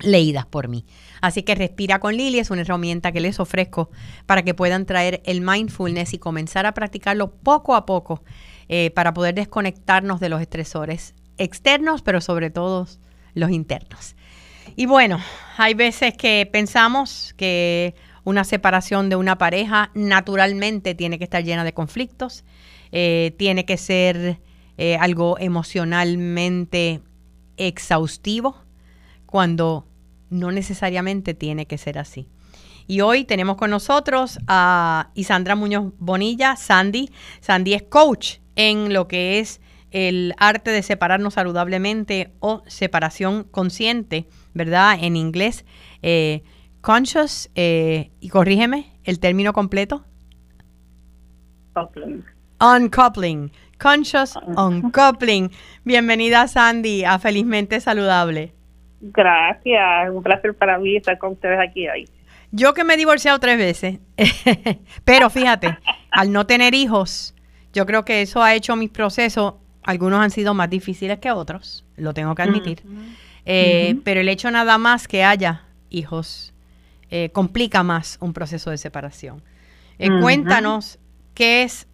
leídas 0.00 0.46
por 0.46 0.68
mí. 0.68 0.84
Así 1.20 1.42
que 1.42 1.54
Respira 1.54 2.00
con 2.00 2.16
Lili 2.16 2.38
es 2.38 2.50
una 2.50 2.62
herramienta 2.62 3.12
que 3.12 3.20
les 3.20 3.40
ofrezco 3.40 3.90
para 4.26 4.42
que 4.42 4.54
puedan 4.54 4.86
traer 4.86 5.22
el 5.24 5.40
mindfulness 5.40 6.14
y 6.14 6.18
comenzar 6.18 6.66
a 6.66 6.74
practicarlo 6.74 7.30
poco 7.30 7.74
a 7.74 7.86
poco 7.86 8.22
eh, 8.68 8.90
para 8.90 9.14
poder 9.14 9.34
desconectarnos 9.34 10.20
de 10.20 10.28
los 10.28 10.40
estresores 10.40 11.14
externos, 11.38 12.02
pero 12.02 12.20
sobre 12.20 12.50
todo 12.50 12.86
los 13.34 13.50
internos. 13.50 14.16
Y 14.76 14.86
bueno, 14.86 15.20
hay 15.56 15.74
veces 15.74 16.16
que 16.16 16.48
pensamos 16.50 17.34
que 17.36 17.94
una 18.24 18.44
separación 18.44 19.08
de 19.10 19.16
una 19.16 19.36
pareja 19.36 19.90
naturalmente 19.94 20.94
tiene 20.94 21.18
que 21.18 21.24
estar 21.24 21.44
llena 21.44 21.64
de 21.64 21.74
conflictos, 21.74 22.44
eh, 22.90 23.34
tiene 23.38 23.64
que 23.66 23.76
ser 23.76 24.40
eh, 24.78 24.96
algo 24.96 25.38
emocionalmente 25.38 27.00
exhaustivo, 27.56 28.63
cuando 29.34 29.84
no 30.30 30.52
necesariamente 30.52 31.34
tiene 31.34 31.66
que 31.66 31.76
ser 31.76 31.98
así. 31.98 32.28
Y 32.86 33.00
hoy 33.00 33.24
tenemos 33.24 33.56
con 33.56 33.68
nosotros 33.68 34.38
a 34.46 35.10
Isandra 35.14 35.56
Muñoz 35.56 35.92
Bonilla, 35.98 36.54
Sandy. 36.54 37.10
Sandy 37.40 37.74
es 37.74 37.82
coach 37.82 38.36
en 38.54 38.92
lo 38.92 39.08
que 39.08 39.40
es 39.40 39.60
el 39.90 40.34
arte 40.38 40.70
de 40.70 40.84
separarnos 40.84 41.34
saludablemente 41.34 42.32
o 42.38 42.62
separación 42.68 43.42
consciente, 43.42 44.28
¿verdad? 44.52 44.98
En 45.00 45.16
inglés, 45.16 45.64
eh, 46.02 46.44
conscious, 46.80 47.50
eh, 47.56 48.12
y 48.20 48.28
corrígeme 48.28 49.00
el 49.02 49.18
término 49.18 49.52
completo. 49.52 50.04
Uncoupling. 51.74 52.24
Uncoupling. 52.60 53.52
Conscious 53.80 54.38
uncoupling. 54.56 55.50
Bienvenida 55.82 56.46
Sandy 56.46 57.02
a 57.02 57.18
Felizmente 57.18 57.80
Saludable. 57.80 58.54
Gracias, 59.06 60.10
un 60.10 60.22
placer 60.22 60.54
para 60.54 60.78
mí 60.78 60.96
estar 60.96 61.18
con 61.18 61.32
ustedes 61.32 61.58
aquí 61.60 61.86
hoy. 61.88 62.08
Yo 62.52 62.72
que 62.72 62.84
me 62.84 62.94
he 62.94 62.96
divorciado 62.96 63.38
tres 63.38 63.58
veces, 63.58 63.98
pero 65.04 65.28
fíjate, 65.28 65.76
al 66.10 66.32
no 66.32 66.46
tener 66.46 66.74
hijos, 66.74 67.34
yo 67.74 67.84
creo 67.84 68.06
que 68.06 68.22
eso 68.22 68.42
ha 68.42 68.54
hecho 68.54 68.76
mis 68.76 68.88
procesos, 68.88 69.54
algunos 69.82 70.20
han 70.20 70.30
sido 70.30 70.54
más 70.54 70.70
difíciles 70.70 71.18
que 71.18 71.30
otros, 71.32 71.84
lo 71.96 72.14
tengo 72.14 72.34
que 72.34 72.42
admitir. 72.42 72.82
Eh, 73.44 73.96
pero 74.04 74.20
el 74.20 74.28
hecho 74.30 74.50
nada 74.50 74.78
más 74.78 75.06
que 75.06 75.22
haya 75.22 75.64
hijos 75.90 76.54
eh, 77.10 77.28
complica 77.30 77.82
más 77.82 78.16
un 78.22 78.32
proceso 78.32 78.70
de 78.70 78.78
separación. 78.78 79.42
Eh. 79.98 80.08
Cuéntanos 80.22 80.98
qué 81.34 81.62
es 81.62 81.88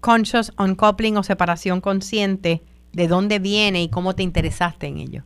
conscious 0.00 0.52
uncoupling 0.58 1.18
o 1.18 1.22
separación 1.22 1.80
consciente, 1.80 2.62
de 2.92 3.06
dónde 3.06 3.38
viene 3.38 3.80
y 3.80 3.90
cómo 3.90 4.16
te 4.16 4.24
interesaste 4.24 4.88
en 4.88 4.98
ello. 4.98 5.22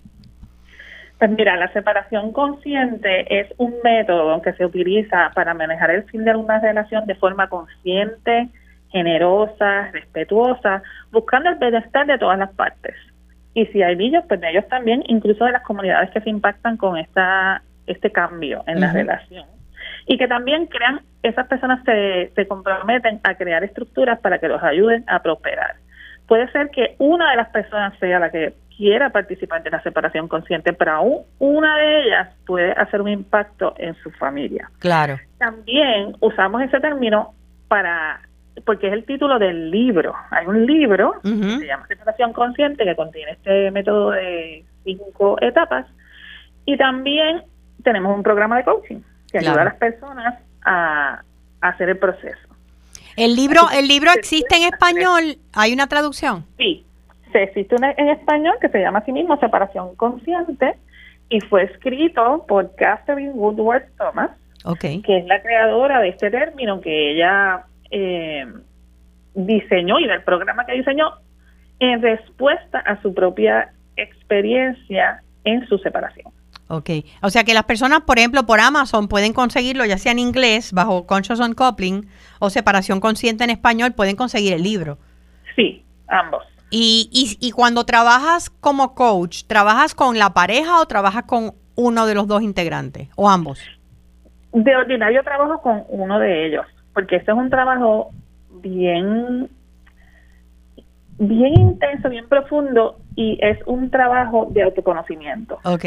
Pues 1.22 1.30
mira, 1.30 1.54
la 1.54 1.72
separación 1.72 2.32
consciente 2.32 3.38
es 3.38 3.46
un 3.56 3.76
método 3.84 4.42
que 4.42 4.54
se 4.54 4.66
utiliza 4.66 5.30
para 5.36 5.54
manejar 5.54 5.92
el 5.92 6.02
fin 6.10 6.24
de 6.24 6.34
una 6.34 6.58
relación 6.58 7.06
de 7.06 7.14
forma 7.14 7.48
consciente, 7.48 8.48
generosa, 8.90 9.88
respetuosa, 9.92 10.82
buscando 11.12 11.50
el 11.50 11.58
bienestar 11.58 12.08
de 12.08 12.18
todas 12.18 12.40
las 12.40 12.52
partes. 12.54 12.96
Y 13.54 13.66
si 13.66 13.84
hay 13.84 13.94
niños, 13.94 14.24
pues 14.26 14.40
de 14.40 14.50
ellos 14.50 14.66
también, 14.66 15.04
incluso 15.06 15.44
de 15.44 15.52
las 15.52 15.62
comunidades 15.62 16.10
que 16.10 16.22
se 16.22 16.28
impactan 16.28 16.76
con 16.76 16.98
esta 16.98 17.62
este 17.86 18.10
cambio 18.10 18.64
en 18.66 18.80
la 18.80 18.92
relación. 18.92 19.46
Y 20.08 20.18
que 20.18 20.26
también 20.26 20.66
crean, 20.66 21.02
esas 21.22 21.46
personas 21.46 21.84
se, 21.84 22.32
se 22.34 22.48
comprometen 22.48 23.20
a 23.22 23.36
crear 23.36 23.62
estructuras 23.62 24.18
para 24.18 24.40
que 24.40 24.48
los 24.48 24.60
ayuden 24.60 25.04
a 25.06 25.22
prosperar. 25.22 25.76
Puede 26.26 26.50
ser 26.50 26.70
que 26.70 26.96
una 26.98 27.30
de 27.30 27.36
las 27.36 27.50
personas 27.50 27.96
sea 28.00 28.18
la 28.18 28.32
que 28.32 28.54
quiera 28.76 29.10
participar 29.10 29.62
de 29.62 29.70
la 29.70 29.82
separación 29.82 30.28
consciente, 30.28 30.72
pero 30.72 30.92
aún 30.92 31.18
una 31.38 31.76
de 31.78 32.02
ellas 32.02 32.28
puede 32.46 32.72
hacer 32.72 33.00
un 33.00 33.08
impacto 33.08 33.74
en 33.78 33.94
su 34.02 34.10
familia. 34.12 34.70
Claro. 34.78 35.18
También 35.38 36.16
usamos 36.20 36.62
ese 36.62 36.80
término 36.80 37.34
para, 37.68 38.20
porque 38.64 38.88
es 38.88 38.92
el 38.92 39.04
título 39.04 39.38
del 39.38 39.70
libro. 39.70 40.14
Hay 40.30 40.46
un 40.46 40.66
libro 40.66 41.14
que 41.22 41.28
se 41.58 41.66
llama 41.66 41.86
Separación 41.86 42.32
Consciente 42.32 42.84
que 42.84 42.96
contiene 42.96 43.32
este 43.32 43.70
método 43.70 44.10
de 44.12 44.64
cinco 44.84 45.36
etapas 45.40 45.86
y 46.64 46.76
también 46.76 47.42
tenemos 47.82 48.14
un 48.16 48.22
programa 48.22 48.56
de 48.58 48.64
coaching 48.64 49.00
que 49.30 49.38
Claro. 49.38 49.48
ayuda 49.50 49.62
a 49.62 49.64
las 49.64 49.74
personas 49.76 50.34
a, 50.64 51.22
a 51.60 51.68
hacer 51.68 51.88
el 51.88 51.98
proceso. 51.98 52.48
El 53.16 53.34
libro, 53.36 53.60
el 53.74 53.88
libro 53.88 54.10
existe 54.14 54.56
en 54.56 54.62
español. 54.72 55.36
¿Hay 55.54 55.72
una 55.72 55.86
traducción? 55.86 56.46
Sí, 56.56 56.84
se 57.32 57.42
existe 57.42 57.74
una 57.74 57.92
en 57.96 58.08
español 58.08 58.54
que 58.60 58.68
se 58.68 58.80
llama 58.80 59.00
así 59.00 59.12
mismo 59.12 59.36
Separación 59.38 59.94
Consciente 59.96 60.76
y 61.28 61.40
fue 61.40 61.64
escrito 61.64 62.44
por 62.46 62.74
Catherine 62.76 63.32
Woodward 63.32 63.84
Thomas, 63.98 64.30
Ok. 64.64 64.80
que 65.04 65.18
es 65.18 65.26
la 65.26 65.42
creadora 65.42 66.00
de 66.00 66.10
este 66.10 66.30
término 66.30 66.80
que 66.80 67.12
ella 67.12 67.64
eh, 67.90 68.46
diseñó 69.34 69.98
y 69.98 70.06
del 70.06 70.22
programa 70.22 70.66
que 70.66 70.74
diseñó 70.74 71.10
en 71.80 72.00
respuesta 72.02 72.78
a 72.78 73.00
su 73.02 73.12
propia 73.14 73.72
experiencia 73.96 75.22
en 75.44 75.66
su 75.66 75.78
separación. 75.78 76.32
Ok. 76.68 76.90
O 77.22 77.30
sea 77.30 77.44
que 77.44 77.54
las 77.54 77.64
personas, 77.64 78.02
por 78.02 78.18
ejemplo, 78.18 78.44
por 78.44 78.60
Amazon 78.60 79.08
pueden 79.08 79.32
conseguirlo, 79.32 79.84
ya 79.84 79.98
sea 79.98 80.12
en 80.12 80.18
inglés, 80.18 80.72
bajo 80.72 81.06
Conscious 81.06 81.40
Uncoupling, 81.40 82.06
o 82.38 82.50
Separación 82.50 83.00
Consciente 83.00 83.44
en 83.44 83.50
español, 83.50 83.92
pueden 83.92 84.16
conseguir 84.16 84.52
el 84.54 84.62
libro. 84.62 84.96
Sí, 85.56 85.84
ambos. 86.08 86.44
Y, 86.74 87.10
y, 87.12 87.36
y 87.46 87.52
cuando 87.52 87.84
trabajas 87.84 88.48
como 88.48 88.94
coach, 88.94 89.44
¿trabajas 89.46 89.94
con 89.94 90.18
la 90.18 90.30
pareja 90.30 90.80
o 90.80 90.86
trabajas 90.86 91.24
con 91.24 91.52
uno 91.74 92.06
de 92.06 92.14
los 92.14 92.26
dos 92.26 92.40
integrantes? 92.42 93.08
¿O 93.14 93.28
ambos? 93.28 93.60
De 94.52 94.74
ordinario 94.74 95.22
trabajo 95.22 95.60
con 95.60 95.84
uno 95.88 96.18
de 96.18 96.46
ellos, 96.46 96.64
porque 96.94 97.16
este 97.16 97.30
es 97.30 97.36
un 97.36 97.50
trabajo 97.50 98.10
bien, 98.62 99.50
bien 101.18 101.60
intenso, 101.60 102.08
bien 102.08 102.26
profundo 102.26 102.96
y 103.16 103.38
es 103.42 103.58
un 103.66 103.90
trabajo 103.90 104.48
de 104.50 104.62
autoconocimiento, 104.62 105.58
Ok. 105.64 105.84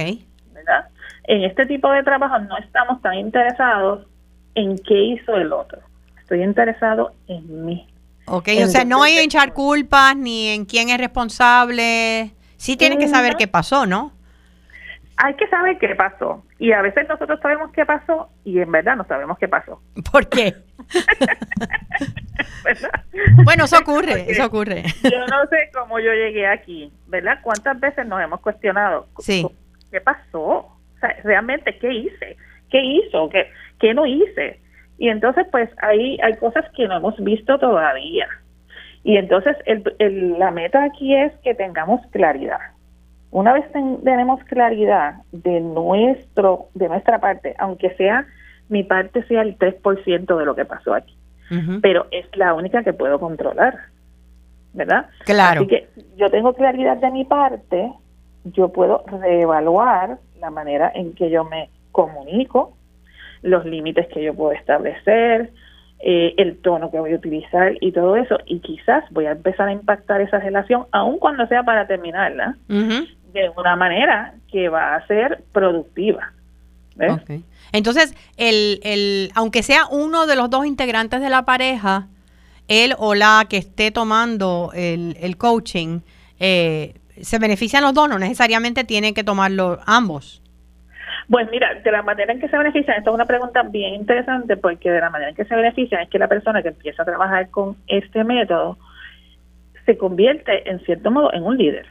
¿verdad? 0.53 0.87
En 1.23 1.45
este 1.45 1.65
tipo 1.65 1.89
de 1.91 2.03
trabajo 2.03 2.37
no 2.37 2.57
estamos 2.59 3.01
tan 3.01 3.15
interesados 3.15 4.05
en 4.53 4.77
qué 4.77 5.03
hizo 5.03 5.35
el 5.35 5.51
otro. 5.51 5.79
Estoy 6.21 6.43
interesado 6.43 7.11
en 7.27 7.65
mí. 7.65 7.87
Ok, 8.27 8.49
o 8.63 8.67
sea, 8.67 8.85
no 8.85 9.03
hay 9.03 9.17
en 9.17 9.25
echar 9.25 9.53
culpas 9.53 10.15
ni 10.15 10.49
en 10.49 10.65
quién 10.65 10.89
es 10.89 10.97
responsable. 10.97 12.31
Sí 12.57 12.75
tienes 12.77 12.97
que 12.99 13.07
saber 13.07 13.33
No. 13.33 13.37
qué 13.37 13.47
pasó, 13.47 13.85
¿no? 13.85 14.13
Hay 15.17 15.33
que 15.35 15.47
saber 15.47 15.77
qué 15.77 15.95
pasó. 15.95 16.43
Y 16.59 16.71
a 16.73 16.81
veces 16.81 17.07
nosotros 17.07 17.39
sabemos 17.41 17.71
qué 17.71 17.85
pasó 17.85 18.29
y 18.43 18.59
en 18.59 18.71
verdad 18.71 18.95
no 18.97 19.05
sabemos 19.05 19.37
qué 19.37 19.47
pasó. 19.47 19.81
¿Por 20.11 20.27
qué? 20.27 20.55
Bueno, 23.43 23.65
eso 23.65 23.77
ocurre, 23.79 24.07
Porque 24.17 24.31
eso 24.31 24.45
ocurre. 24.45 24.83
Yo 25.03 25.25
no 25.27 25.45
sé 25.49 25.69
cómo 25.73 25.99
yo 25.99 26.11
llegué 26.11 26.47
aquí, 26.47 26.91
¿verdad? 27.07 27.39
¿Cuántas 27.43 27.79
veces 27.79 28.05
nos 28.07 28.21
hemos 28.21 28.41
cuestionado? 28.41 29.07
Sí. 29.19 29.47
¿Qué 29.91 30.01
pasó? 30.01 30.41
O 30.41 30.77
sea, 30.99 31.15
realmente, 31.23 31.77
¿qué 31.79 31.93
hice? 31.93 32.37
¿Qué 32.69 32.81
hizo? 32.83 33.29
¿Qué, 33.29 33.49
qué 33.79 33.93
no 33.93 34.05
hice? 34.05 34.59
Y 34.97 35.09
entonces, 35.09 35.45
pues, 35.51 35.69
ahí 35.81 36.17
hay 36.23 36.35
cosas 36.35 36.65
que 36.75 36.87
no 36.87 36.97
hemos 36.97 37.17
visto 37.23 37.57
todavía. 37.59 38.27
Y 39.03 39.17
entonces, 39.17 39.55
el, 39.65 39.83
el- 39.99 40.39
la 40.39 40.51
meta 40.51 40.83
aquí 40.83 41.15
es 41.15 41.31
que 41.43 41.53
tengamos 41.53 42.01
claridad. 42.11 42.59
Una 43.31 43.53
vez 43.53 43.69
ten- 43.71 44.01
tenemos 44.03 44.41
claridad 44.45 45.15
de 45.31 45.59
nuestro 45.59 46.67
de 46.73 46.87
nuestra 46.87 47.19
parte, 47.19 47.53
aunque 47.59 47.89
sea 47.95 48.25
mi 48.69 48.83
parte 48.83 49.23
sea 49.27 49.41
el 49.41 49.57
3% 49.57 50.37
de 50.37 50.45
lo 50.45 50.55
que 50.55 50.65
pasó 50.65 50.93
aquí, 50.93 51.15
pero 51.81 52.07
es 52.11 52.25
la 52.35 52.53
única 52.55 52.81
que 52.83 52.93
puedo 52.93 53.19
controlar, 53.19 53.75
¿verdad? 54.73 55.07
Claro. 55.25 55.61
Así 55.61 55.67
que 55.67 55.87
yo 56.17 56.29
tengo 56.31 56.53
claridad 56.53 56.97
de 56.97 57.11
mi 57.11 57.25
parte, 57.25 57.91
yo 58.45 58.69
puedo 58.69 59.03
reevaluar 59.21 60.17
la 60.39 60.49
manera 60.49 60.91
en 60.95 61.13
que 61.13 61.29
yo 61.29 61.43
me 61.43 61.69
comunico, 61.91 62.74
los 63.45 63.65
límites 63.65 64.07
que 64.07 64.23
yo 64.23 64.33
puedo 64.33 64.51
establecer, 64.51 65.51
eh, 65.99 66.33
el 66.37 66.57
tono 66.57 66.91
que 66.91 66.99
voy 66.99 67.13
a 67.13 67.15
utilizar 67.15 67.73
y 67.79 67.91
todo 67.91 68.15
eso, 68.17 68.37
y 68.45 68.59
quizás 68.59 69.03
voy 69.11 69.25
a 69.27 69.31
empezar 69.31 69.69
a 69.69 69.71
impactar 69.71 70.21
esa 70.21 70.39
relación, 70.39 70.85
aun 70.91 71.19
cuando 71.19 71.47
sea 71.47 71.63
para 71.63 71.87
terminarla, 71.87 72.57
de 72.67 73.51
una 73.55 73.75
manera 73.75 74.33
que 74.51 74.69
va 74.69 74.95
a 74.95 75.07
ser 75.07 75.43
productiva. 75.51 76.33
Entonces, 77.71 78.15
el, 78.37 78.79
el, 78.83 79.31
aunque 79.35 79.63
sea 79.63 79.87
uno 79.91 80.27
de 80.27 80.35
los 80.35 80.49
dos 80.49 80.65
integrantes 80.65 81.21
de 81.21 81.29
la 81.29 81.43
pareja, 81.43 82.07
él 82.67 82.95
o 82.97 83.15
la 83.15 83.45
que 83.49 83.57
esté 83.57 83.91
tomando 83.91 84.71
el, 84.73 85.17
el 85.19 85.37
coaching, 85.37 85.99
eh, 86.39 86.95
se 87.21 87.39
benefician 87.39 87.83
los 87.83 87.93
dos, 87.93 88.09
no 88.09 88.17
necesariamente 88.17 88.83
tienen 88.83 89.13
que 89.13 89.23
tomarlo 89.23 89.79
ambos. 89.85 90.41
Pues 91.29 91.49
mira, 91.51 91.73
de 91.83 91.91
la 91.91 92.01
manera 92.03 92.31
en 92.33 92.39
que 92.39 92.47
se 92.49 92.57
benefician, 92.57 92.97
esta 92.97 93.09
es 93.09 93.13
una 93.13 93.25
pregunta 93.25 93.63
bien 93.63 93.95
interesante 93.95 94.57
porque 94.57 94.91
de 94.91 94.99
la 94.99 95.09
manera 95.09 95.29
en 95.31 95.35
que 95.35 95.45
se 95.45 95.55
benefician 95.55 96.01
es 96.01 96.09
que 96.09 96.19
la 96.19 96.27
persona 96.27 96.61
que 96.61 96.69
empieza 96.69 97.01
a 97.01 97.05
trabajar 97.05 97.49
con 97.49 97.75
este 97.87 98.23
método 98.23 98.77
se 99.85 99.97
convierte 99.97 100.69
en 100.69 100.79
cierto 100.81 101.09
modo 101.11 101.33
en 101.33 101.43
un 101.43 101.57
líder, 101.57 101.85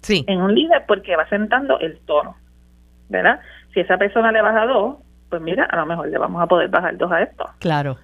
Sí. 0.00 0.24
en 0.28 0.40
un 0.40 0.54
líder 0.54 0.84
porque 0.86 1.16
va 1.16 1.28
sentando 1.28 1.78
el 1.80 1.98
tono, 2.00 2.36
¿verdad? 3.08 3.40
Si 3.72 3.80
esa 3.80 3.96
persona 3.96 4.32
le 4.32 4.42
baja 4.42 4.66
dos, 4.66 4.96
pues 5.30 5.40
mira, 5.42 5.64
a 5.64 5.76
lo 5.76 5.86
mejor 5.86 6.08
le 6.08 6.18
vamos 6.18 6.42
a 6.42 6.46
poder 6.46 6.68
bajar 6.68 6.96
dos 6.96 7.10
a 7.12 7.22
esto, 7.22 7.48
Claro. 7.60 7.96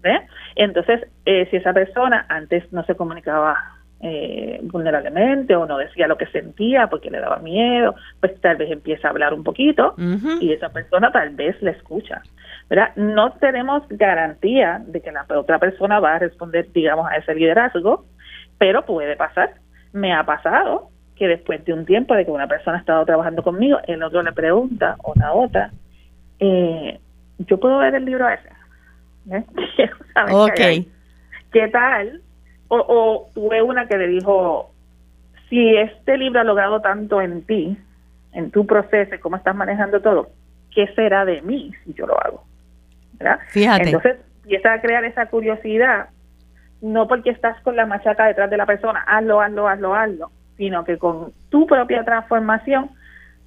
¿ves? 0.00 0.20
Entonces, 0.56 1.06
eh, 1.26 1.46
si 1.50 1.56
esa 1.56 1.72
persona 1.72 2.26
antes 2.28 2.70
no 2.72 2.82
se 2.84 2.94
comunicaba 2.94 3.56
eh, 4.00 4.60
vulnerablemente 4.62 5.56
o 5.56 5.66
no 5.66 5.78
decía 5.78 6.06
lo 6.06 6.16
que 6.16 6.26
sentía 6.26 6.86
porque 6.88 7.10
le 7.10 7.20
daba 7.20 7.38
miedo, 7.38 7.94
pues 8.20 8.40
tal 8.40 8.56
vez 8.56 8.70
empieza 8.70 9.08
a 9.08 9.10
hablar 9.10 9.34
un 9.34 9.42
poquito 9.42 9.94
y 10.40 10.52
esa 10.52 10.68
persona 10.70 11.10
tal 11.10 11.30
vez 11.30 11.60
le 11.62 11.72
escucha. 11.72 12.22
¿verdad? 12.68 12.94
No 12.96 13.32
tenemos 13.32 13.82
garantía 13.88 14.82
de 14.86 15.00
que 15.00 15.10
la 15.10 15.26
otra 15.28 15.58
persona 15.58 16.00
va 16.00 16.14
a 16.14 16.18
responder, 16.18 16.70
digamos, 16.72 17.10
a 17.10 17.16
ese 17.16 17.34
liderazgo, 17.34 18.04
pero 18.58 18.84
puede 18.84 19.16
pasar. 19.16 19.54
Me 19.92 20.12
ha 20.12 20.24
pasado 20.24 20.90
que 21.16 21.26
después 21.26 21.64
de 21.64 21.72
un 21.72 21.86
tiempo 21.86 22.14
de 22.14 22.24
que 22.24 22.30
una 22.30 22.46
persona 22.46 22.76
ha 22.76 22.80
estado 22.80 23.04
trabajando 23.06 23.42
conmigo, 23.42 23.78
el 23.86 24.02
otro 24.02 24.22
le 24.22 24.32
pregunta 24.32 24.96
o 25.02 25.14
la 25.16 25.32
otra, 25.32 25.70
eh, 26.38 27.00
¿yo 27.38 27.58
puedo 27.58 27.78
ver 27.78 27.94
el 27.94 28.04
libro 28.04 28.28
ese? 28.28 28.48
¿Eh? 29.30 29.44
Ok. 30.32 30.86
¿Qué 31.52 31.68
tal? 31.68 32.20
O, 32.68 32.76
o 32.76 33.30
tuve 33.34 33.62
una 33.62 33.88
que 33.88 33.96
le 33.96 34.08
dijo, 34.08 34.72
si 35.48 35.76
este 35.76 36.18
libro 36.18 36.40
ha 36.40 36.44
logrado 36.44 36.80
tanto 36.80 37.20
en 37.20 37.42
ti, 37.42 37.78
en 38.32 38.50
tu 38.50 38.66
proceso 38.66 39.16
cómo 39.20 39.36
estás 39.36 39.56
manejando 39.56 40.00
todo, 40.00 40.28
¿qué 40.74 40.86
será 40.94 41.24
de 41.24 41.42
mí 41.42 41.72
si 41.84 41.94
yo 41.94 42.06
lo 42.06 42.20
hago? 42.22 42.44
¿Verdad? 43.14 43.40
Fíjate. 43.48 43.84
Entonces 43.84 44.16
empieza 44.42 44.74
a 44.74 44.80
crear 44.80 45.04
esa 45.04 45.26
curiosidad, 45.26 46.08
no 46.80 47.08
porque 47.08 47.30
estás 47.30 47.60
con 47.62 47.76
la 47.76 47.86
machaca 47.86 48.26
detrás 48.26 48.50
de 48.50 48.56
la 48.56 48.66
persona, 48.66 49.00
hazlo, 49.06 49.40
hazlo, 49.40 49.68
hazlo, 49.68 49.94
hazlo, 49.94 50.30
sino 50.56 50.84
que 50.84 50.98
con 50.98 51.32
tu 51.48 51.66
propia 51.66 52.04
transformación 52.04 52.90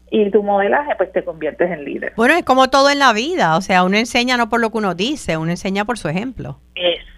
y 0.10 0.30
tu 0.30 0.44
modelaje, 0.44 0.94
pues 0.98 1.12
te 1.14 1.24
conviertes 1.24 1.72
en 1.72 1.86
líder. 1.86 2.14
Bueno, 2.18 2.34
es 2.34 2.44
como 2.44 2.70
todo 2.70 2.90
en 2.90 3.00
la 3.00 3.14
vida, 3.14 3.56
o 3.56 3.62
sea, 3.62 3.84
uno 3.84 3.96
enseña 3.96 4.36
no 4.36 4.50
por 4.50 4.60
lo 4.60 4.70
que 4.70 4.80
uno 4.80 4.94
dice, 4.94 5.38
uno 5.38 5.52
enseña 5.52 5.86
por 5.86 5.98
su 5.98 6.10
ejemplo. 6.10 6.60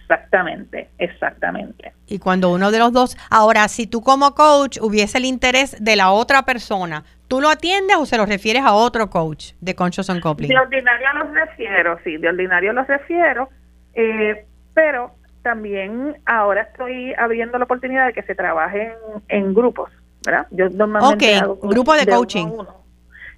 Exactamente, 0.03 0.89
exactamente. 0.97 1.93
Y 2.07 2.19
cuando 2.19 2.51
uno 2.51 2.71
de 2.71 2.79
los 2.79 2.91
dos, 2.91 3.17
ahora, 3.29 3.67
si 3.67 3.87
tú 3.87 4.01
como 4.01 4.35
coach 4.35 4.77
hubiese 4.81 5.17
el 5.17 5.25
interés 5.25 5.81
de 5.83 5.95
la 5.95 6.11
otra 6.11 6.43
persona, 6.43 7.05
¿tú 7.27 7.39
lo 7.39 7.49
atiendes 7.49 7.95
o 7.97 8.05
se 8.05 8.17
lo 8.17 8.25
refieres 8.25 8.63
a 8.63 8.73
otro 8.73 9.09
coach 9.09 9.53
de 9.61 9.75
Conscious 9.75 10.11
Coupling? 10.21 10.49
De 10.49 10.59
ordinario 10.59 11.07
los 11.15 11.33
refiero, 11.33 11.99
sí, 12.03 12.17
de 12.17 12.27
ordinario 12.27 12.73
los 12.73 12.85
refiero, 12.87 13.49
eh, 13.93 14.45
pero 14.73 15.11
también 15.41 16.17
ahora 16.25 16.63
estoy 16.63 17.13
abriendo 17.13 17.57
la 17.57 17.65
oportunidad 17.65 18.07
de 18.07 18.13
que 18.13 18.23
se 18.23 18.35
trabaje 18.35 18.93
en, 19.29 19.53
grupos, 19.53 19.89
¿verdad? 20.25 20.47
Yo 20.51 20.69
normalmente 20.69 21.35
hago 21.35 21.55
grupos 21.57 22.05
de, 22.05 22.11
coaching. 22.11 22.47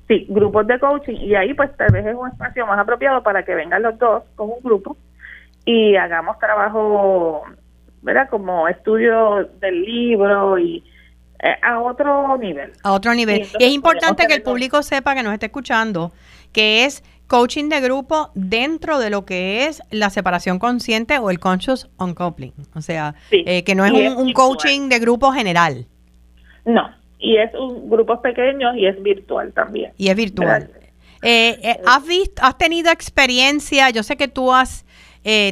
Sí, 0.08 0.26
grupos 0.30 0.66
de 0.68 0.80
coaching 0.80 1.16
y 1.16 1.36
ahí 1.36 1.54
pues 1.54 1.76
tal 1.78 1.92
vez 1.92 2.06
es 2.06 2.16
un 2.16 2.28
espacio 2.28 2.66
más 2.66 2.80
apropiado 2.80 3.22
para 3.24 3.44
que 3.44 3.56
vengan 3.56 3.82
los 3.82 3.98
dos 3.98 4.24
con 4.36 4.50
un 4.50 4.60
grupo 4.64 4.98
y 5.66 5.96
hagamos 5.96 6.38
trabajo, 6.40 7.44
¿verdad? 8.02 8.30
Como 8.30 8.68
estudio 8.68 9.50
del 9.60 9.82
libro 9.82 10.60
y 10.60 10.84
eh, 11.40 11.56
a 11.62 11.80
otro 11.80 12.38
nivel. 12.38 12.72
A 12.84 12.94
otro 12.94 13.14
nivel. 13.14 13.48
Y, 13.60 13.64
es 13.64 13.72
importante 13.72 14.28
que 14.28 14.36
el 14.36 14.44
público 14.44 14.84
sepa 14.84 15.16
que 15.16 15.24
nos 15.24 15.34
esté 15.34 15.48
escuchando 15.48 16.12
que 16.54 16.86
es 16.86 17.04
coaching 17.28 17.70
de 17.70 17.82
grupo 17.82 18.30
dentro 18.36 19.00
de 19.00 19.10
lo 19.10 19.26
que 19.26 19.66
es 19.66 19.82
la 19.92 20.10
separación 20.10 20.60
consciente 20.60 21.18
o 21.18 21.30
el 21.30 21.40
conscious 21.40 21.90
uncoupling. 21.98 22.54
O 22.76 22.82
sea, 22.82 23.16
eh, 23.32 23.64
que 23.64 23.76
no 23.76 23.86
es 23.86 23.92
un, 24.16 24.32
coaching 24.34 24.90
de 24.90 25.00
grupo 25.00 25.32
general. 25.32 25.86
No, 26.64 26.90
y 27.20 27.38
es 27.38 27.54
un 27.56 27.90
grupos 27.90 28.20
pequeños 28.20 28.76
y 28.78 28.86
es 28.86 29.02
virtual 29.02 29.52
también. 29.54 29.92
Y 29.98 30.10
es 30.10 30.16
virtual. 30.16 30.70
Eh, 31.22 31.58
eh, 31.64 31.80
¿Has 31.86 32.06
visto, 32.06 32.42
has 32.44 32.58
tenido 32.58 32.92
experiencia? 32.92 33.90
Yo 33.90 34.04
sé 34.04 34.16
que 34.16 34.28
tú 34.28 34.54
has 34.54 34.86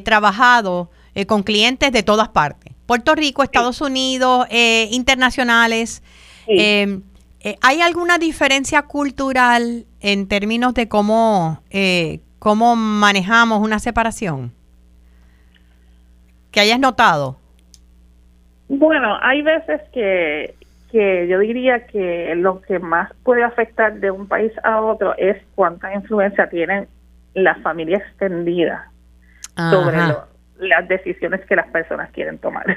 trabajado 0.03 0.89
con 1.27 1.43
clientes 1.43 1.91
de 1.91 2.03
todas 2.03 2.29
partes. 2.29 2.73
Puerto 2.85 3.15
Rico, 3.15 3.43
Estados 3.43 3.81
Unidos, 3.81 4.47
internacionales. 4.91 6.03
¿Hay 7.61 7.81
alguna 7.81 8.17
diferencia 8.17 8.83
cultural 8.83 9.85
en 9.99 10.27
términos 10.29 10.73
de 10.73 10.87
cómo, 10.87 11.61
eh, 11.71 12.19
cómo 12.39 12.77
manejamos 12.77 13.59
una 13.59 13.79
separación? 13.79 14.53
¿Que 16.51 16.61
hayas 16.61 16.79
notado? 16.79 17.37
Bueno, 18.69 19.17
hay 19.21 19.41
veces 19.41 19.81
que, 19.91 20.55
que 20.89 21.27
yo 21.27 21.39
diría 21.39 21.85
que 21.87 22.33
lo 22.35 22.61
que 22.61 22.79
más 22.79 23.11
puede 23.23 23.43
afectar 23.43 23.99
de 23.99 24.09
un 24.09 24.27
país 24.27 24.53
a 24.63 24.79
otro 24.79 25.13
es 25.17 25.35
cuánta 25.55 25.93
influencia 25.93 26.49
tienen 26.49 26.87
la 27.33 27.55
familia 27.55 27.97
extendida 27.97 28.89
sobre 29.55 29.97
las 30.59 30.87
decisiones 30.87 31.41
que 31.45 31.55
las 31.55 31.67
personas 31.67 32.11
quieren 32.11 32.37
tomar. 32.37 32.65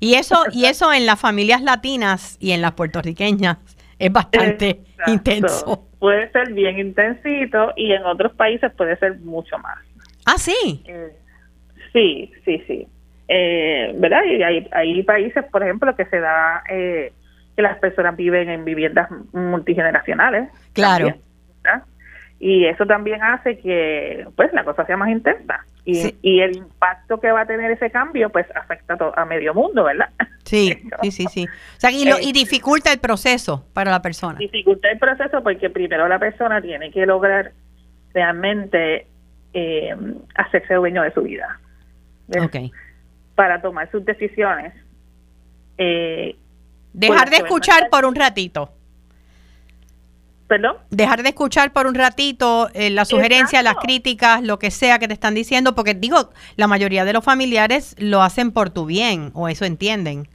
Y 0.00 0.14
eso, 0.14 0.44
y 0.52 0.66
eso 0.66 0.92
en 0.92 1.06
las 1.06 1.18
familias 1.18 1.60
latinas 1.60 2.36
y 2.38 2.52
en 2.52 2.62
las 2.62 2.72
puertorriqueñas 2.72 3.56
es 3.98 4.12
bastante 4.12 4.80
intenso. 5.08 5.88
Puede 5.98 6.30
ser 6.30 6.52
bien 6.52 6.78
intensito 6.78 7.72
y 7.76 7.92
en 7.92 8.04
otros 8.04 8.32
países 8.34 8.72
puede 8.76 8.96
ser 8.98 9.18
mucho 9.20 9.58
más. 9.58 9.78
Ah, 10.24 10.38
sí. 10.38 10.84
Eh, 10.86 11.16
sí, 11.92 12.32
sí, 12.44 12.62
sí. 12.68 12.86
Eh, 13.26 13.92
¿Verdad? 13.96 14.22
Y 14.24 14.42
hay, 14.42 14.68
hay 14.70 15.02
países, 15.02 15.44
por 15.50 15.62
ejemplo, 15.62 15.96
que 15.96 16.04
se 16.06 16.20
da 16.20 16.62
eh, 16.70 17.12
que 17.56 17.62
las 17.62 17.78
personas 17.78 18.16
viven 18.16 18.48
en 18.48 18.64
viviendas 18.64 19.08
multigeneracionales. 19.32 20.48
Claro. 20.74 21.14
Y 22.40 22.66
eso 22.66 22.86
también 22.86 23.22
hace 23.22 23.58
que 23.58 24.26
pues 24.36 24.52
la 24.52 24.64
cosa 24.64 24.86
sea 24.86 24.96
más 24.96 25.10
intensa. 25.10 25.64
Y, 25.84 26.40
el 26.40 26.56
impacto 26.56 27.18
que 27.18 27.32
va 27.32 27.40
a 27.40 27.46
tener 27.46 27.70
ese 27.70 27.90
cambio, 27.90 28.28
pues 28.28 28.46
afecta 28.54 28.94
a, 28.94 29.22
a 29.22 29.24
medio 29.24 29.54
mundo, 29.54 29.84
¿verdad? 29.84 30.10
Sí, 30.44 30.78
sí, 31.02 31.10
sí, 31.10 31.26
sí. 31.30 31.46
O 31.46 31.80
sea, 31.80 31.90
y, 31.90 32.04
lo, 32.04 32.18
y, 32.20 32.32
dificulta 32.32 32.92
el 32.92 32.98
proceso 32.98 33.64
para 33.72 33.90
la 33.90 34.02
persona. 34.02 34.38
Dificulta 34.38 34.90
el 34.90 34.98
proceso 34.98 35.42
porque 35.42 35.70
primero 35.70 36.06
la 36.06 36.18
persona 36.18 36.60
tiene 36.60 36.90
que 36.90 37.06
lograr 37.06 37.52
realmente 38.12 39.06
eh, 39.54 39.96
hacerse 40.34 40.74
dueño 40.74 41.02
de 41.02 41.12
su 41.12 41.22
vida. 41.22 41.58
Ok. 42.38 42.70
Para 43.34 43.62
tomar 43.62 43.90
sus 43.90 44.04
decisiones. 44.04 44.74
Eh, 45.78 46.36
Dejar 46.92 47.28
pues, 47.28 47.30
de 47.30 47.36
escuchar 47.44 47.88
por 47.90 48.04
un 48.04 48.14
ratito. 48.14 48.72
¿Perdón? 50.48 50.76
Dejar 50.90 51.22
de 51.22 51.28
escuchar 51.28 51.72
por 51.72 51.86
un 51.86 51.94
ratito 51.94 52.68
eh, 52.72 52.88
las 52.88 53.08
sugerencias, 53.08 53.62
las 53.62 53.76
críticas, 53.76 54.42
lo 54.42 54.58
que 54.58 54.70
sea 54.70 54.98
que 54.98 55.06
te 55.06 55.12
están 55.12 55.34
diciendo, 55.34 55.74
porque 55.74 55.92
digo, 55.92 56.30
la 56.56 56.66
mayoría 56.66 57.04
de 57.04 57.12
los 57.12 57.22
familiares 57.22 57.94
lo 57.98 58.22
hacen 58.22 58.50
por 58.52 58.70
tu 58.70 58.86
bien, 58.86 59.30
o 59.34 59.48
eso 59.48 59.66
entienden. 59.66 60.26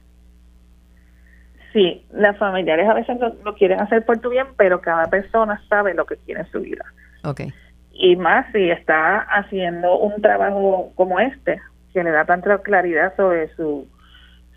Sí, 1.72 2.06
las 2.12 2.38
familiares 2.38 2.88
a 2.88 2.94
veces 2.94 3.18
lo, 3.44 3.54
quieren 3.56 3.80
hacer 3.80 4.04
por 4.04 4.18
tu 4.18 4.30
bien, 4.30 4.46
pero 4.56 4.80
cada 4.80 5.06
persona 5.10 5.60
sabe 5.68 5.92
lo 5.94 6.06
que 6.06 6.16
quiere 6.18 6.42
en 6.42 6.50
su 6.52 6.60
vida. 6.60 6.84
Okay. 7.24 7.52
Y 7.92 8.14
más 8.14 8.46
si 8.52 8.70
está 8.70 9.18
haciendo 9.18 9.98
un 9.98 10.22
trabajo 10.22 10.92
como 10.94 11.18
este, 11.18 11.60
que 11.92 12.04
le 12.04 12.12
da 12.12 12.24
tanta 12.24 12.58
claridad 12.58 13.14
sobre 13.16 13.52
su 13.56 13.88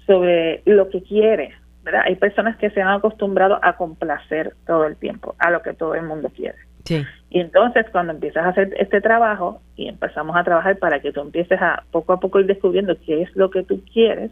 sobre 0.05 0.61
lo 0.65 0.89
que 0.89 1.03
quiere, 1.03 1.53
hay 1.95 2.15
personas 2.15 2.57
que 2.57 2.69
se 2.69 2.81
han 2.81 2.89
acostumbrado 2.89 3.59
a 3.61 3.77
complacer 3.77 4.53
todo 4.65 4.85
el 4.85 4.95
tiempo, 4.95 5.35
a 5.39 5.51
lo 5.51 5.61
que 5.61 5.73
todo 5.73 5.95
el 5.95 6.03
mundo 6.03 6.29
quiere. 6.35 6.57
Y 7.29 7.39
entonces 7.39 7.85
cuando 7.91 8.13
empiezas 8.13 8.45
a 8.45 8.49
hacer 8.49 8.73
este 8.79 9.01
trabajo 9.01 9.61
y 9.75 9.89
empezamos 9.89 10.35
a 10.35 10.43
trabajar 10.43 10.77
para 10.77 11.01
que 11.01 11.11
tú 11.11 11.21
empieces 11.21 11.61
a 11.61 11.83
poco 11.91 12.13
a 12.13 12.19
poco 12.19 12.39
ir 12.39 12.45
descubriendo 12.45 12.95
qué 13.05 13.23
es 13.23 13.35
lo 13.35 13.49
que 13.49 13.63
tú 13.63 13.81
quieres, 13.91 14.31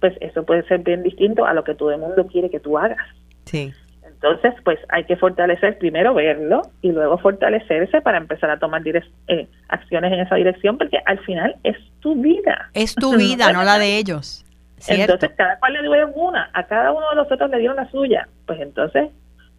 pues 0.00 0.14
eso 0.20 0.44
puede 0.44 0.64
ser 0.64 0.80
bien 0.80 1.02
distinto 1.02 1.46
a 1.46 1.54
lo 1.54 1.64
que 1.64 1.74
todo 1.74 1.92
el 1.92 2.00
mundo 2.00 2.26
quiere 2.26 2.50
que 2.50 2.60
tú 2.60 2.76
hagas. 2.76 3.06
Sí. 3.46 3.72
Entonces, 4.06 4.54
pues 4.64 4.78
hay 4.88 5.04
que 5.04 5.16
fortalecer, 5.16 5.76
primero 5.78 6.14
verlo 6.14 6.62
y 6.80 6.92
luego 6.92 7.18
fortalecerse 7.18 8.00
para 8.00 8.18
empezar 8.18 8.50
a 8.50 8.58
tomar 8.58 8.82
eh, 8.86 9.48
acciones 9.68 10.12
en 10.12 10.20
esa 10.20 10.36
dirección, 10.36 10.78
porque 10.78 10.98
al 11.04 11.18
final 11.20 11.56
es 11.62 11.76
tu 12.00 12.14
vida. 12.14 12.70
Es 12.72 12.94
tu 12.94 13.12
vida, 13.18 13.52
no 13.52 13.64
la 13.64 13.78
de 13.78 13.98
ellos. 13.98 14.43
Entonces, 14.88 15.30
cada 15.36 15.58
cual 15.58 15.72
le 15.72 15.82
dio 15.82 16.08
una, 16.14 16.50
a 16.52 16.64
cada 16.64 16.92
uno 16.92 17.08
de 17.10 17.16
los 17.16 17.30
otros 17.30 17.50
le 17.50 17.58
dieron 17.58 17.76
la 17.76 17.90
suya. 17.90 18.28
Pues 18.46 18.60
entonces, 18.60 19.10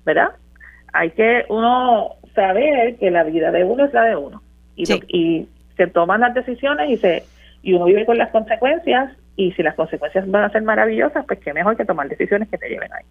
¿verdad? 0.06 0.30
Hay 0.94 1.12
que 1.12 1.46
uno 1.50 2.16
saber 2.34 2.98
que 2.98 3.12
la 3.12 3.24
vida 3.24 3.52
de 3.52 3.64
uno 3.64 3.86
es 3.86 3.94
la 3.94 4.04
de 4.04 4.16
uno. 4.16 4.42
Y, 4.76 4.84
y 5.08 5.50
se 5.78 5.88
toman 5.88 6.22
las 6.22 6.34
decisiones 6.34 6.90
y 6.90 6.98
se 6.98 7.24
y 7.66 7.74
uno 7.74 7.86
vive 7.86 8.06
con 8.06 8.18
las 8.18 8.30
consecuencias 8.30 9.12
y 9.38 9.52
si 9.52 9.64
las 9.64 9.76
consecuencias 9.76 10.30
van 10.30 10.46
a 10.46 10.50
ser 10.50 10.62
maravillosas, 10.64 11.26
pues 11.26 11.40
qué 11.40 11.54
mejor 11.54 11.76
que 11.76 11.84
tomar 11.84 12.08
decisiones 12.08 12.48
que 12.48 12.58
te 12.58 12.70
lleven 12.70 12.92
ahí. 12.94 13.04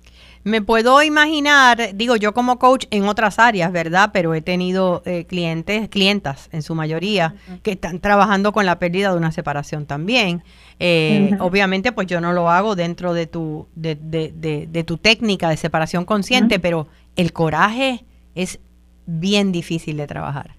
Me 0.42 0.62
puedo 0.62 1.02
imaginar, 1.02 1.78
digo 1.94 2.16
yo 2.16 2.32
como 2.32 2.58
coach 2.58 2.86
en 2.90 3.04
otras 3.04 3.38
áreas, 3.38 3.70
¿verdad? 3.72 4.10
Pero 4.12 4.34
he 4.34 4.40
tenido 4.40 5.02
eh, 5.04 5.26
clientes, 5.26 5.88
clientas 5.90 6.48
en 6.52 6.62
su 6.62 6.74
mayoría, 6.74 7.34
que 7.62 7.72
están 7.72 7.98
trabajando 8.00 8.52
con 8.52 8.64
la 8.64 8.78
pérdida 8.78 9.10
de 9.12 9.18
una 9.18 9.32
separación 9.32 9.84
también. 9.84 10.42
Eh, 10.80 11.36
obviamente, 11.40 11.92
pues 11.92 12.06
yo 12.06 12.20
no 12.22 12.32
lo 12.32 12.48
hago 12.50 12.74
dentro 12.74 13.12
de 13.12 13.26
tu, 13.26 13.68
de, 13.74 13.94
de, 13.94 14.66
de, 14.66 14.84
tu 14.84 14.96
técnica 14.96 15.50
de 15.50 15.58
separación 15.58 16.06
consciente, 16.06 16.58
pero 16.58 16.88
el 17.16 17.32
coraje 17.32 18.04
es 18.34 18.60
bien 19.06 19.52
difícil 19.52 19.98
de 19.98 20.06
trabajar. 20.06 20.52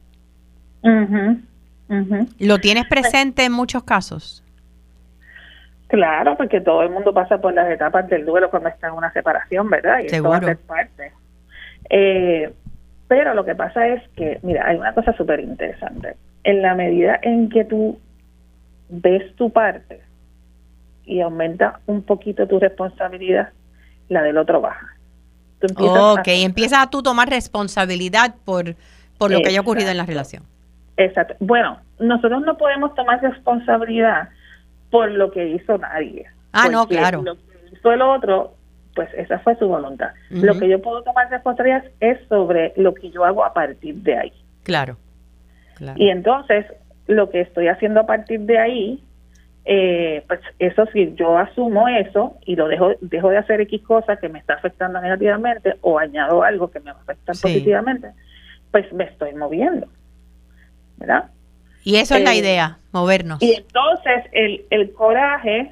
¿Lo 2.40 2.60
tienes 2.60 2.86
pues 2.88 3.02
presente 3.02 3.46
en 3.46 3.52
muchos 3.52 3.84
casos? 3.84 4.45
Claro, 5.88 6.36
porque 6.36 6.62
todo 6.62 6.82
el 6.82 6.90
mundo 6.90 7.14
pasa 7.14 7.40
por 7.40 7.54
las 7.54 7.70
etapas 7.70 8.08
del 8.10 8.26
duelo 8.26 8.50
cuando 8.50 8.70
está 8.70 8.88
en 8.88 8.94
una 8.94 9.14
separación, 9.14 9.70
¿verdad? 9.70 10.00
Y 10.00 10.10
Seguro. 10.10 10.40
parte. 10.68 11.12
Eh, 11.90 12.52
pero 13.08 13.34
lo 13.36 13.46
que 13.46 13.54
pasa 13.54 13.88
es 13.88 14.02
que, 14.16 14.40
mira, 14.42 14.68
hay 14.68 14.78
una 14.78 14.94
cosa 14.94 15.16
súper 15.16 15.40
interesante. 15.40 16.16
En 16.44 16.62
la 16.62 16.74
medida 16.74 17.20
en 17.22 17.50
que 17.50 17.66
tú 17.66 18.00
ves 18.90 19.36
tu 19.36 19.52
parte 19.52 20.02
y 21.06 21.22
aumenta 21.22 21.80
un 21.86 22.02
poquito 22.02 22.48
tu 22.48 22.60
responsabilidad, 22.60 23.50
la 24.10 24.24
del 24.24 24.38
otro 24.38 24.62
baja. 24.62 24.88
ok, 25.78 26.28
empiezas 26.28 26.80
a 26.80 26.90
tú 26.90 27.04
tomar 27.04 27.30
responsabilidad 27.30 28.36
por, 28.44 28.76
por 29.20 29.32
lo 29.32 29.40
que 29.42 29.50
haya 29.50 29.62
ocurrido 29.62 29.92
en 29.92 29.98
la 29.98 30.06
relación. 30.06 30.44
Exacto. 30.98 31.36
Bueno, 31.40 31.78
nosotros 32.00 32.42
no 32.44 32.58
podemos 32.58 32.96
tomar 32.96 33.22
responsabilidad 33.22 34.30
por 34.96 35.12
lo 35.12 35.30
que 35.30 35.46
hizo 35.50 35.78
nadie. 35.78 36.26
Ah, 36.54 36.70
no, 36.72 36.88
claro. 36.88 37.22
Lo 37.22 37.36
que 37.36 37.42
hizo 37.74 37.92
el 37.92 38.02
otro, 38.02 38.56
pues 38.96 39.10
esa 39.18 39.40
fue 39.40 39.58
su 39.58 39.68
voluntad. 39.68 40.12
Lo 40.30 40.58
que 40.58 40.70
yo 40.70 40.82
puedo 40.82 41.04
tomar 41.04 41.30
responsabilidad 41.30 41.84
es 42.00 42.18
sobre 42.30 42.72
lo 42.78 42.94
que 42.94 43.12
yo 43.12 43.26
hago 43.26 43.44
a 43.44 43.54
partir 43.54 43.96
de 43.96 44.18
ahí. 44.18 44.34
Claro. 44.64 44.96
Y 45.98 46.08
entonces, 46.08 46.66
lo 47.08 47.30
que 47.30 47.42
estoy 47.42 47.68
haciendo 47.68 48.00
a 48.00 48.06
partir 48.06 48.40
de 48.40 48.58
ahí, 48.58 49.04
eh, 49.66 50.24
pues 50.30 50.40
eso 50.60 50.86
sí, 50.94 51.14
yo 51.18 51.38
asumo 51.38 51.90
eso 51.90 52.38
y 52.46 52.56
lo 52.56 52.70
dejo, 52.70 52.94
dejo 53.02 53.30
de 53.32 53.38
hacer 53.38 53.60
X 53.60 53.82
cosas 53.84 54.18
que 54.22 54.30
me 54.30 54.40
está 54.40 54.54
afectando 54.54 55.02
negativamente 55.02 55.76
o 55.82 56.00
añado 56.00 56.42
algo 56.42 56.72
que 56.72 56.80
me 56.80 56.92
afecta 56.92 57.34
positivamente, 57.34 58.12
pues 58.72 58.94
me 58.94 59.04
estoy 59.04 59.34
moviendo. 59.34 59.88
¿Verdad? 60.96 61.32
Y 61.86 61.98
eso 61.98 62.16
es 62.16 62.24
la 62.24 62.34
idea, 62.34 62.80
movernos. 62.92 63.42
Y 63.42 63.54
entonces 63.54 64.26
el, 64.32 64.66
el 64.72 64.92
coraje 64.92 65.72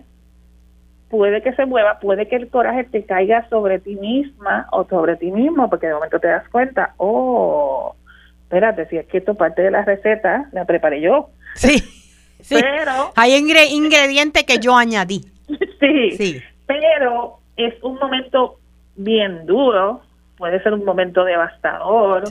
puede 1.09 1.41
que 1.41 1.53
se 1.53 1.66
mueva, 1.66 1.99
puede 1.99 2.28
que 2.28 2.36
el 2.36 2.49
coraje 2.49 2.84
te 2.86 3.03
caiga 3.03 3.49
sobre 3.49 3.80
ti 3.80 3.95
misma 3.95 4.68
o 4.72 4.86
sobre 4.86 5.16
ti 5.16 5.32
mismo, 5.32 5.70
porque 5.70 5.88
de 5.88 5.95
momento 5.95 6.20
te 6.20 6.28
das 6.28 6.47
cuenta, 6.49 6.93
oh, 6.97 7.95
espérate, 8.43 8.88
si 8.89 8.97
es 8.97 9.07
que 9.07 9.18
esto 9.18 9.34
parte 9.34 9.64
de 9.64 9.72
la 9.72 9.84
receta, 9.84 10.49
la 10.51 10.66
preparé 10.66 11.01
yo. 11.01 11.30
Sí, 11.55 11.80
sí. 12.41 12.55
Pero... 12.59 13.11
Hay 13.16 13.36
ingredientes 13.36 14.43
que 14.43 14.59
yo 14.59 14.76
añadí. 14.76 15.26
sí, 15.80 16.11
sí, 16.11 16.41
pero 16.68 17.39
es 17.57 17.74
un 17.82 17.95
momento 17.95 18.59
bien 18.95 19.47
duro, 19.47 20.01
puede 20.38 20.61
ser 20.61 20.74
un 20.74 20.86
momento 20.86 21.24
devastador, 21.24 22.24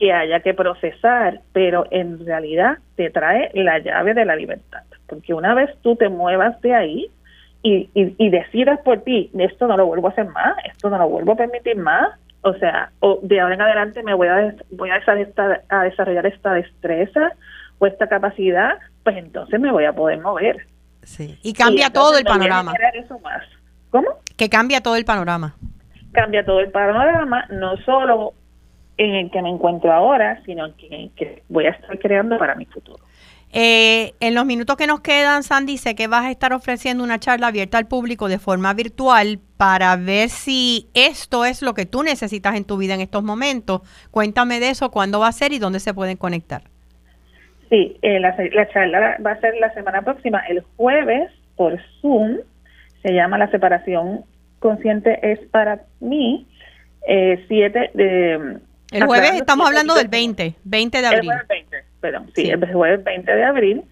que 0.00 0.12
haya 0.14 0.40
que 0.40 0.54
procesar, 0.54 1.42
pero 1.52 1.86
en 1.90 2.24
realidad 2.24 2.78
te 2.96 3.10
trae 3.10 3.50
la 3.52 3.78
llave 3.78 4.14
de 4.14 4.24
la 4.24 4.34
libertad, 4.34 4.82
porque 5.06 5.34
una 5.34 5.54
vez 5.54 5.70
tú 5.82 5.94
te 5.94 6.08
muevas 6.08 6.58
de 6.62 6.74
ahí 6.74 7.10
y, 7.62 7.90
y, 7.94 8.30
decidas 8.30 8.80
por 8.80 9.02
ti, 9.02 9.30
esto 9.38 9.66
no 9.66 9.76
lo 9.76 9.84
vuelvo 9.84 10.08
a 10.08 10.12
hacer 10.12 10.26
más, 10.28 10.56
esto 10.64 10.88
no 10.88 10.96
lo 10.96 11.06
vuelvo 11.06 11.32
a 11.32 11.36
permitir 11.36 11.76
más, 11.76 12.18
o 12.40 12.54
sea, 12.54 12.90
o 13.00 13.18
de 13.22 13.38
ahora 13.38 13.54
en 13.54 13.60
adelante 13.60 14.02
me 14.02 14.14
voy 14.14 14.28
a, 14.28 14.54
voy 14.70 14.88
a, 14.88 15.02
a 15.68 15.84
desarrollar 15.84 16.24
esta 16.24 16.54
destreza 16.54 17.32
o 17.78 17.86
esta 17.86 18.06
capacidad, 18.06 18.78
pues 19.04 19.18
entonces 19.18 19.60
me 19.60 19.70
voy 19.70 19.84
a 19.84 19.92
poder 19.92 20.18
mover. 20.20 20.66
Sí. 21.02 21.38
Y 21.42 21.52
cambia 21.52 21.90
todo 21.90 22.16
el 22.16 22.24
panorama. 22.24 22.72
Eso 22.94 23.18
más. 23.18 23.42
¿Cómo? 23.90 24.08
Que 24.38 24.48
cambia 24.48 24.80
todo 24.80 24.96
el 24.96 25.04
panorama. 25.04 25.54
Cambia 26.12 26.42
todo 26.44 26.60
el 26.60 26.70
panorama, 26.70 27.44
no 27.50 27.76
solo 27.78 28.32
en 29.00 29.14
el 29.14 29.30
que 29.30 29.40
me 29.40 29.48
encuentro 29.48 29.90
ahora, 29.92 30.42
sino 30.44 30.66
en 30.66 30.74
que, 30.74 31.10
que 31.16 31.42
voy 31.48 31.64
a 31.64 31.70
estar 31.70 31.98
creando 31.98 32.36
para 32.36 32.54
mi 32.54 32.66
futuro. 32.66 33.02
Eh, 33.50 34.12
en 34.20 34.34
los 34.34 34.44
minutos 34.44 34.76
que 34.76 34.86
nos 34.86 35.00
quedan, 35.00 35.42
Sandy, 35.42 35.78
sé 35.78 35.94
que 35.94 36.06
vas 36.06 36.26
a 36.26 36.30
estar 36.30 36.52
ofreciendo 36.52 37.02
una 37.02 37.18
charla 37.18 37.46
abierta 37.46 37.78
al 37.78 37.88
público 37.88 38.28
de 38.28 38.38
forma 38.38 38.74
virtual 38.74 39.38
para 39.56 39.96
ver 39.96 40.28
si 40.28 40.88
esto 40.92 41.46
es 41.46 41.62
lo 41.62 41.72
que 41.72 41.86
tú 41.86 42.02
necesitas 42.02 42.54
en 42.56 42.64
tu 42.64 42.76
vida 42.76 42.92
en 42.94 43.00
estos 43.00 43.22
momentos. 43.22 43.80
Cuéntame 44.10 44.60
de 44.60 44.68
eso, 44.68 44.90
cuándo 44.90 45.18
va 45.18 45.28
a 45.28 45.32
ser 45.32 45.52
y 45.52 45.58
dónde 45.58 45.80
se 45.80 45.94
pueden 45.94 46.18
conectar. 46.18 46.62
Sí, 47.70 47.96
eh, 48.02 48.20
la, 48.20 48.36
la, 48.52 48.68
charla 48.68 49.16
va 49.24 49.32
a 49.32 49.40
ser 49.40 49.54
la 49.58 49.72
semana 49.72 50.02
próxima, 50.02 50.40
el 50.40 50.62
jueves, 50.76 51.30
por 51.56 51.80
Zoom. 52.02 52.36
Se 53.02 53.14
llama 53.14 53.38
La 53.38 53.50
separación 53.50 54.24
consciente 54.58 55.32
es 55.32 55.38
para 55.48 55.80
mí. 56.00 56.46
Eh, 57.08 57.42
siete 57.48 57.90
de... 57.94 58.60
El 58.90 59.06
jueves 59.06 59.32
estamos 59.34 59.66
hablando 59.66 59.94
del 59.94 60.08
20, 60.08 60.56
20 60.64 61.00
de 61.00 61.06
abril. 61.06 61.20
El 61.20 61.26
jueves 61.26 61.48
20, 61.48 61.84
perdón, 62.00 62.30
sí, 62.34 62.50
el 62.50 62.72
jueves 62.72 63.04
20 63.04 63.34
de 63.34 63.44
abril. 63.44 63.84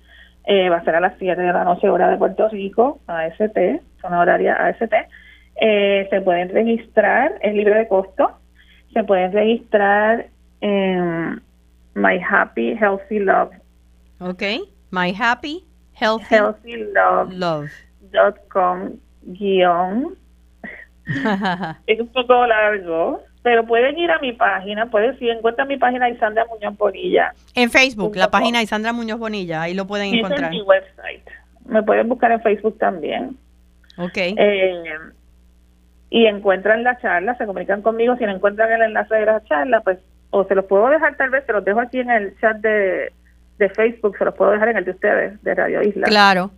Eh, 0.45 0.69
va 0.71 0.79
a 0.79 0.85
ser 0.85 0.97
a 0.97 1.01
las 1.01 1.13
7 1.19 1.41
de 1.41 1.53
la 1.53 1.65
noche, 1.65 1.89
hora 1.89 2.09
de 2.09 2.17
Puerto 2.17 2.49
Rico, 2.49 3.01
AST, 3.07 3.59
zona 4.01 4.21
horaria 4.21 4.55
AST. 4.55 4.95
Eh, 5.61 6.07
se 6.11 6.21
pueden 6.23 6.49
registrar, 6.49 7.35
es 7.43 7.55
libre 7.55 7.75
de 7.75 7.89
costo. 7.89 8.39
Se 8.95 9.05
pueden 9.05 9.33
registrar 9.33 10.27
en 10.61 11.43
My 11.95 12.19
Happy 12.31 12.73
Healthy 12.73 13.19
Love 13.21 13.53
Ok. 14.21 14.43
My 14.91 15.15
Happy 15.17 15.65
Healthy, 15.93 16.35
healthy 16.35 16.77
Love. 16.93 17.71
Dot 18.13 18.37
com 18.49 18.97
guion. 19.23 20.17
es 21.87 22.01
un 22.01 22.09
poco 22.09 22.47
largo, 22.47 23.23
pero 23.43 23.67
pueden 23.67 23.97
ir 23.99 24.11
a 24.11 24.19
mi 24.19 24.33
página, 24.33 24.87
pueden 24.87 25.19
si 25.19 25.29
encuentran 25.29 25.69
mi 25.69 25.77
página 25.77 26.09
Isandra 26.09 26.45
Muñoz 26.47 26.77
Bonilla. 26.77 27.33
En 27.55 27.71
Facebook, 27.71 28.17
la 28.17 28.31
página 28.31 28.63
Isandra 28.63 28.93
Muñoz 28.93 29.19
Bonilla, 29.19 29.63
ahí 29.63 29.75
lo 29.75 29.87
pueden 29.87 30.15
encontrar. 30.15 30.53
En 30.53 30.59
mi 30.59 30.63
website. 30.63 31.25
Me 31.67 31.83
pueden 31.83 32.09
buscar 32.09 32.33
en 32.33 32.41
Facebook 32.41 32.79
también. 32.79 33.37
Ok. 33.99 34.17
Eh, 34.17 34.95
y 36.11 36.27
encuentran 36.27 36.83
la 36.83 36.99
charla, 36.99 37.37
se 37.37 37.47
comunican 37.47 37.83
conmigo, 37.83 38.17
si 38.17 38.25
no 38.25 38.33
encuentran 38.33 38.73
el 38.73 38.83
enlace 38.83 39.15
de 39.15 39.27
la 39.27 39.45
charla, 39.45 39.81
pues 39.83 39.99
o 40.31 40.45
se 40.45 40.55
los 40.55 40.65
puedo 40.65 40.89
dejar 40.89 41.17
tal 41.17 41.31
vez, 41.31 41.45
se 41.47 41.53
los 41.53 41.65
dejo 41.65 41.81
aquí 41.81 42.01
en 42.01 42.11
el 42.11 42.39
chat 42.41 42.57
de, 42.59 43.13
de 43.59 43.69
Facebook, 43.71 44.17
se 44.19 44.25
los 44.25 44.35
puedo 44.35 44.51
dejar 44.51 44.69
en 44.69 44.79
el 44.79 44.85
de 44.85 44.91
ustedes, 44.91 45.43
de 45.43 45.55
Radio 45.55 45.83
Isla. 45.83 46.07
Claro. 46.07 46.51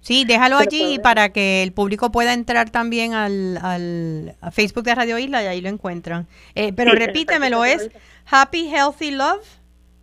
Sí, 0.00 0.24
déjalo 0.24 0.56
allí 0.56 0.98
para 0.98 1.28
que 1.28 1.62
el 1.62 1.72
público 1.72 2.10
pueda 2.10 2.32
entrar 2.32 2.70
también 2.70 3.12
al, 3.12 3.58
al 3.58 4.34
Facebook 4.50 4.84
de 4.84 4.94
Radio 4.94 5.18
Isla 5.18 5.42
y 5.42 5.46
ahí 5.46 5.60
lo 5.60 5.68
encuentran. 5.68 6.26
Eh, 6.54 6.72
pero 6.72 6.92
repítemelo, 6.92 7.64
es 7.64 7.90
Happy 8.30 8.68
Healthy 8.68 9.10
Love. 9.10 9.46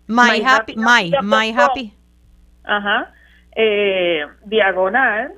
My, 0.08 0.42
Happy, 0.46 0.76
My, 0.78 1.12
My 1.22 1.52
Happy. 1.52 1.94
Ajá. 2.64 3.14
Eh, 3.56 4.22
diagonal, 4.46 5.34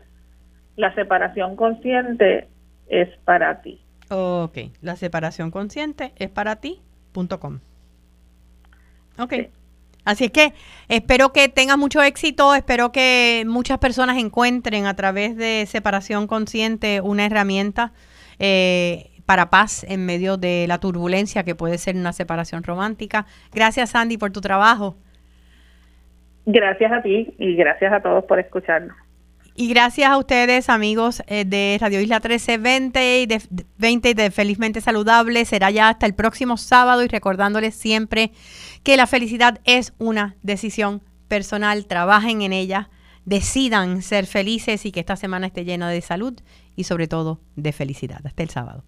la 0.75 0.93
separación 0.93 1.55
consciente 1.55 2.47
es 2.87 3.09
para 3.23 3.61
ti. 3.61 3.81
Ok, 4.09 4.57
la 4.81 4.95
separación 4.95 5.51
consciente 5.51 6.13
es 6.17 6.29
para 6.29 6.57
ti.com. 6.57 7.59
Ok. 9.17 9.33
Así 10.09 10.25
es 10.25 10.31
que 10.31 10.53
espero 10.87 11.31
que 11.33 11.49
tengas 11.49 11.77
mucho 11.77 12.01
éxito, 12.01 12.55
espero 12.55 12.91
que 12.91 13.43
muchas 13.45 13.77
personas 13.77 14.17
encuentren 14.17 14.87
a 14.87 14.95
través 14.95 15.37
de 15.37 15.67
separación 15.67 16.25
consciente 16.25 16.99
una 16.99 17.27
herramienta 17.27 17.91
eh, 18.39 19.11
para 19.27 19.51
paz 19.51 19.85
en 19.87 20.07
medio 20.07 20.37
de 20.37 20.65
la 20.67 20.79
turbulencia 20.79 21.43
que 21.43 21.53
puede 21.53 21.77
ser 21.77 21.95
una 21.95 22.11
separación 22.11 22.63
romántica. 22.63 23.27
Gracias 23.53 23.91
Sandy 23.91 24.17
por 24.17 24.31
tu 24.31 24.41
trabajo. 24.41 24.95
Gracias 26.47 26.91
a 26.91 27.03
ti 27.03 27.35
y 27.37 27.55
gracias 27.55 27.93
a 27.93 28.01
todos 28.01 28.23
por 28.23 28.39
escucharnos. 28.39 28.97
Y 29.55 29.67
gracias 29.67 30.09
a 30.09 30.17
ustedes, 30.17 30.69
amigos 30.69 31.21
eh, 31.27 31.43
de 31.45 31.77
Radio 31.81 31.99
Isla 31.99 32.17
1320 32.17 33.21
y 33.21 33.25
de 33.25 33.41
20 33.77 34.13
de 34.13 34.31
Felizmente 34.31 34.81
Saludable. 34.81 35.43
Será 35.45 35.69
ya 35.71 35.89
hasta 35.89 36.05
el 36.05 36.15
próximo 36.15 36.57
sábado 36.57 37.03
y 37.03 37.07
recordándoles 37.07 37.75
siempre 37.75 38.31
que 38.83 38.97
la 38.97 39.07
felicidad 39.07 39.59
es 39.65 39.93
una 39.97 40.35
decisión 40.43 41.03
personal. 41.27 41.85
Trabajen 41.85 42.41
en 42.41 42.53
ella, 42.53 42.89
decidan 43.25 44.01
ser 44.01 44.27
felices 44.27 44.85
y 44.85 44.91
que 44.91 45.01
esta 45.01 45.15
semana 45.15 45.47
esté 45.47 45.65
llena 45.65 45.89
de 45.89 46.01
salud 46.01 46.39
y 46.75 46.85
sobre 46.85 47.07
todo 47.07 47.41
de 47.55 47.73
felicidad. 47.73 48.21
Hasta 48.25 48.43
el 48.43 48.49
sábado. 48.49 48.83